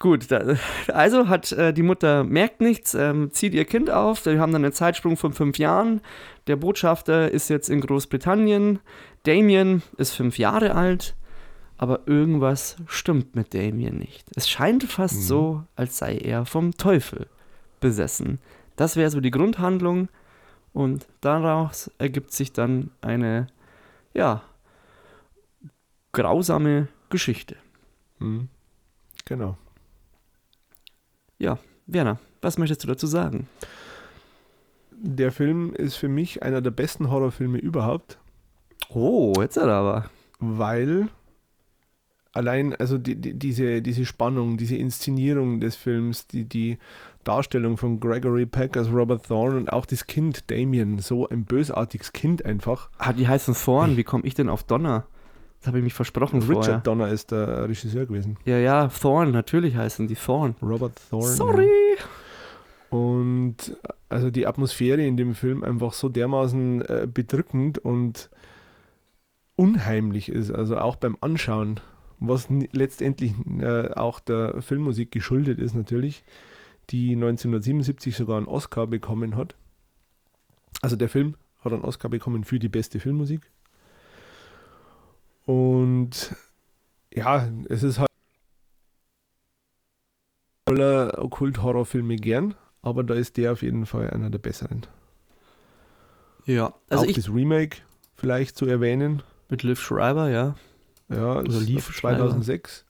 [0.00, 0.32] gut.
[0.32, 0.56] Da,
[0.88, 4.26] also hat äh, die Mutter merkt nichts, ähm, zieht ihr Kind auf.
[4.26, 6.00] Wir haben dann einen Zeitsprung von fünf Jahren.
[6.48, 8.80] Der Botschafter ist jetzt in Großbritannien.
[9.22, 11.14] Damien ist fünf Jahre alt.
[11.78, 14.26] Aber irgendwas stimmt mit Damien nicht.
[14.36, 15.20] Es scheint fast Mhm.
[15.22, 17.28] so, als sei er vom Teufel
[17.80, 18.38] besessen.
[18.76, 20.08] Das wäre so die Grundhandlung.
[20.72, 23.46] Und daraus ergibt sich dann eine,
[24.12, 24.42] ja,
[26.12, 27.56] grausame Geschichte.
[28.18, 28.48] Mhm.
[29.24, 29.56] Genau.
[31.90, 33.48] Werner, was möchtest du dazu sagen?
[34.90, 38.18] Der Film ist für mich einer der besten Horrorfilme überhaupt,
[38.90, 40.10] Oh, jetzt hat er aber.
[40.38, 41.08] weil
[42.38, 46.78] allein, also die, die, diese, diese Spannung, diese Inszenierung des Films, die, die
[47.24, 52.12] Darstellung von Gregory Peck als Robert Thorne und auch das Kind Damien, so ein bösartiges
[52.12, 52.88] Kind einfach.
[52.98, 55.06] Ah, die heißen Thorne, wie komme ich denn auf Donner?
[55.58, 56.78] Das habe ich mich versprochen Richard vorher.
[56.78, 58.38] Donner ist der Regisseur gewesen.
[58.44, 60.54] Ja, ja, Thorne, natürlich heißen die Thorne.
[60.62, 61.26] Robert Thorne.
[61.26, 61.68] Sorry.
[62.90, 63.76] Und
[64.08, 68.30] also die Atmosphäre in dem Film einfach so dermaßen äh, bedrückend und
[69.56, 71.80] unheimlich ist, also auch beim Anschauen,
[72.20, 76.24] was letztendlich äh, auch der Filmmusik geschuldet ist natürlich,
[76.90, 79.54] die 1977 sogar einen Oscar bekommen hat.
[80.80, 83.42] Also der Film hat einen Oscar bekommen für die beste Filmmusik.
[85.44, 86.34] Und
[87.12, 88.08] ja, es ist halt
[90.68, 94.86] voller Okkult-Horrorfilme gern, aber da ist der auf jeden Fall einer der besseren.
[96.44, 97.78] Ja, also auch ich das Remake
[98.14, 99.22] vielleicht zu erwähnen.
[99.48, 100.54] mit Liv Schreiber, ja.
[101.08, 102.84] Ja, Oder lief auf 2006,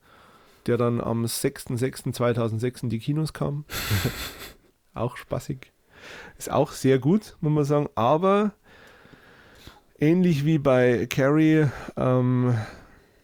[0.66, 3.64] der dann am 6.6.2006 in die Kinos kam.
[4.94, 5.72] auch spaßig.
[6.36, 8.52] Ist auch sehr gut, muss man sagen, aber
[9.98, 11.66] ähnlich wie bei Carrie,
[11.96, 12.56] ähm,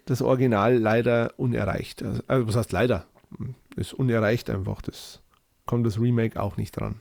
[0.06, 2.02] das Original leider unerreicht.
[2.02, 3.06] Also, also was heißt leider?
[3.76, 4.82] Ist unerreicht einfach.
[4.82, 5.20] Das
[5.66, 6.96] kommt das Remake auch nicht dran.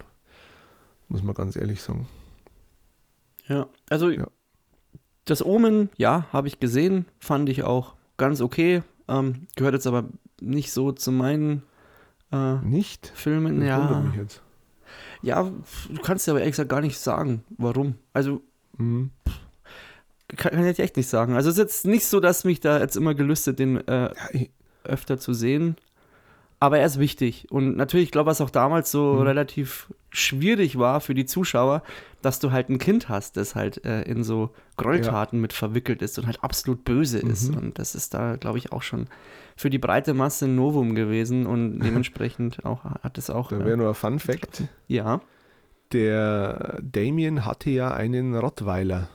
[1.10, 2.08] Muss man ganz ehrlich sagen.
[3.48, 4.28] Ja, also Ja.
[5.26, 8.84] Das Omen, ja, habe ich gesehen, fand ich auch ganz okay.
[9.08, 10.06] Ähm, gehört jetzt aber
[10.42, 11.64] nicht so zu meinen
[12.32, 13.12] äh, Nicht?
[13.16, 13.62] Filmen.
[13.62, 13.70] Wundert
[15.22, 15.52] Ja, ja,
[15.90, 17.96] du kannst dir aber ehrlich gesagt gar nicht sagen, warum.
[18.14, 18.42] Also
[18.78, 19.12] Mhm.
[20.28, 21.36] kann, kann ich echt nicht sagen.
[21.36, 24.14] Also es ist jetzt nicht so, dass mich da jetzt immer gelüstet, den äh, Ja,
[24.32, 24.50] ich,
[24.84, 25.76] öfter zu sehen.
[26.64, 27.48] Aber er ist wichtig.
[27.52, 29.22] Und natürlich, ich glaube, was auch damals so Mhm.
[29.24, 31.84] relativ schwierig war für die Zuschauer,
[32.22, 36.18] dass du halt ein Kind hast, das halt äh, in so Gräueltaten mit verwickelt ist
[36.20, 37.52] und halt absolut böse ist.
[37.52, 37.58] Mhm.
[37.58, 39.08] Und das ist da, glaube ich, auch schon
[39.58, 43.50] für die breite Masse ein Novum gewesen und dementsprechend auch hat es auch.
[43.50, 44.64] da äh, wäre nur ein Fun Fact.
[44.88, 45.20] ja,
[45.92, 49.10] Der Damien hatte ja einen Rottweiler.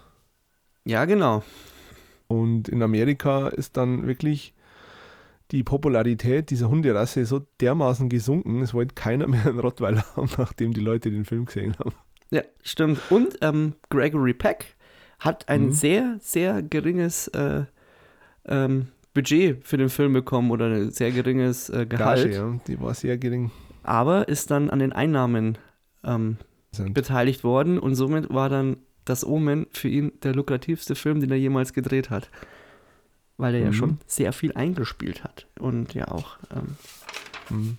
[0.85, 1.43] ja, genau.
[2.27, 4.53] Und in Amerika ist dann wirklich
[5.51, 10.73] die Popularität dieser Hunderasse so dermaßen gesunken, es wollte keiner mehr einen Rottweiler haben, nachdem
[10.75, 11.93] die Leute den Film gesehen haben.
[12.31, 13.01] Ja, stimmt.
[13.11, 14.77] Und ähm, Gregory Peck
[15.19, 15.73] hat ein Mhm.
[15.73, 17.65] sehr, sehr geringes äh,
[18.47, 22.81] ähm, Budget für den Film bekommen oder ein sehr geringes äh, Gehalt, Gage, ja, die
[22.81, 23.51] war sehr gering.
[23.83, 25.59] aber ist dann an den Einnahmen
[26.05, 26.37] ähm,
[26.93, 28.77] beteiligt worden und somit war dann
[29.07, 32.31] das Omen für ihn der lukrativste Film, den er jemals gedreht hat.
[33.39, 33.73] Weil er ja Mhm.
[33.75, 36.77] schon sehr viel eingespielt hat und ja auch ähm,
[37.51, 37.79] Mhm.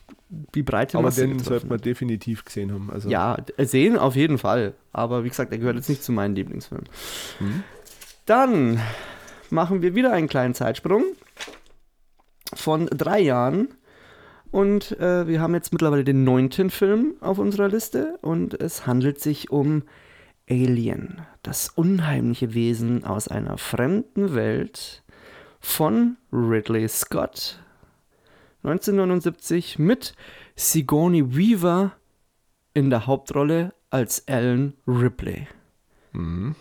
[0.55, 2.89] die breite Aber Masse den getroffen sollte man definitiv gesehen haben.
[2.91, 4.73] Also, Ja, d- sehen auf jeden Fall.
[4.93, 6.87] Aber wie gesagt, er gehört jetzt nicht zu meinen Lieblingsfilmen.
[7.39, 7.63] Mhm.
[8.25, 8.79] Dann
[9.51, 11.03] machen wir wieder einen kleinen Zeitsprung
[12.53, 13.69] von drei Jahren.
[14.51, 18.17] Und äh, wir haben jetzt mittlerweile den neunten Film auf unserer Liste.
[18.21, 19.83] Und es handelt sich um
[20.49, 25.03] Alien, das unheimliche Wesen aus einer fremden Welt
[25.59, 27.59] von Ridley Scott.
[28.63, 30.13] 1979 mit
[30.55, 31.93] Sigourney Weaver
[32.73, 35.47] in der Hauptrolle als Ellen Ripley.
[36.11, 36.55] Mhm.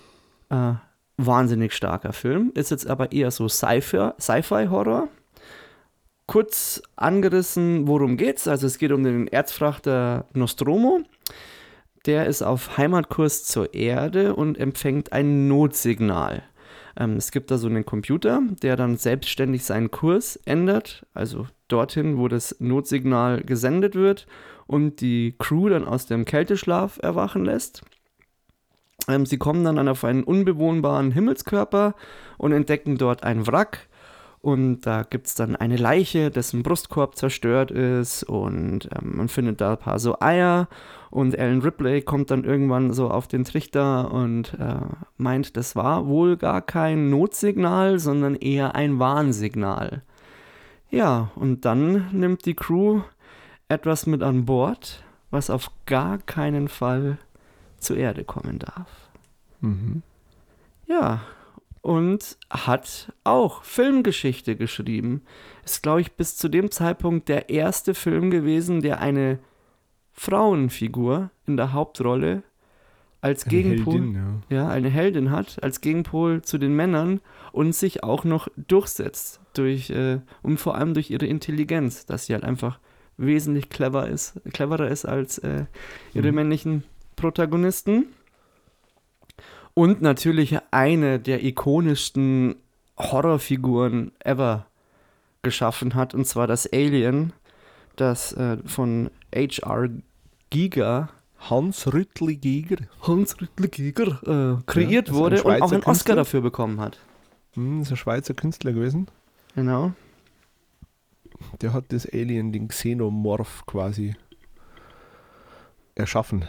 [0.50, 0.74] Äh,
[1.16, 2.52] wahnsinnig starker Film.
[2.54, 5.08] Ist jetzt aber eher so Sci-Fi- Sci-Fi-Horror.
[6.26, 8.46] Kurz angerissen, worum geht's?
[8.46, 11.00] Also es geht um den Erzfrachter Nostromo.
[12.06, 16.42] Der ist auf Heimatkurs zur Erde und empfängt ein Notsignal.
[16.98, 22.18] Ähm, es gibt da so einen Computer, der dann selbstständig seinen Kurs ändert, also dorthin,
[22.18, 24.26] wo das Notsignal gesendet wird
[24.66, 27.82] und die Crew dann aus dem Kälteschlaf erwachen lässt.
[29.06, 31.94] Ähm, sie kommen dann an auf einen unbewohnbaren Himmelskörper
[32.36, 33.88] und entdecken dort ein Wrack.
[34.40, 38.22] Und da gibt es dann eine Leiche, dessen Brustkorb zerstört ist.
[38.22, 40.68] Und ähm, man findet da ein paar so Eier.
[41.10, 44.80] Und Ellen Ripley kommt dann irgendwann so auf den Trichter und äh,
[45.16, 50.02] meint, das war wohl gar kein Notsignal, sondern eher ein Warnsignal.
[50.90, 53.00] Ja, und dann nimmt die Crew
[53.68, 57.18] etwas mit an Bord, was auf gar keinen Fall
[57.78, 58.88] zur Erde kommen darf.
[59.60, 60.02] Mhm.
[60.86, 61.20] Ja,
[61.80, 65.22] und hat auch Filmgeschichte geschrieben.
[65.64, 69.38] Ist, glaube ich, bis zu dem Zeitpunkt der erste Film gewesen, der eine
[70.12, 72.42] Frauenfigur in der Hauptrolle
[73.20, 74.56] als Eine Gegenpol, Heldin, ja.
[74.56, 77.20] ja, eine Heldin hat, als Gegenpol zu den Männern
[77.52, 82.34] und sich auch noch durchsetzt durch äh, und vor allem durch ihre Intelligenz, dass sie
[82.34, 82.78] halt einfach
[83.16, 85.64] wesentlich clever ist, cleverer ist als äh,
[86.14, 86.34] ihre Mhm.
[86.36, 86.84] männlichen
[87.16, 88.06] Protagonisten.
[89.78, 92.56] Und natürlich eine der ikonischsten
[92.98, 94.66] Horrorfiguren ever
[95.42, 97.32] geschaffen hat, und zwar das Alien,
[97.94, 99.88] das äh, von H.R.
[100.50, 102.78] Giger Hans Rüttli Giger.
[103.02, 106.16] Hans Rüttli Giger äh, kreiert Ja, wurde und auch einen Oscar Künstler.
[106.16, 106.98] dafür bekommen hat.
[107.52, 109.06] Hm, ist ein Schweizer Künstler gewesen.
[109.54, 109.92] Genau.
[111.60, 114.16] Der hat das Alien, den Xenomorph quasi
[115.94, 116.46] erschaffen.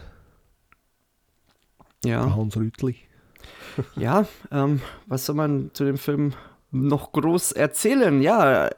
[2.04, 2.36] Ja.
[2.36, 2.96] Hans Rüttli.
[3.96, 6.34] Ja, ähm, was soll man zu dem Film
[6.72, 8.22] noch groß erzählen?
[8.22, 8.74] Ja, ist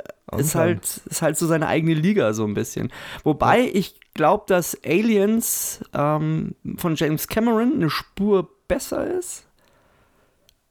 [0.56, 0.62] Anschauen.
[0.62, 2.92] halt, ist halt so seine eigene Liga so ein bisschen.
[3.24, 9.46] Wobei ich glaube, dass Aliens ähm, von James Cameron eine Spur besser ist.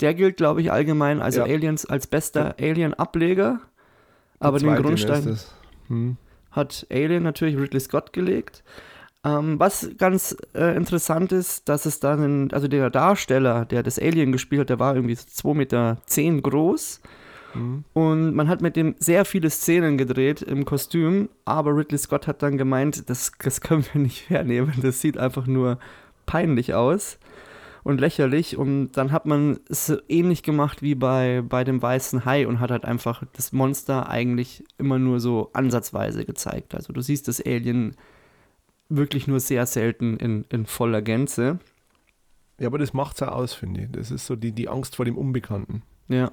[0.00, 1.46] Der gilt, glaube ich, allgemein, also Ja.
[1.46, 3.60] Aliens als bester Alien-Ableger.
[4.38, 5.54] Aber den Grundstein ist.
[5.88, 6.16] Hm.
[6.52, 8.62] hat Alien natürlich Ridley Scott gelegt.
[9.22, 13.98] Ähm, was ganz äh, interessant ist, dass es dann, in, also der Darsteller, der das
[13.98, 15.98] Alien gespielt hat, der war irgendwie so 2,10 Meter
[16.40, 17.00] groß.
[17.52, 17.84] Hm.
[17.92, 22.42] Und man hat mit dem sehr viele Szenen gedreht im Kostüm, aber Ridley Scott hat
[22.42, 25.78] dann gemeint, das, das können wir nicht hernehmen, das sieht einfach nur
[26.24, 27.18] peinlich aus
[27.82, 28.56] und lächerlich.
[28.56, 32.60] Und dann hat man es so ähnlich gemacht wie bei, bei dem weißen Hai und
[32.60, 36.74] hat halt einfach das Monster eigentlich immer nur so ansatzweise gezeigt.
[36.74, 37.96] Also du siehst das Alien
[38.90, 41.58] wirklich nur sehr selten in, in voller Gänze.
[42.58, 43.90] Ja, aber das macht's ja aus, finde ich.
[43.90, 45.82] Das ist so die, die Angst vor dem Unbekannten.
[46.08, 46.32] Ja.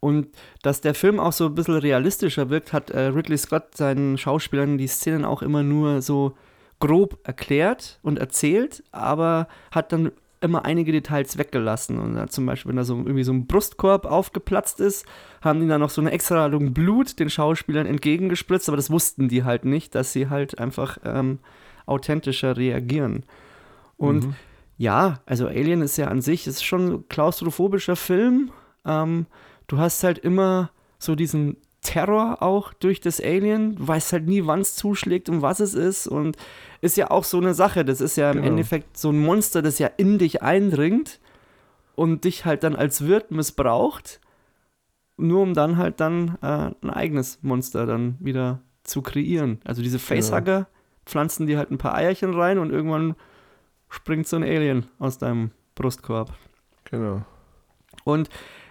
[0.00, 0.28] Und
[0.62, 4.78] dass der Film auch so ein bisschen realistischer wirkt, hat äh, Ridley Scott seinen Schauspielern
[4.78, 6.36] die Szenen auch immer nur so
[6.78, 10.12] grob erklärt und erzählt, aber hat dann
[10.44, 11.98] immer einige Details weggelassen.
[11.98, 15.06] Und äh, zum Beispiel, wenn da so irgendwie so ein Brustkorb aufgeplatzt ist,
[15.40, 19.28] haben die dann noch so eine extra Ladung Blut den Schauspielern entgegengespritzt, aber das wussten
[19.28, 21.38] die halt nicht, dass sie halt einfach ähm,
[21.86, 23.24] authentischer reagieren.
[23.96, 24.34] Und Mhm.
[24.78, 28.50] ja, also Alien ist ja an sich, ist schon ein klaustrophobischer Film.
[28.84, 29.26] Ähm,
[29.66, 33.76] du hast halt immer so diesen Terror auch durch das Alien.
[33.76, 36.06] Du weißt halt nie, wann es zuschlägt und was es ist.
[36.08, 36.36] Und
[36.80, 37.84] ist ja auch so eine Sache.
[37.84, 38.48] Das ist ja im Genau.
[38.48, 41.20] Endeffekt so ein Monster, das ja in dich eindringt
[41.94, 44.20] und dich halt dann als Wirt missbraucht.
[45.16, 49.60] Nur um dann halt dann äh, ein eigenes Monster dann wieder zu kreieren.
[49.64, 50.66] Also diese Facehugger
[51.06, 53.14] pflanzen dir halt ein paar Eierchen rein und irgendwann
[53.88, 56.32] springt so ein Alien aus deinem Brustkorb.
[56.90, 57.22] Genau.
[58.04, 58.28] Und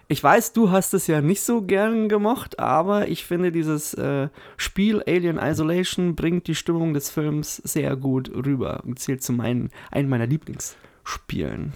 [0.07, 4.29] ich weiß, du hast es ja nicht so gern gemocht, aber ich finde, dieses äh,
[4.57, 9.71] Spiel Alien Isolation bringt die Stimmung des Films sehr gut rüber und zählt zu meinen,
[9.91, 11.73] einem meiner Lieblingsspielen.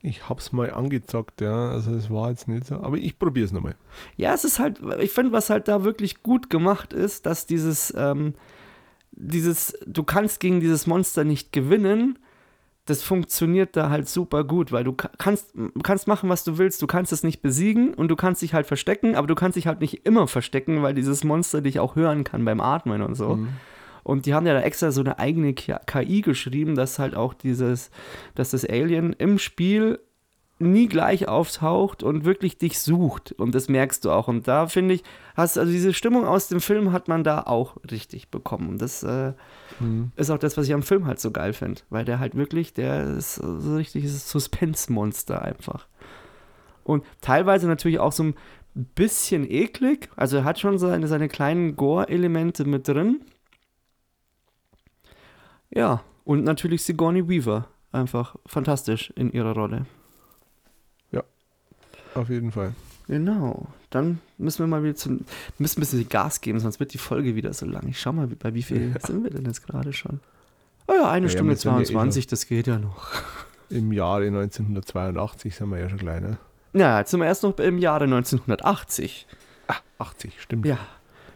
[0.00, 1.70] Ich hab's mal angezockt, ja.
[1.70, 2.76] Also es war jetzt nicht so.
[2.76, 3.74] Aber ich probier's nochmal.
[4.16, 7.92] Ja, es ist halt, ich finde, was halt da wirklich gut gemacht ist, dass dieses,
[7.96, 8.34] ähm,
[9.20, 12.18] dieses, du kannst gegen dieses Monster nicht gewinnen,
[12.86, 16.80] das funktioniert da halt super gut, weil du ka- kannst, kannst machen, was du willst,
[16.80, 19.66] du kannst es nicht besiegen und du kannst dich halt verstecken, aber du kannst dich
[19.66, 23.36] halt nicht immer verstecken, weil dieses Monster dich auch hören kann beim Atmen und so.
[23.36, 23.48] Mhm.
[24.04, 27.90] Und die haben ja da extra so eine eigene KI geschrieben, dass halt auch dieses,
[28.34, 29.98] dass das Alien im Spiel
[30.60, 33.32] nie gleich auftaucht und wirklich dich sucht.
[33.32, 34.28] Und das merkst du auch.
[34.28, 35.04] Und da finde ich,
[35.36, 38.68] hast also diese Stimmung aus dem Film hat man da auch richtig bekommen.
[38.70, 39.32] Und das äh,
[39.80, 40.10] Mhm.
[40.16, 41.82] ist auch das, was ich am Film halt so geil finde.
[41.90, 45.86] Weil der halt wirklich, der ist so richtig dieses Suspense-Monster einfach.
[46.82, 48.34] Und teilweise natürlich auch so ein
[48.74, 50.08] bisschen eklig.
[50.16, 53.20] Also er hat schon seine, seine kleinen Gore-Elemente mit drin.
[55.70, 57.68] Ja, und natürlich Sigourney Weaver.
[57.92, 59.86] Einfach fantastisch in ihrer Rolle.
[62.18, 62.72] Auf jeden Fall.
[63.06, 63.66] Genau.
[63.90, 65.20] Dann müssen wir mal wieder zum.
[65.58, 67.86] Müssen ein bisschen Gas geben, sonst wird die Folge wieder so lang.
[67.88, 69.00] Ich schau mal, bei wie viel Ja.
[69.06, 70.20] sind wir denn jetzt gerade schon?
[70.88, 73.08] Oh ja, eine Ja, ja, Stunde ja eh 22, das geht ja noch.
[73.70, 76.38] Im Jahre 1982 sind wir ja schon klein, ne?
[76.72, 79.26] Ja, jetzt sind wir erst noch im Jahre 1980.
[79.68, 80.66] Ah, 80, stimmt.
[80.66, 80.78] Ja.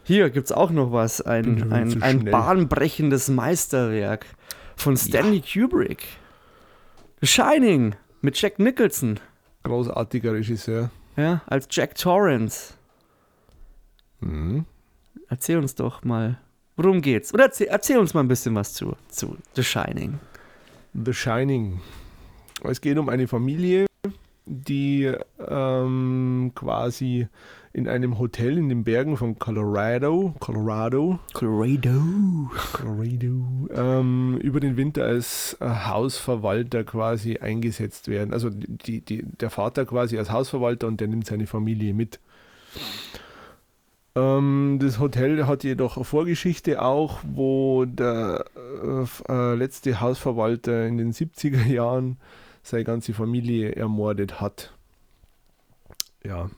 [0.04, 1.20] Hier gibt es auch noch was.
[1.20, 4.26] Ein, ein, ein bahnbrechendes Meisterwerk
[4.76, 6.04] von Stanley Kubrick.
[7.20, 9.20] The Shining mit Jack Nicholson.
[9.62, 10.90] Großartiger Regisseur.
[11.16, 12.74] Ja, als Jack Torrance.
[14.20, 14.64] Mhm.
[15.28, 16.38] Erzähl uns doch mal,
[16.76, 17.32] worum geht's?
[17.32, 20.18] Oder erzähl, erzähl uns mal ein bisschen was zu, zu The Shining.
[20.94, 21.80] The Shining.
[22.64, 23.86] Es geht um eine Familie,
[24.46, 27.28] die ähm, quasi
[27.72, 32.50] in einem Hotel in den Bergen von Colorado, Colorado, Colorado.
[32.72, 38.34] Colorado ähm, über den Winter als äh, Hausverwalter quasi eingesetzt werden.
[38.34, 42.20] Also die, die, der Vater quasi als Hausverwalter und der nimmt seine Familie mit.
[44.14, 48.44] Ähm, das Hotel hat jedoch eine Vorgeschichte auch, wo der
[48.84, 52.18] äh, äh, letzte Hausverwalter in den 70er Jahren
[52.62, 54.74] seine ganze Familie ermordet hat.
[56.22, 56.50] Ja.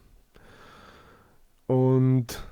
[1.66, 2.43] Und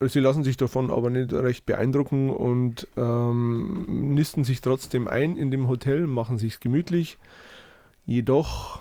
[0.00, 5.50] sie lassen sich davon aber nicht recht beeindrucken und ähm, nisten sich trotzdem ein in
[5.50, 7.18] dem Hotel, machen sich gemütlich.
[8.04, 8.80] Jedoch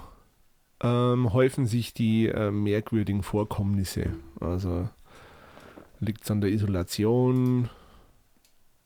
[0.82, 4.14] ähm, häufen sich die äh, merkwürdigen Vorkommnisse.
[4.40, 4.90] Also
[6.00, 7.70] liegt es an der Isolation,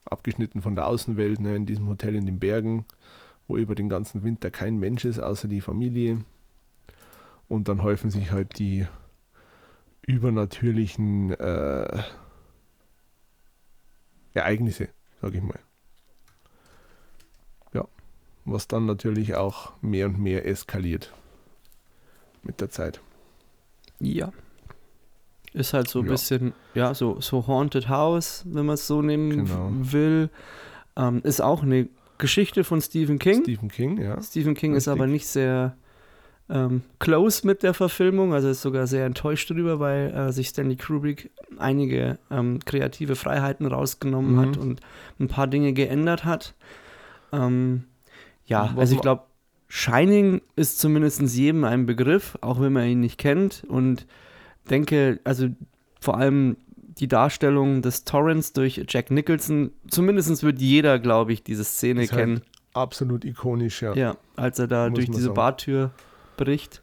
[0.05, 2.85] abgeschnitten von der Außenwelt, ne, in diesem Hotel in den Bergen,
[3.47, 6.23] wo über den ganzen Winter kein Mensch ist, außer die Familie.
[7.49, 8.85] Und dann häufen sich halt die
[10.07, 12.01] übernatürlichen äh,
[14.33, 14.89] Ereignisse,
[15.21, 15.59] sage ich mal.
[17.73, 17.85] Ja,
[18.45, 21.13] was dann natürlich auch mehr und mehr eskaliert
[22.41, 23.01] mit der Zeit.
[23.99, 24.31] Ja.
[25.53, 26.11] Ist halt so ein Ja.
[26.11, 29.69] bisschen, ja, so, so Haunted House, wenn man es so nehmen Genau.
[29.71, 30.29] will.
[30.95, 33.41] Ähm, ist auch eine Geschichte von Stephen King.
[33.41, 34.21] Stephen King, ja.
[34.21, 35.01] Stephen King ist Richtig.
[35.01, 35.75] aber nicht sehr
[36.49, 40.77] ähm, close mit der Verfilmung, also ist sogar sehr enttäuscht darüber, weil äh, sich Stanley
[40.77, 44.39] Kubrick einige ähm, kreative Freiheiten rausgenommen Mhm.
[44.39, 44.79] hat und
[45.19, 46.53] ein paar Dinge geändert hat.
[47.33, 47.83] Ähm,
[48.45, 49.23] ja, also ich glaube,
[49.67, 54.07] Shining ist zumindest jedem ein Begriff, auch wenn man ihn nicht kennt und
[54.69, 55.47] denke, also
[55.99, 61.65] vor allem die Darstellung des Torrents durch Jack Nicholson, zumindest wird jeder, glaube ich, diese
[61.65, 62.41] Szene halt kennen.
[62.73, 63.93] Absolut ikonisch, ja.
[63.95, 65.35] Ja, als er da Muss durch diese sagen.
[65.35, 65.91] Bartür
[66.37, 66.81] bricht.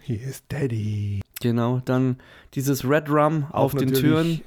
[0.00, 1.20] He is Daddy.
[1.40, 2.16] Genau, dann
[2.54, 4.40] dieses Red Rum auf den Türen.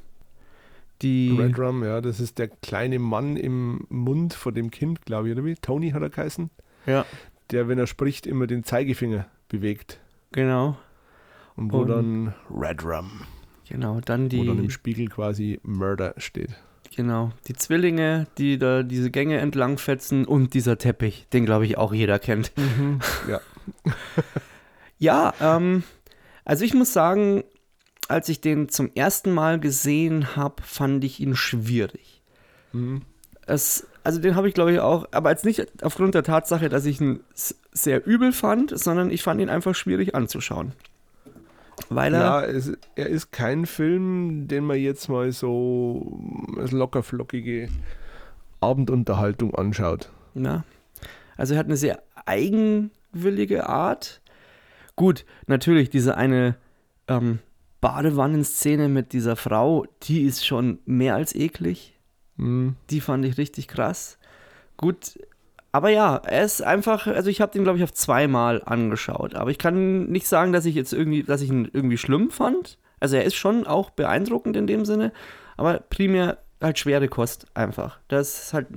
[1.02, 5.28] Die, Red Rum, ja, das ist der kleine Mann im Mund vor dem Kind, glaube
[5.30, 5.56] ich, oder wie?
[5.56, 6.50] Tony hat er geheißen.
[6.86, 7.06] ja,
[7.52, 10.00] Der, wenn er spricht, immer den Zeigefinger bewegt.
[10.32, 10.78] genau,
[11.56, 13.12] Und wo Und- dann Red Rum,
[13.68, 16.52] genau, dann wo dann im die, Spiegel quasi Murder steht.
[16.96, 21.78] genau, die Zwillinge, die da diese Gänge entlang fetzen und dieser Teppich, den glaube ich
[21.78, 22.52] auch jeder kennt.
[23.28, 23.42] Ja.
[25.04, 25.84] Ja, ähm,
[26.46, 27.44] also ich muss sagen,
[28.08, 32.22] als ich den zum ersten Mal gesehen habe, fand ich ihn schwierig.
[32.72, 33.02] Mhm.
[33.46, 36.86] Es, also den habe ich glaube ich auch, aber jetzt nicht aufgrund der Tatsache, dass
[36.86, 40.72] ich ihn sehr übel fand, sondern ich fand ihn einfach schwierig anzuschauen.
[41.90, 46.18] Weil er, Ja, es, er ist kein Film, den man jetzt mal so
[46.58, 47.68] als lockerflockige
[48.62, 50.10] Abendunterhaltung anschaut.
[50.34, 50.64] ja,
[51.36, 52.02] also er hat eine sehr
[53.14, 54.22] eigenwillige Art.
[54.96, 56.56] Gut, natürlich diese eine
[57.08, 57.40] ähm,
[57.82, 61.98] Badewannenszene mit dieser Frau, die ist schon mehr als eklig.
[62.38, 62.76] Mhm.
[62.90, 64.18] Die fand ich richtig krass.
[64.78, 65.20] Gut,
[65.72, 69.36] aber ja, er ist einfach, also ich habe den, glaube ich, auf zweimal angeschaut.
[69.36, 72.78] Aber ich kann nicht sagen, dass ich jetzt irgendwie, dass ich ihn irgendwie schlimm fand.
[73.00, 75.12] Also er ist schon auch beeindruckend in dem Sinne,
[75.58, 78.00] aber primär halt schwere Kost einfach.
[78.08, 78.68] Das ist halt.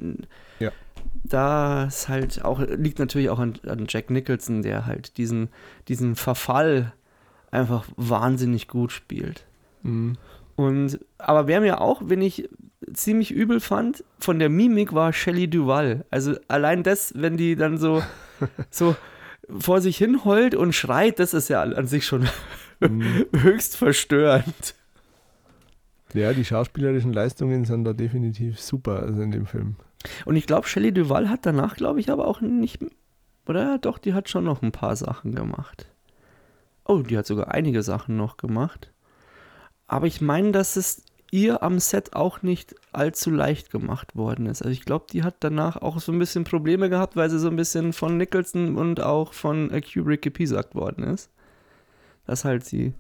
[1.29, 5.49] Das halt auch, liegt natürlich auch an, an Jack Nicholson, der halt diesen,
[5.89, 6.93] diesen Verfall
[7.51, 9.45] einfach wahnsinnig gut spielt.
[9.83, 10.17] Mhm.
[10.57, 12.49] Und, aber wer mir auch, wenn ich
[12.93, 16.05] ziemlich übel fand, von der Mimik war Shelley Duval.
[16.11, 18.03] Also allein das, wenn die dann so,
[18.71, 18.97] so
[19.49, 22.27] vor sich hin heult und schreit, das ist ja an sich schon
[22.81, 23.27] Mhm.
[23.37, 24.75] höchst verstörend.
[26.15, 29.77] Ja, die schauspielerischen Leistungen sind da definitiv super, also in dem Film.
[30.25, 32.85] Und ich glaube, Shelley Duval hat danach, glaube ich, aber auch nicht,
[33.47, 33.79] oder?
[33.79, 35.87] Doch, die hat schon noch ein paar Sachen gemacht.
[36.85, 38.93] Oh, die hat sogar einige Sachen noch gemacht.
[39.89, 44.63] Aber ich meine, dass es ihr am Set auch nicht allzu leicht gemacht worden ist.
[44.63, 47.49] Also ich glaube, die hat danach auch so ein bisschen Probleme gehabt, weil sie so
[47.49, 51.31] ein bisschen von Nicholson und auch von äh, Kubrick gepiesackt worden ist.
[52.27, 52.95] Das halt sie.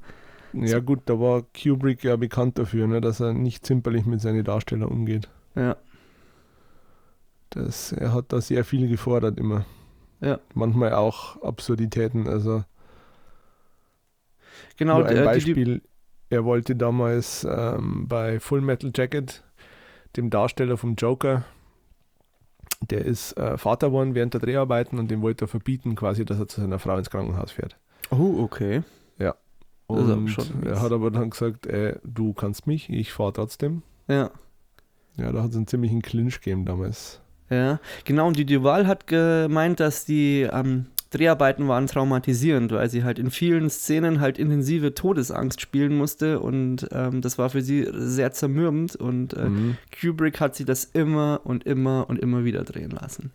[0.53, 4.45] Ja gut, da war Kubrick ja bekannt dafür, ne, dass er nicht zimperlich mit seinen
[4.45, 5.29] Darstellern umgeht.
[5.55, 5.77] Ja,
[7.57, 9.65] Das, er hat da sehr viel gefordert immer.
[10.21, 10.39] Ja.
[10.55, 12.29] Manchmal auch Absurditäten.
[12.29, 12.65] Also
[14.77, 14.99] genau.
[14.99, 15.83] nur ein äh, die- Beispiel,
[16.31, 19.43] er wollte damals ähm, bei Full Metal Jacket,
[20.17, 21.45] dem Darsteller vom Joker,
[22.91, 26.39] der ist äh, Vater geworden während der Dreharbeiten und dem wollte er verbieten, quasi, dass
[26.39, 27.77] er zu seiner Frau ins Krankenhaus fährt.
[28.11, 28.83] Die, oh, okay.
[29.89, 33.83] Aber Und schon er hat aber dann gesagt, äh, du kannst mich, ich fahre trotzdem.
[34.09, 34.31] Ja.
[35.17, 37.21] Ja, da hat es einen ziemlichen Clinch gegeben damals.
[37.51, 38.27] Ja, genau.
[38.27, 43.31] Und die Duval hat gemeint, dass die ähm, Dreharbeiten waren traumatisierend, weil sie halt in
[43.31, 48.97] vielen Szenen halt intensive Todesangst spielen musste und ähm, das war für sie sehr zermürbend
[48.97, 49.77] und äh, Mhm.
[49.99, 53.31] Kubrick hat sie das immer und immer und immer wieder drehen lassen.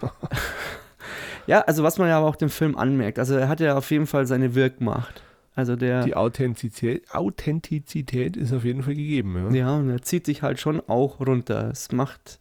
[1.46, 3.90] ja, also was man ja aber auch dem Film anmerkt, also er hat ja auf
[3.90, 5.22] jeden Fall seine Wirkmacht.
[5.56, 9.50] Also der, Die Authentizität, Authentizität ist auf jeden Fall gegeben.
[9.50, 9.54] Ja.
[9.56, 11.68] ja, und er zieht sich halt schon auch runter.
[11.70, 12.40] Es macht,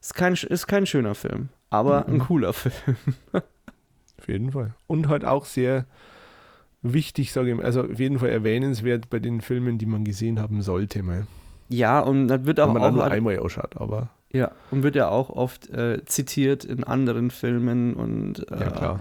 [0.00, 2.18] ist kein, ist kein schöner Film, aber ein Mhm.
[2.20, 2.96] cooler Film.
[3.32, 4.74] Auf jeden Fall.
[4.86, 5.86] Und halt auch sehr
[6.82, 10.40] wichtig, sage ich mal, also auf jeden Fall erwähnenswert bei den Filmen, die man gesehen
[10.40, 11.02] haben sollte.
[11.02, 11.26] Mal.
[11.68, 14.94] Ja, und das wird auch, Wenn man auch nur einmal ausschaut, aber ja, und wird
[14.96, 19.00] ja auch oft äh, zitiert in anderen Filmen und äh, ja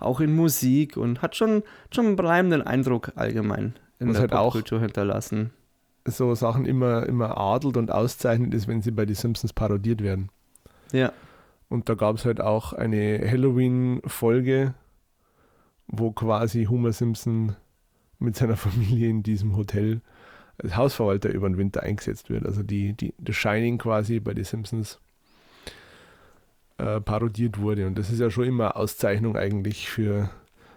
[0.00, 1.62] auch in Musik und hat schon,
[1.94, 5.50] schon einen bleibenden Eindruck allgemein in Was der halt auch- Popkultur hinterlassen.
[6.06, 10.30] So Sachen immer, immer adelt und auszeichnet ist, wenn sie bei die Simpsons parodiert werden.
[10.92, 11.12] Ja,
[11.68, 14.74] Und da gab es halt auch eine Halloween-Folge,
[15.86, 17.56] wo quasi Homer Simpson
[18.18, 20.00] mit seiner Familie in diesem Hotel
[20.58, 22.44] als Hausverwalter über den Winter eingesetzt wird.
[22.44, 25.00] Also die, die, The Shining quasi bei den Simpsons
[26.78, 27.86] äh, parodiert wurde.
[27.86, 30.30] Und das ist ja schon immer Auszeichnung eigentlich für,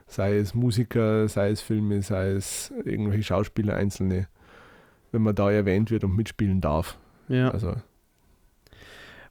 [0.07, 4.27] sei es Musiker, sei es Filme, sei es irgendwelche Schauspieler, Einzelne,
[5.11, 6.97] wenn man da erwähnt wird und mitspielen darf.
[7.27, 7.49] ja.
[7.51, 7.75] Also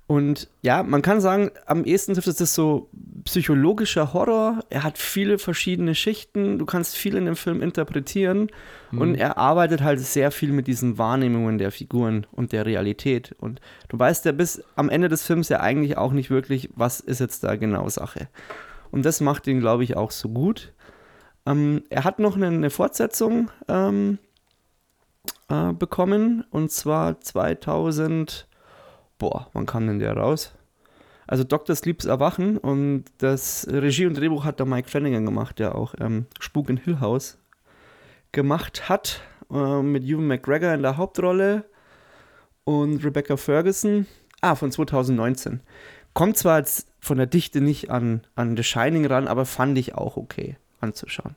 [0.09, 2.91] Und ja, man kann sagen, am ehesten trifft es das so
[3.25, 4.61] psychologischer Horror.
[4.69, 6.59] Er hat viele verschiedene Schichten.
[6.59, 8.49] Du kannst viel in dem Film interpretieren.
[8.91, 9.15] Und Mhm.
[9.15, 13.35] er arbeitet halt sehr viel mit diesen Wahrnehmungen der Figuren und der Realität.
[13.39, 17.01] Und du weißt ja bis am Ende des Films ja eigentlich auch nicht wirklich, was
[17.01, 18.29] ist jetzt da genau Sache.
[18.91, 20.73] Und das macht ihn, glaube ich, auch so gut.
[21.47, 24.19] Ähm, er hat noch eine, eine Fortsetzung ähm,
[25.49, 26.45] äh, bekommen.
[26.51, 28.47] Und zwar 2000
[29.23, 30.53] boah, wann kam denn der raus?
[31.29, 31.77] Also Dr.
[31.77, 36.27] Sleeps Erwachen und das Regie und Drehbuch hat da Mike Flanagan gemacht, der auch ähm,
[36.41, 37.39] Spuk in Hill House
[38.33, 41.65] gemacht hat, äh, mit Ewan McGregor in der Hauptrolle
[42.65, 44.07] und Rebecca Ferguson.
[44.41, 45.61] Ah, von 2019.
[46.15, 49.95] Kommt zwar jetzt von der Dichte nicht an, an The Shining ran, aber fand ich
[49.95, 51.37] auch okay anzuschauen.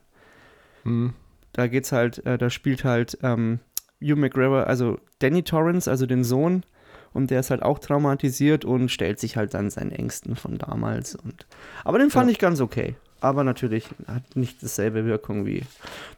[0.82, 1.14] Mhm.
[1.52, 3.60] Da geht's halt, äh, da spielt halt ähm,
[4.02, 6.64] Hugh McGregor, also Danny Torrance, also den Sohn,
[7.16, 11.16] und der ist halt auch traumatisiert und stellt sich halt dann seinen Ängsten von damals.
[11.16, 11.46] Und,
[11.84, 12.32] aber den fand Ja.
[12.32, 12.94] ich ganz okay.
[13.20, 15.62] Aber natürlich hat nicht dasselbe Wirkung wie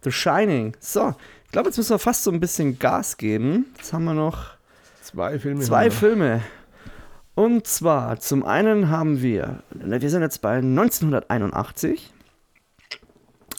[0.02, 0.76] The Shining.
[0.80, 1.14] So,
[1.46, 3.66] ich glaube, jetzt müssen wir fast so ein bisschen Gas geben.
[3.76, 4.50] Jetzt haben wir noch
[5.02, 5.60] Zwei Filme.
[5.62, 5.90] zwei.
[5.90, 6.42] Filme.
[7.34, 12.12] Und zwar, zum einen haben wir, wir sind jetzt bei 1981,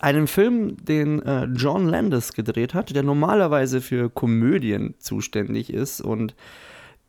[0.02, 6.36] einen Film, den äh, John Landis gedreht hat, der normalerweise für Komödien zuständig ist und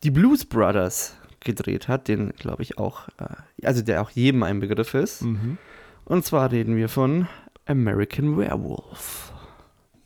[0.03, 4.59] die Blues Brothers gedreht hat, den glaube ich auch, äh, also der auch jedem ein
[4.59, 5.23] Begriff ist.
[5.23, 5.57] Mhm.
[6.05, 7.27] Und zwar reden wir von
[7.65, 9.33] American Werewolf.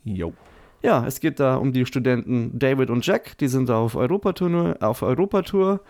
[0.03, 0.33] Jo.
[0.81, 4.77] Ja, es geht da um die Studenten David und Jack, die sind da auf Europatour,
[4.81, 5.81] auf Europatour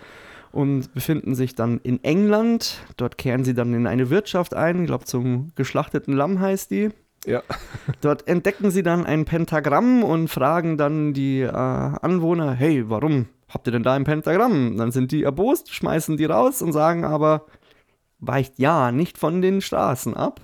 [0.52, 2.82] und befinden sich dann in England.
[2.96, 6.90] Dort kehren sie dann in eine Wirtschaft ein, ich glaube zum geschlachteten Lamm heißt die.
[7.26, 7.44] Ja.
[8.02, 13.68] Dort entdecken sie dann ein Pentagramm und fragen dann die äh, Anwohner, hey, warum habt
[13.68, 14.78] ihr denn da ein Pentagramm?
[14.78, 17.46] Dann sind die erbost, schmeißen die raus und sagen aber,
[18.20, 20.42] weicht ja nicht von den Straßen ab.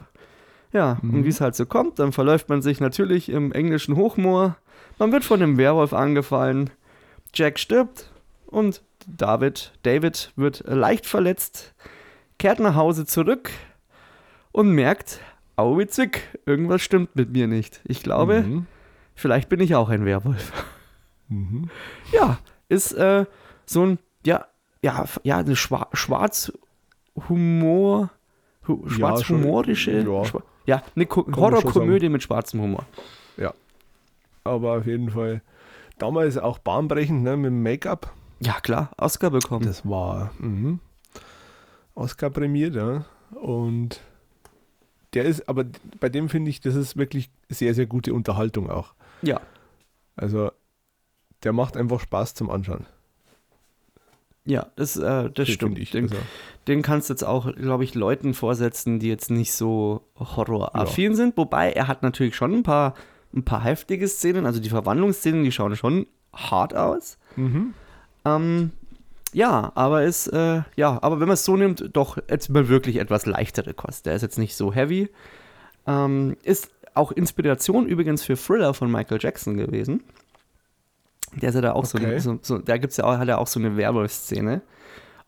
[0.73, 1.25] Ja, und Mhm.
[1.25, 4.55] wie es halt so kommt, dann verläuft man sich natürlich im englischen Hochmoor.
[4.97, 6.69] Man wird von dem Werwolf angefallen.
[7.33, 8.11] Jack stirbt
[8.47, 11.73] und David, David wird leicht verletzt,
[12.39, 13.49] kehrt nach Hause zurück
[14.53, 15.19] und merkt,
[15.89, 17.81] Zwick, irgendwas stimmt mit mir nicht.
[17.83, 18.65] Ich glaube, Mhm.
[19.15, 20.51] vielleicht bin ich auch ein Werwolf.
[21.27, 21.69] Mhm.
[22.11, 22.39] Ja,
[22.71, 23.25] ist äh,
[23.65, 24.47] so ein, ja,
[24.81, 28.09] ja, ja, eine Schwa Schwarzhumor,
[28.67, 30.25] hu schwarzhumorische, ja.
[30.25, 32.85] Schwa ja, eine man schon Horrorkomödie mit schwarzem Humor.
[34.43, 35.41] Aber auf jeden Fall
[35.97, 38.11] damals auch bahnbrechend ne, mit dem Make-up.
[38.39, 39.65] Ja, klar, Oscar bekommen.
[39.65, 40.79] Das war mhm.
[41.93, 43.05] Oscar prämiert, ja.
[43.35, 44.01] Und
[45.13, 45.65] der ist, aber
[45.99, 48.93] bei dem finde ich, das ist wirklich sehr, sehr gute Unterhaltung auch.
[49.21, 49.39] ja,
[50.15, 50.51] Also
[51.43, 52.85] der macht einfach Spaß zum Anschauen.
[54.45, 55.77] ja, das, äh, das stimmt.
[55.79, 55.91] Ich.
[55.91, 56.17] Den, Also,
[56.67, 61.37] den kannst du jetzt auch, glaube ich, Leuten vorsetzen, die jetzt nicht so horroraffin sind.
[61.37, 62.95] Wobei er hat natürlich schon ein paar,
[63.33, 64.45] ein paar heftige Szenen.
[64.45, 67.17] Also die Verwandlungsszenen, die schauen schon hart aus.
[67.35, 67.73] mhm.
[68.23, 68.71] Ähm,
[69.33, 72.97] ja, aber ist, äh, ja, aber wenn man es so nimmt, doch jetzt mal wirklich
[72.97, 74.05] etwas leichtere Kost.
[74.05, 75.09] Der ist jetzt nicht so heavy.
[75.87, 80.03] Ähm, ist auch Inspiration übrigens für Thriller von Michael Jackson gewesen.
[81.39, 82.19] Der ist ja da auch so, Okay.
[82.19, 84.61] so, so, da gibt's ja auch, hat er auch so eine Werwolf-Szene.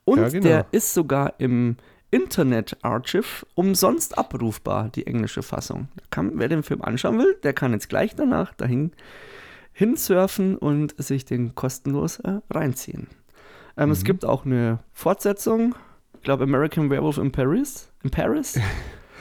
[0.06, 0.44] Und Ja, genau.
[0.44, 1.78] der ist sogar im
[2.12, 5.88] Internet-Archive umsonst abrufbar, die englische Fassung.
[6.10, 8.92] Kann, wer den Film anschauen will, der kann jetzt gleich danach dahin
[9.72, 13.08] hinsurfen und sich den kostenlos äh, reinziehen.
[13.78, 14.06] Ähm, Es Mhm.
[14.06, 15.76] gibt auch eine Fortsetzung,
[16.16, 17.92] ich glaube American Werewolf in Paris.
[18.04, 18.60] In Paris?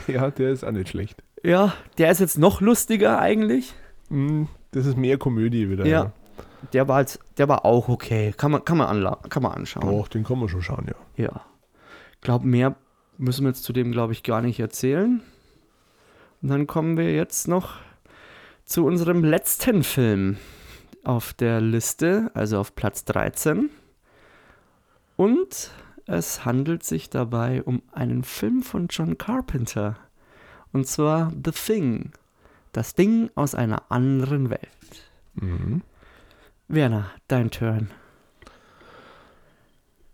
[0.09, 1.23] Ja, der ist auch nicht schlecht.
[1.45, 3.73] ja, der ist jetzt noch lustiger eigentlich.
[4.09, 4.49] Mhm.
[4.73, 5.87] Das ist mehr Komödie wieder.
[5.87, 6.13] Ja.
[6.73, 8.33] Der war, halt, der war auch okay.
[8.37, 9.87] Kann man, kann man, anla kann man anschauen.
[9.87, 11.25] Doch, den kann man schon schauen, ja.
[11.25, 11.41] Ja.
[12.15, 12.77] Ich glaube, mehr
[13.19, 15.23] müssen wir jetzt zu dem, glaube ich, gar nicht erzählen.
[16.41, 17.75] Und dann kommen wir jetzt noch
[18.65, 20.39] zu unserem letzten Film
[21.05, 23.71] auf der Liste, also auf Platz 13.
[25.17, 25.71] Und
[26.07, 29.97] es handelt sich dabei um einen Film von John Carpenter.
[30.73, 32.13] Und zwar The Thing.
[32.73, 35.11] Das Ding aus einer anderen Welt.
[35.35, 35.83] Mhm.
[36.73, 37.91] Werner, dein Turn.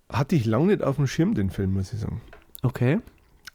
[0.09, 2.21] Hatte ich lange nicht auf dem Schirm, den Film, muss ich sagen.
[2.63, 2.99] Okay.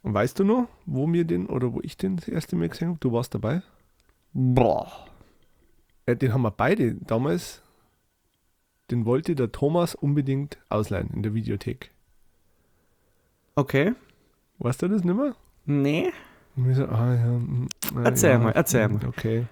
[0.03, 2.87] Und weißt du noch, wo mir den oder wo ich den das erste Mal gesehen
[2.87, 2.99] habe?
[3.01, 3.61] Du warst dabei?
[4.31, 5.05] Boah.
[6.05, 7.61] Äh, den haben wir beide damals.
[8.89, 11.91] Den wollte der Thomas unbedingt ausleihen in der Videothek.
[13.55, 13.95] Okay.
[14.59, 15.35] Weißt du das nicht mehr?
[15.65, 16.13] Nee.
[16.55, 19.07] Und so, ah, ja, mm, ah, Erzähl ja, mal, erzähl mm, mal.
[19.07, 19.45] Okay.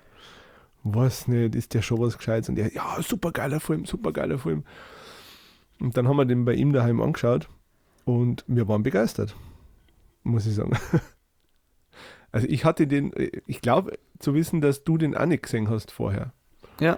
[0.83, 2.49] Was nicht, ist der schon was Gescheites?
[2.49, 4.63] Und der, ja, super geiler Film, super geiler Film.
[5.79, 7.49] Und dann haben wir den bei ihm daheim angeschaut
[8.05, 9.35] und wir waren begeistert,
[10.23, 10.77] muss ich sagen.
[12.33, 13.11] Also ich hatte den,
[13.45, 16.31] ich glaube zu wissen, dass du den auch nicht gesehen hast vorher.
[16.79, 16.97] Ja,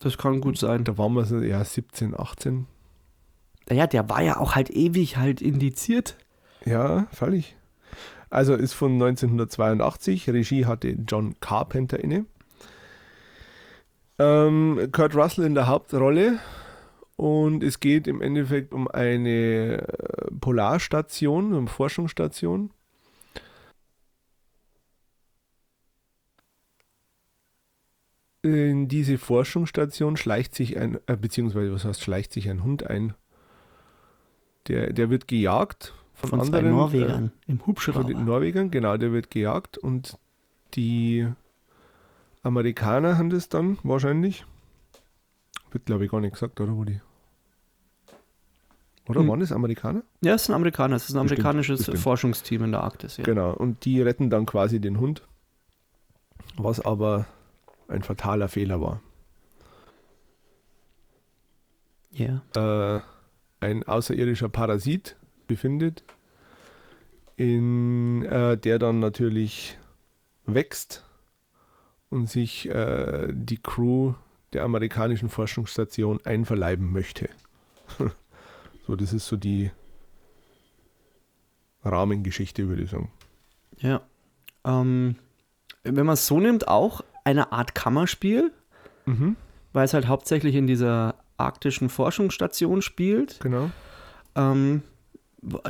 [0.00, 0.82] das kann gut sein.
[0.82, 2.66] Da waren wir so, ja, 17, 18.
[3.70, 6.16] Ja, der war ja auch halt ewig halt indiziert.
[6.64, 7.56] Ja, völlig.
[8.30, 10.28] Also ist von 1982.
[10.30, 12.26] Regie hatte John Carpenter inne.
[14.18, 16.38] Ähm, Kurt Russell in der Hauptrolle.
[17.16, 22.70] Und es geht im Endeffekt um eine äh, Polarstation, eine Forschungsstation.
[28.42, 33.14] In diese Forschungsstation schleicht sich ein, äh, beziehungsweise was heißt, schleicht sich ein Hund ein.
[34.66, 38.14] Der, der wird gejagt von, Von zwei anderen Norwegern im Äh, von den Hubschrauber.
[38.14, 40.18] Norwegern, genau, der wird gejagt und
[40.74, 41.28] die
[42.42, 44.44] Amerikaner haben das dann wahrscheinlich.
[45.70, 47.00] Wird glaube ich gar nicht gesagt, oder wo die.
[49.08, 49.28] Oder Hm.
[49.28, 50.02] waren das Amerikaner?
[50.20, 50.96] Ja, es ist ein Amerikaner.
[50.96, 51.98] Es ist ein amerikanisches bestimmt.
[51.98, 53.16] Forschungsteam in der Arktis.
[53.16, 53.24] Ja.
[53.24, 55.22] Genau, und die retten dann quasi den Hund.
[56.56, 57.26] Was aber
[57.88, 59.00] ein fataler Fehler war.
[62.12, 62.42] Ja.
[62.54, 63.00] äh,
[63.60, 65.16] ein außerirdischer Parasit
[65.46, 66.04] befindet,
[67.36, 69.78] in äh, der dann natürlich
[70.44, 71.04] wächst
[72.12, 74.12] und sich äh, die Crew
[74.52, 77.30] der amerikanischen Forschungsstation einverleiben möchte.
[78.86, 79.70] so, das ist so die
[81.84, 83.10] Rahmengeschichte, würde ich sagen.
[83.78, 84.02] Ja.
[84.64, 85.16] Ähm,
[85.82, 88.52] wenn man es so nimmt, auch eine Art Kammerspiel,
[89.04, 89.34] Mhm,
[89.72, 93.40] weil es halt hauptsächlich in dieser arktischen Forschungsstation spielt.
[93.40, 93.68] genau.
[94.36, 94.82] Ähm,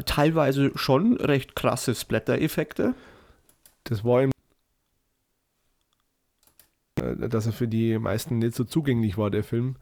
[0.04, 2.94] teilweise schon recht krasse Splatter-Effekte.
[3.84, 4.28] Das war äh,
[6.96, 9.76] dass er für die meisten nicht so zugänglich war, der Film,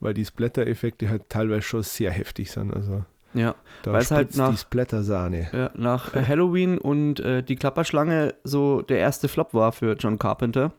[0.00, 2.72] weil die Splatter-Effekte halt teilweise schon sehr heftig sind.
[2.74, 3.04] Also
[3.34, 3.54] Ja.
[3.82, 5.48] da Weil es halt nach- die Splatter-Sahne.
[5.52, 10.18] ja nach äh, Halloween und äh, die Klapperschlange so der erste Flop war für John
[10.18, 10.72] Carpenter.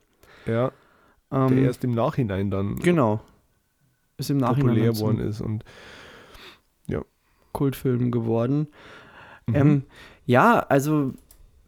[0.45, 0.71] Ja,
[1.31, 3.19] Ähm, der erst im Nachhinein dann genau.
[4.17, 5.41] Ist im Nachhinein populär geworden ist.
[5.41, 5.63] Und
[7.53, 8.67] Kultfilm geworden.
[9.47, 9.55] mhm.
[9.55, 9.83] Ähm,
[10.27, 11.13] ja, also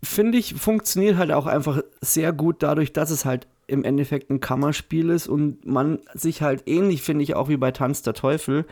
[0.04, 4.40] finde ich, funktioniert halt auch einfach sehr gut dadurch, dass es halt im Endeffekt ein
[4.40, 8.66] Kammerspiel ist und man sich halt ähnlich, finde ich, auch wie bei Tanz der Teufel,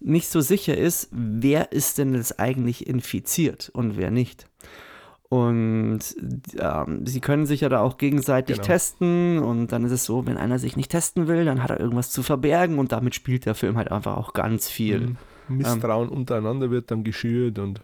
[0.00, 4.46] nicht so sicher ist, wer ist denn jetzt eigentlich infiziert und wer nicht.
[5.28, 6.00] Und
[6.58, 8.66] ähm, sie können sich ja da auch gegenseitig Genau.
[8.66, 11.80] testen und dann ist es so, wenn einer sich nicht testen will, dann hat er
[11.80, 15.00] irgendwas zu verbergen und damit spielt der Film halt einfach auch ganz viel.
[15.00, 15.16] Mhm.
[15.48, 17.80] Misstrauen untereinander wird dann geschürt und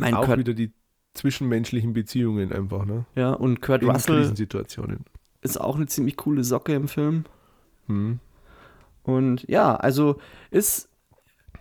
[0.00, 0.72] auch Kurt, wieder die
[1.14, 3.04] zwischenmenschlichen Beziehungen einfach, ne?
[3.14, 5.04] ja, und Kurt In Russell Krisensituationen.
[5.42, 7.24] Ist auch eine ziemlich coole Socke im Film.
[7.86, 8.20] Mhm.
[9.02, 10.18] Und ja, also
[10.50, 10.88] ist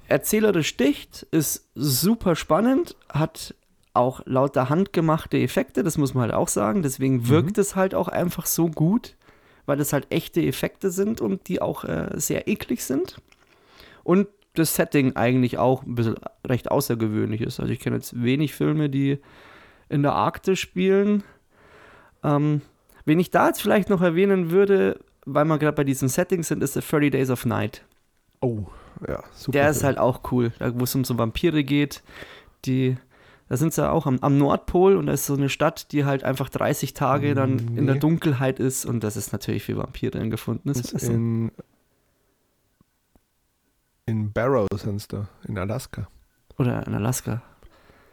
[0.07, 3.55] erzählerisch dicht, ist super spannend, hat
[3.93, 6.81] auch lauter handgemachte Effekte, das muss man halt auch sagen.
[6.81, 9.15] Deswegen wirkt es halt auch einfach so gut,
[9.65, 13.17] weil es halt echte Effekte sind und die auch äh, sehr eklig sind.
[14.03, 16.15] Und das Setting eigentlich auch ein bisschen
[16.45, 17.59] recht außergewöhnlich ist.
[17.59, 19.19] Also ich kenne jetzt wenig Filme, die
[19.89, 21.23] in der Arktis spielen.
[22.23, 22.61] Ähm,
[23.09, 26.63] wen ich da jetzt vielleicht noch erwähnen würde, weil wir gerade bei diesen Settings sind,
[26.63, 27.83] ist The 30 Days of Night.
[28.39, 28.63] Oh,
[29.05, 29.51] ja, super.
[29.51, 32.01] Der ist halt auch cool, wo es um so Vampire geht.
[32.65, 32.97] Die,
[33.49, 36.23] da sind sie auch am, am Nordpol und da ist so eine Stadt, die halt
[36.23, 37.99] einfach 30 Tage dann in der Nee.
[37.99, 41.13] Dunkelheit ist und das ist natürlich für Vampire ein gefundenes ist Fressen.
[41.15, 41.51] in,
[44.05, 46.07] in Barrow sind da, in Alaska.
[46.57, 47.41] Oder in Alaska.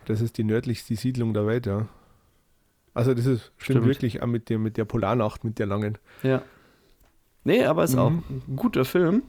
[0.07, 1.87] Das ist die nördlichste Siedlung der Welt, ja.
[2.97, 3.87] Also das ist stimmt, Stimmt.
[3.87, 5.99] wirklich auch mit der, mit der Polarnacht, mit der langen.
[6.23, 6.43] Ja.
[7.45, 8.23] Nee, aber ist auch Mhm.
[8.49, 9.23] ein guter Film.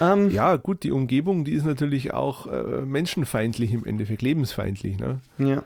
[0.00, 4.98] Ähm, Ja, gut, die Umgebung, die ist natürlich auch äh, menschenfeindlich im Endeffekt, lebensfeindlich.
[4.98, 5.20] Ne?
[5.38, 5.62] ja.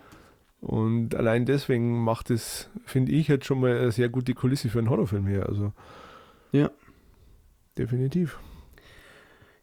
[0.61, 4.81] Und allein deswegen macht es, finde ich, jetzt schon mal eine sehr gute Kulisse für
[4.81, 5.47] einen Horrorfilm her.
[5.49, 5.73] Also
[6.51, 6.69] Ja.
[7.79, 8.39] definitiv.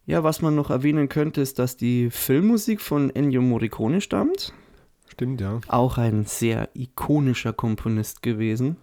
[0.05, 4.53] Ja, was man noch erwähnen könnte, ist, dass die Filmmusik von Ennio Morricone stammt.
[5.15, 5.61] Stimmt, ja.
[5.69, 8.75] Auch ein sehr ikonischer Komponist gewesen.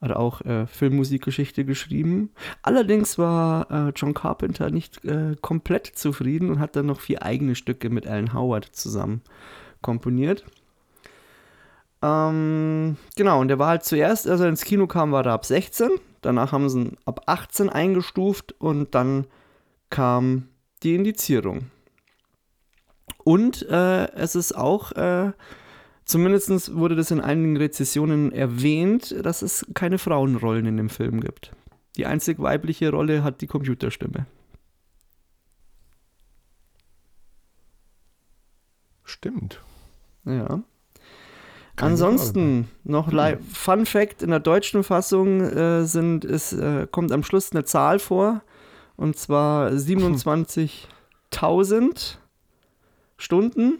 [0.00, 2.30] Hat auch äh, Filmmusikgeschichte geschrieben.
[2.62, 7.56] Allerdings war äh, John Carpenter nicht äh, komplett zufrieden und hat dann noch vier eigene
[7.56, 9.20] Stücke mit Alan Howard zusammen
[9.82, 10.46] komponiert.
[12.00, 15.44] Ähm, genau, und der war halt zuerst, als er ins Kino kam, war er ab
[15.44, 15.90] 16.
[16.22, 19.26] Danach haben sie ihn ab 18 eingestuft und dann
[19.90, 20.48] kam
[20.82, 21.66] die Indizierung.
[23.24, 25.32] Und äh, es ist auch, äh,
[26.04, 31.52] zumindest wurde das in einigen Rezessionen erwähnt, dass es keine Frauenrollen in dem Film gibt.
[31.96, 34.26] Die einzig weibliche Rolle hat die Computerstimme.
[39.04, 39.60] Stimmt.
[40.24, 40.62] Ja.
[41.76, 47.12] Keine Ansonsten noch li- Fun Fact: In der deutschen Fassung äh, sind, es, äh, kommt
[47.12, 48.42] am Schluss eine Zahl vor
[48.96, 52.16] und zwar 27.000
[53.24, 53.78] Stunden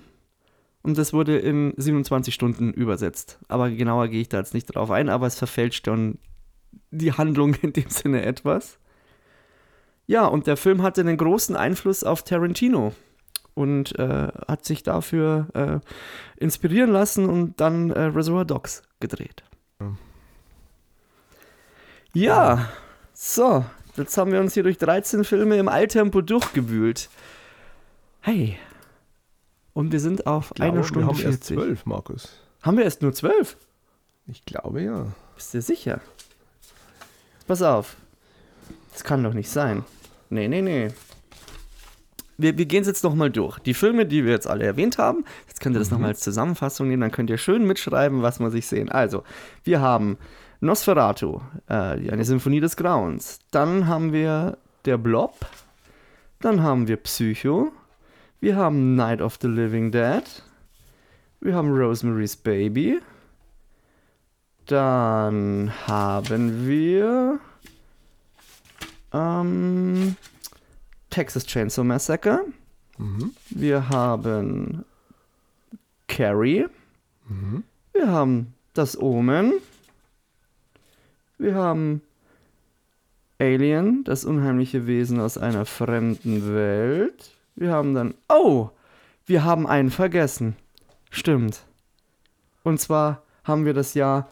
[0.84, 3.38] und das wurde in 27 Stunden übersetzt.
[3.48, 6.18] Aber genauer gehe ich da jetzt nicht drauf ein, aber es verfälscht dann
[6.90, 8.78] die Handlung in dem Sinne etwas.
[10.06, 12.92] Ja, und der Film hatte einen großen Einfluss auf Tarantino
[13.54, 19.42] und äh, hat sich dafür äh, inspirieren lassen und dann äh, Reservoir Dogs gedreht.
[22.12, 22.68] Ja,
[23.14, 23.64] so,
[23.96, 27.08] jetzt haben wir uns hier durch 13 Filme im Alltempo durchgewühlt.
[28.20, 28.58] Hey.
[29.74, 31.56] Und wir sind auf glaube, einer Stunde wir haben erst 40.
[31.56, 32.28] zwölf, Markus.
[32.62, 33.56] Haben wir erst nur 12?
[34.26, 35.06] Ich glaube ja.
[35.34, 36.00] Bist du sicher?
[37.46, 37.96] Pass auf.
[38.92, 39.84] Das kann doch nicht sein.
[40.30, 40.90] Nee, nee, nee.
[42.38, 43.58] Wir, wir gehen es jetzt nochmal durch.
[43.58, 46.88] Die Filme, die wir jetzt alle erwähnt haben, jetzt könnt ihr das nochmal als Zusammenfassung
[46.88, 48.90] nehmen, dann könnt ihr schön mitschreiben, was man sich sehen.
[48.90, 49.24] Also,
[49.62, 50.16] wir haben
[50.60, 53.40] Nosferatu, äh, eine Symphonie des Grauens.
[53.50, 55.46] Dann haben wir Der Blob.
[56.40, 57.72] Dann haben wir Psycho.
[58.44, 60.22] Wir haben Night of the Living Dead.
[61.40, 63.00] Wir haben Rosemary's Baby.
[64.66, 67.40] Dann haben wir
[69.14, 70.16] ähm,
[71.08, 72.44] Texas Chainsaw Massacre.
[72.98, 73.32] Mhm.
[73.48, 74.84] Wir haben
[76.06, 76.66] Carrie.
[77.26, 77.64] Mhm.
[77.94, 79.54] Wir haben Das Omen.
[81.38, 82.02] Wir haben
[83.38, 87.34] Alien, das unheimliche Wesen aus einer fremden Welt.
[87.56, 88.14] Wir haben dann.
[88.28, 88.70] Oh!
[89.26, 90.56] Wir haben einen vergessen.
[91.10, 91.62] Stimmt.
[92.62, 94.28] Und zwar haben wir das Jahr.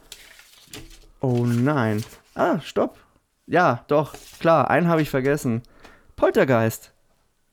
[1.20, 2.04] Oh nein.
[2.34, 2.98] Ah, stopp.
[3.46, 5.62] Ja, doch, klar, einen habe ich vergessen.
[6.16, 6.92] Poltergeist.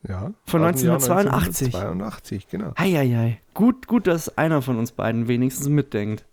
[0.08, 0.32] Ja.
[0.46, 1.68] Von aus dem Jahr 1982.
[1.76, 2.72] 1982, genau.
[2.76, 3.42] Eieiei.
[3.54, 6.26] Gut, gut, dass einer von uns beiden wenigstens mitdenkt.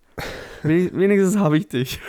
[0.62, 2.00] Wen- wenigstens habe ich dich.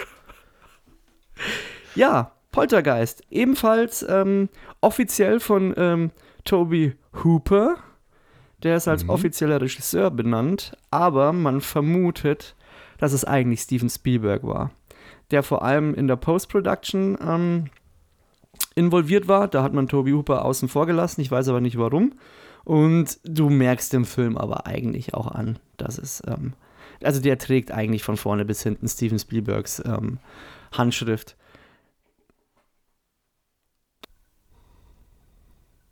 [1.95, 3.23] ja, Poltergeist.
[3.29, 4.49] Ebenfalls ähm,
[4.81, 6.11] offiziell von ähm,
[6.47, 7.75] Toby Hooper.
[8.63, 9.11] Der ist als Mhm.
[9.11, 12.55] offizieller Regisseur benannt, aber man vermutet,
[12.97, 14.71] dass es eigentlich Steven Spielberg war.
[15.29, 17.65] Der vor allem in der Post-Production ähm,
[18.75, 19.47] involviert war.
[19.47, 21.21] Da hat man Toby Hooper außen vor gelassen.
[21.21, 22.13] Ich weiß aber nicht warum.
[22.63, 26.53] Und du merkst dem Film aber eigentlich auch an, dass es, ähm,
[27.03, 30.17] also der trägt eigentlich von vorne bis hinten Steven Spielbergs ähm,
[30.71, 31.35] Handschrift.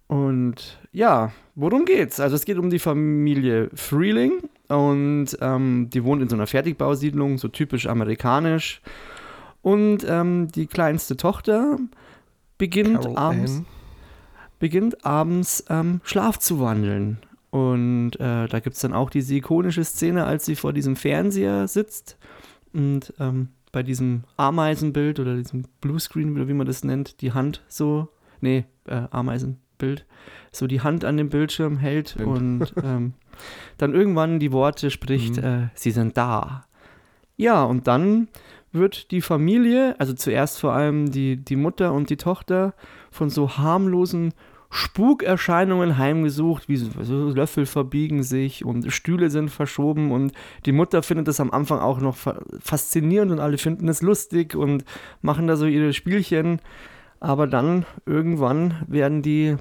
[0.08, 2.20] Und ja, worum geht's?
[2.20, 7.38] Also es geht um die Familie Freeling und ähm, die wohnt in so einer Fertigbausiedlung,
[7.38, 8.82] so typisch amerikanisch.
[9.62, 11.80] Und ähm, die kleinste Tochter
[12.58, 13.66] beginnt Carol abends Ann.
[14.60, 17.18] beginnt abends ähm, Schlaf zu wandeln.
[17.50, 21.68] Und äh, da gibt es dann auch diese ikonische Szene, als sie vor diesem Fernseher
[21.68, 22.18] sitzt
[22.74, 27.64] und ähm, bei diesem Ameisenbild oder diesem Bluescreen oder wie man das nennt, die Hand
[27.68, 28.10] so,
[28.42, 29.04] nee, äh,
[29.80, 30.06] Ameisenbild,
[30.52, 32.28] so die Hand an dem Bildschirm hält Stimmt.
[32.28, 33.14] und ähm,
[33.78, 35.44] dann irgendwann die Worte spricht, Mhm.
[35.44, 36.66] äh, sie sind da.
[37.38, 38.28] Ja, und dann
[38.72, 42.74] wird die Familie, also zuerst vor allem die, die Mutter und die Tochter,
[43.12, 44.34] von so harmlosen
[44.70, 50.34] Spukerscheinungen heimgesucht, wie so, Löffel verbiegen sich und Stühle sind verschoben und
[50.66, 54.56] die Mutter findet das am Anfang auch noch fa- faszinierend und alle finden es lustig
[54.56, 54.84] und
[55.22, 56.60] machen da so ihre Spielchen.
[57.26, 59.56] Aber dann irgendwann werden die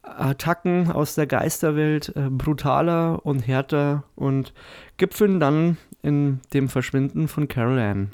[0.00, 4.54] Attacken aus der Geisterwelt äh, brutaler und härter und
[4.96, 8.08] gipfeln dann in dem Verschwinden von Carol Ann.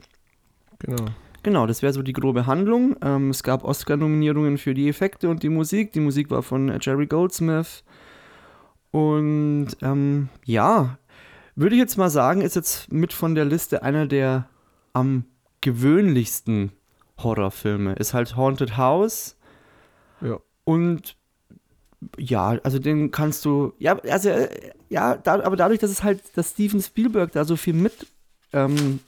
[0.81, 1.05] Genau.
[1.45, 2.97] Genau, das wäre so die grobe Handlung.
[3.01, 5.93] Ähm, es gab Oscar-Nominierungen für die Effekte und die Musik.
[5.93, 7.85] Die Musik war von Jerry Goldsmith.
[8.91, 10.99] Und ähm, ja,
[11.55, 14.49] würde ich jetzt mal sagen, ist jetzt mit von der Liste einer der
[14.95, 15.27] am
[15.61, 16.73] gewöhnlichsten
[17.19, 17.95] Horrorfilme.
[17.95, 19.37] Ist halt Haunted House.
[20.21, 20.39] Ja.
[20.65, 21.17] Und
[22.19, 24.31] ja, also den kannst du, ja, also,
[24.91, 28.07] ja, da, aber dadurch, dass es halt, dass Steven Spielberg da so viel mit,
[28.53, 29.01] ähm,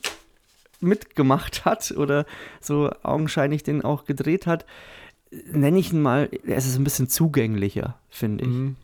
[0.81, 2.27] mitgemacht hat oder
[2.61, 4.65] so augenscheinlich den auch gedreht hat,
[5.51, 8.51] nenne ich ihn mal, es ist ein bisschen zugänglicher, finde ich.
[8.51, 8.77] Mhm.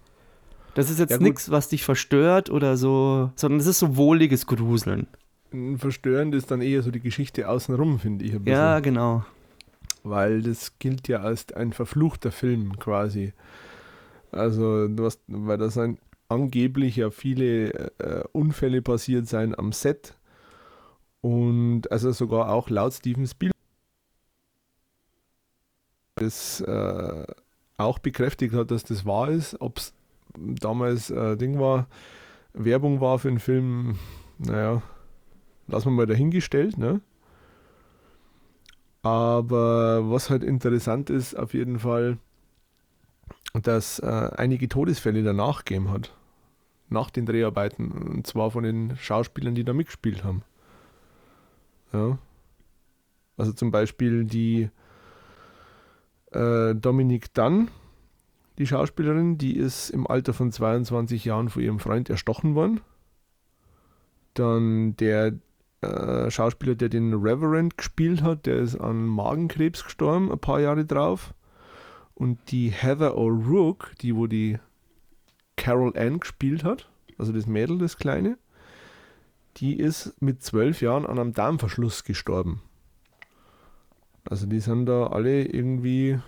[0.75, 4.47] Das ist jetzt Ja, nichts, was dich verstört oder so, sondern es ist so wohliges
[4.47, 5.07] Gruseln.
[5.79, 8.35] Verstörend ist dann eher so die Geschichte außenrum, finde ich.
[8.35, 8.47] Ein.
[8.47, 9.25] Ja, genau.
[10.03, 13.33] Weil das gilt ja als ein verfluchter Film quasi.
[14.31, 15.99] Also, du hast, weil da sind
[16.29, 20.17] angeblich ja viele äh, Unfälle passiert sein am Set.
[21.21, 23.53] Und also sogar auch laut Steven Spielberg
[26.17, 27.27] das äh,
[27.77, 29.61] auch bekräftigt hat, dass das wahr ist.
[29.61, 29.93] Ob es
[30.35, 31.87] damals äh, Ding war,
[32.55, 33.99] Werbung war für einen Film,
[34.39, 34.83] naja,
[35.73, 37.01] lassen wir mal dahingestellt, ne?
[39.03, 42.19] Aber was halt interessant ist, auf jeden Fall,
[43.55, 46.15] dass äh, einige Todesfälle danach gegeben hat.
[46.89, 47.91] Nach den Dreharbeiten.
[47.91, 50.43] Und zwar von den Schauspielern, die da mitgespielt haben.
[51.93, 52.19] Ja.
[53.37, 54.69] Also zum Beispiel die
[56.31, 57.69] äh, Dominique Dunn,
[58.59, 62.81] die Schauspielerin, die ist im Alter von 22 Jahren von ihrem Freund erstochen worden.
[64.35, 65.33] Dann der
[65.83, 70.85] äh, Schauspieler, der den Reverend gespielt hat, der ist an Magenkrebs gestorben, ein paar Jahre
[70.85, 71.35] drauf.
[72.15, 74.59] Und die Heather O'Rourke, die wo die
[75.57, 76.89] Carol Ann gespielt hat,
[77.19, 78.39] also das Mädel, das Kleine,
[79.57, 82.63] die ist mit zwölf Jahren an einem Darmverschluss gestorben.
[84.25, 86.21] Also die sind da alle irgendwie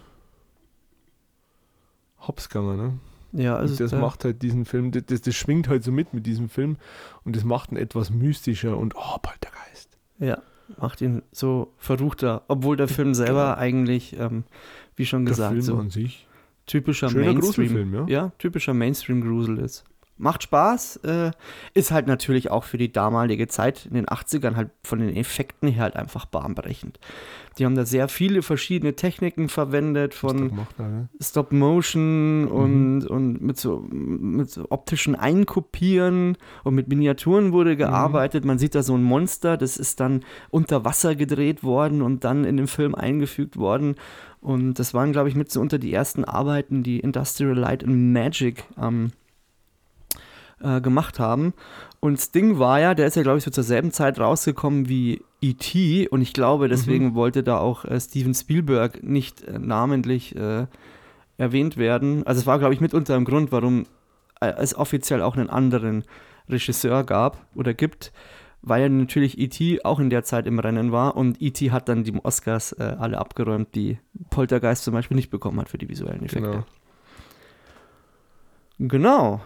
[2.19, 2.99] hops gegangen, ne?
[3.37, 6.15] Ja, also Und das da- macht halt diesen Film, das, das, schwingt halt so mit
[6.15, 6.77] mit diesem Film
[7.25, 9.99] und das macht ihn etwas mystischer und oh, Poltergeist.
[10.21, 10.39] Ja,
[10.81, 14.45] macht ihn so verruchter, obwohl der Film selber eigentlich, ähm,
[14.95, 16.29] wie schon Der gesagt, Film so an sich.
[16.67, 18.05] typischer Mainstream, ja.
[18.07, 19.85] ja, typischer Mainstream-Grusel ist.
[20.17, 21.33] Macht Spaß, äh,
[21.75, 25.69] ist halt natürlich auch für die damalige Zeit in den 80ern halt von den Effekten
[25.69, 27.01] her halt einfach bahnbrechend.
[27.59, 31.09] Die haben da sehr viele verschiedene Techniken verwendet, von hat, ne?
[31.21, 38.45] Stop Motion und, und mit, so, mit so optischen Einkopieren und mit Miniaturen wurde gearbeitet.
[38.45, 42.45] Man sieht da so ein Monster, das ist dann unter Wasser gedreht worden und dann
[42.45, 43.97] in den Film eingefügt worden.
[44.41, 48.13] Und das waren, glaube ich, mit so unter die ersten Arbeiten, die Industrial Light and
[48.13, 49.13] Magic ähm,
[50.61, 51.55] äh, gemacht haben.
[52.01, 55.23] Und Sting war ja, der ist ja, glaube ich, so zur selben Zeit rausgekommen wie
[55.41, 56.09] E.T.
[56.09, 60.67] Und ich glaube, deswegen wollte da auch äh, Steven Spielberg nicht äh, namentlich äh,
[61.39, 62.27] erwähnt werden.
[62.27, 63.85] Also es war, glaube ich, mitunter ein Grund, warum
[64.41, 66.05] äh, es offiziell auch einen anderen
[66.49, 68.13] Regisseur gab oder gibt,
[68.63, 69.85] weil ja natürlich E.T.
[69.85, 71.71] auch in der Zeit im Rennen war und E.T.
[71.71, 73.99] hat dann die Oscars äh, alle abgeräumt, die
[74.31, 76.65] Poltergeist zum Beispiel nicht bekommen hat für die visuellen Effekte.
[78.79, 78.89] Genau.
[78.89, 79.41] Genau.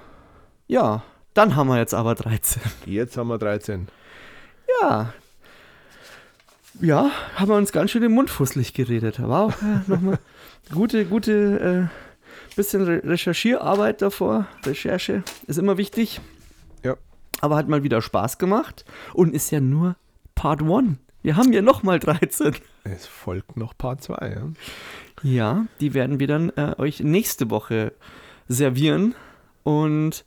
[0.68, 2.60] Ja, dann haben wir jetzt aber 13.
[2.84, 3.88] Jetzt haben wir 13.
[4.82, 5.14] Ja.
[6.80, 9.18] Ja, haben wir uns ganz schön im Mund fusselig geredet.
[9.18, 10.18] Auch äh, nochmal
[10.72, 14.46] gute, gute äh, bisschen Re Recherchierarbeit davor.
[14.66, 16.20] Recherche ist immer wichtig.
[16.84, 16.96] Ja.
[17.40, 18.84] Aber hat mal wieder Spaß gemacht
[19.14, 19.96] und ist ja nur
[20.34, 20.98] Part 1.
[21.22, 22.56] Wir haben ja nochmal 13.
[22.84, 24.28] Es folgt noch Part 2.
[24.28, 24.52] Ja?
[25.22, 27.94] Ja, die werden wir dann äh, euch nächste Woche
[28.48, 29.14] servieren.
[29.64, 30.24] Und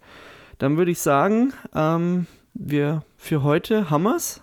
[0.62, 4.42] dann würde ich sagen, ähm, wir für heute haben wir's.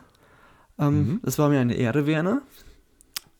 [0.78, 1.20] Ähm, Mhm.
[1.22, 2.42] Das war mir eine Ehre, Werner.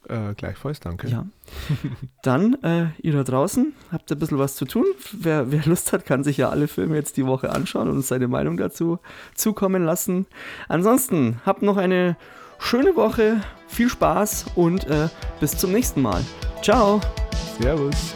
[0.08, 1.08] Äh, gleichfalls, danke.
[1.08, 1.26] Ja.
[2.22, 4.84] Dann, äh, ihr da draußen, habt ein bisschen was zu tun.
[5.12, 8.08] Wer, wer Lust hat, kann sich ja alle Filme jetzt die Woche anschauen und uns
[8.08, 9.00] seine Meinung dazu
[9.34, 10.26] zukommen lassen.
[10.68, 12.16] Ansonsten, habt noch eine
[12.58, 15.08] schöne Woche, viel Spaß und äh,
[15.40, 16.24] bis zum nächsten Mal.
[16.62, 17.00] Ciao!
[17.60, 18.14] Servus.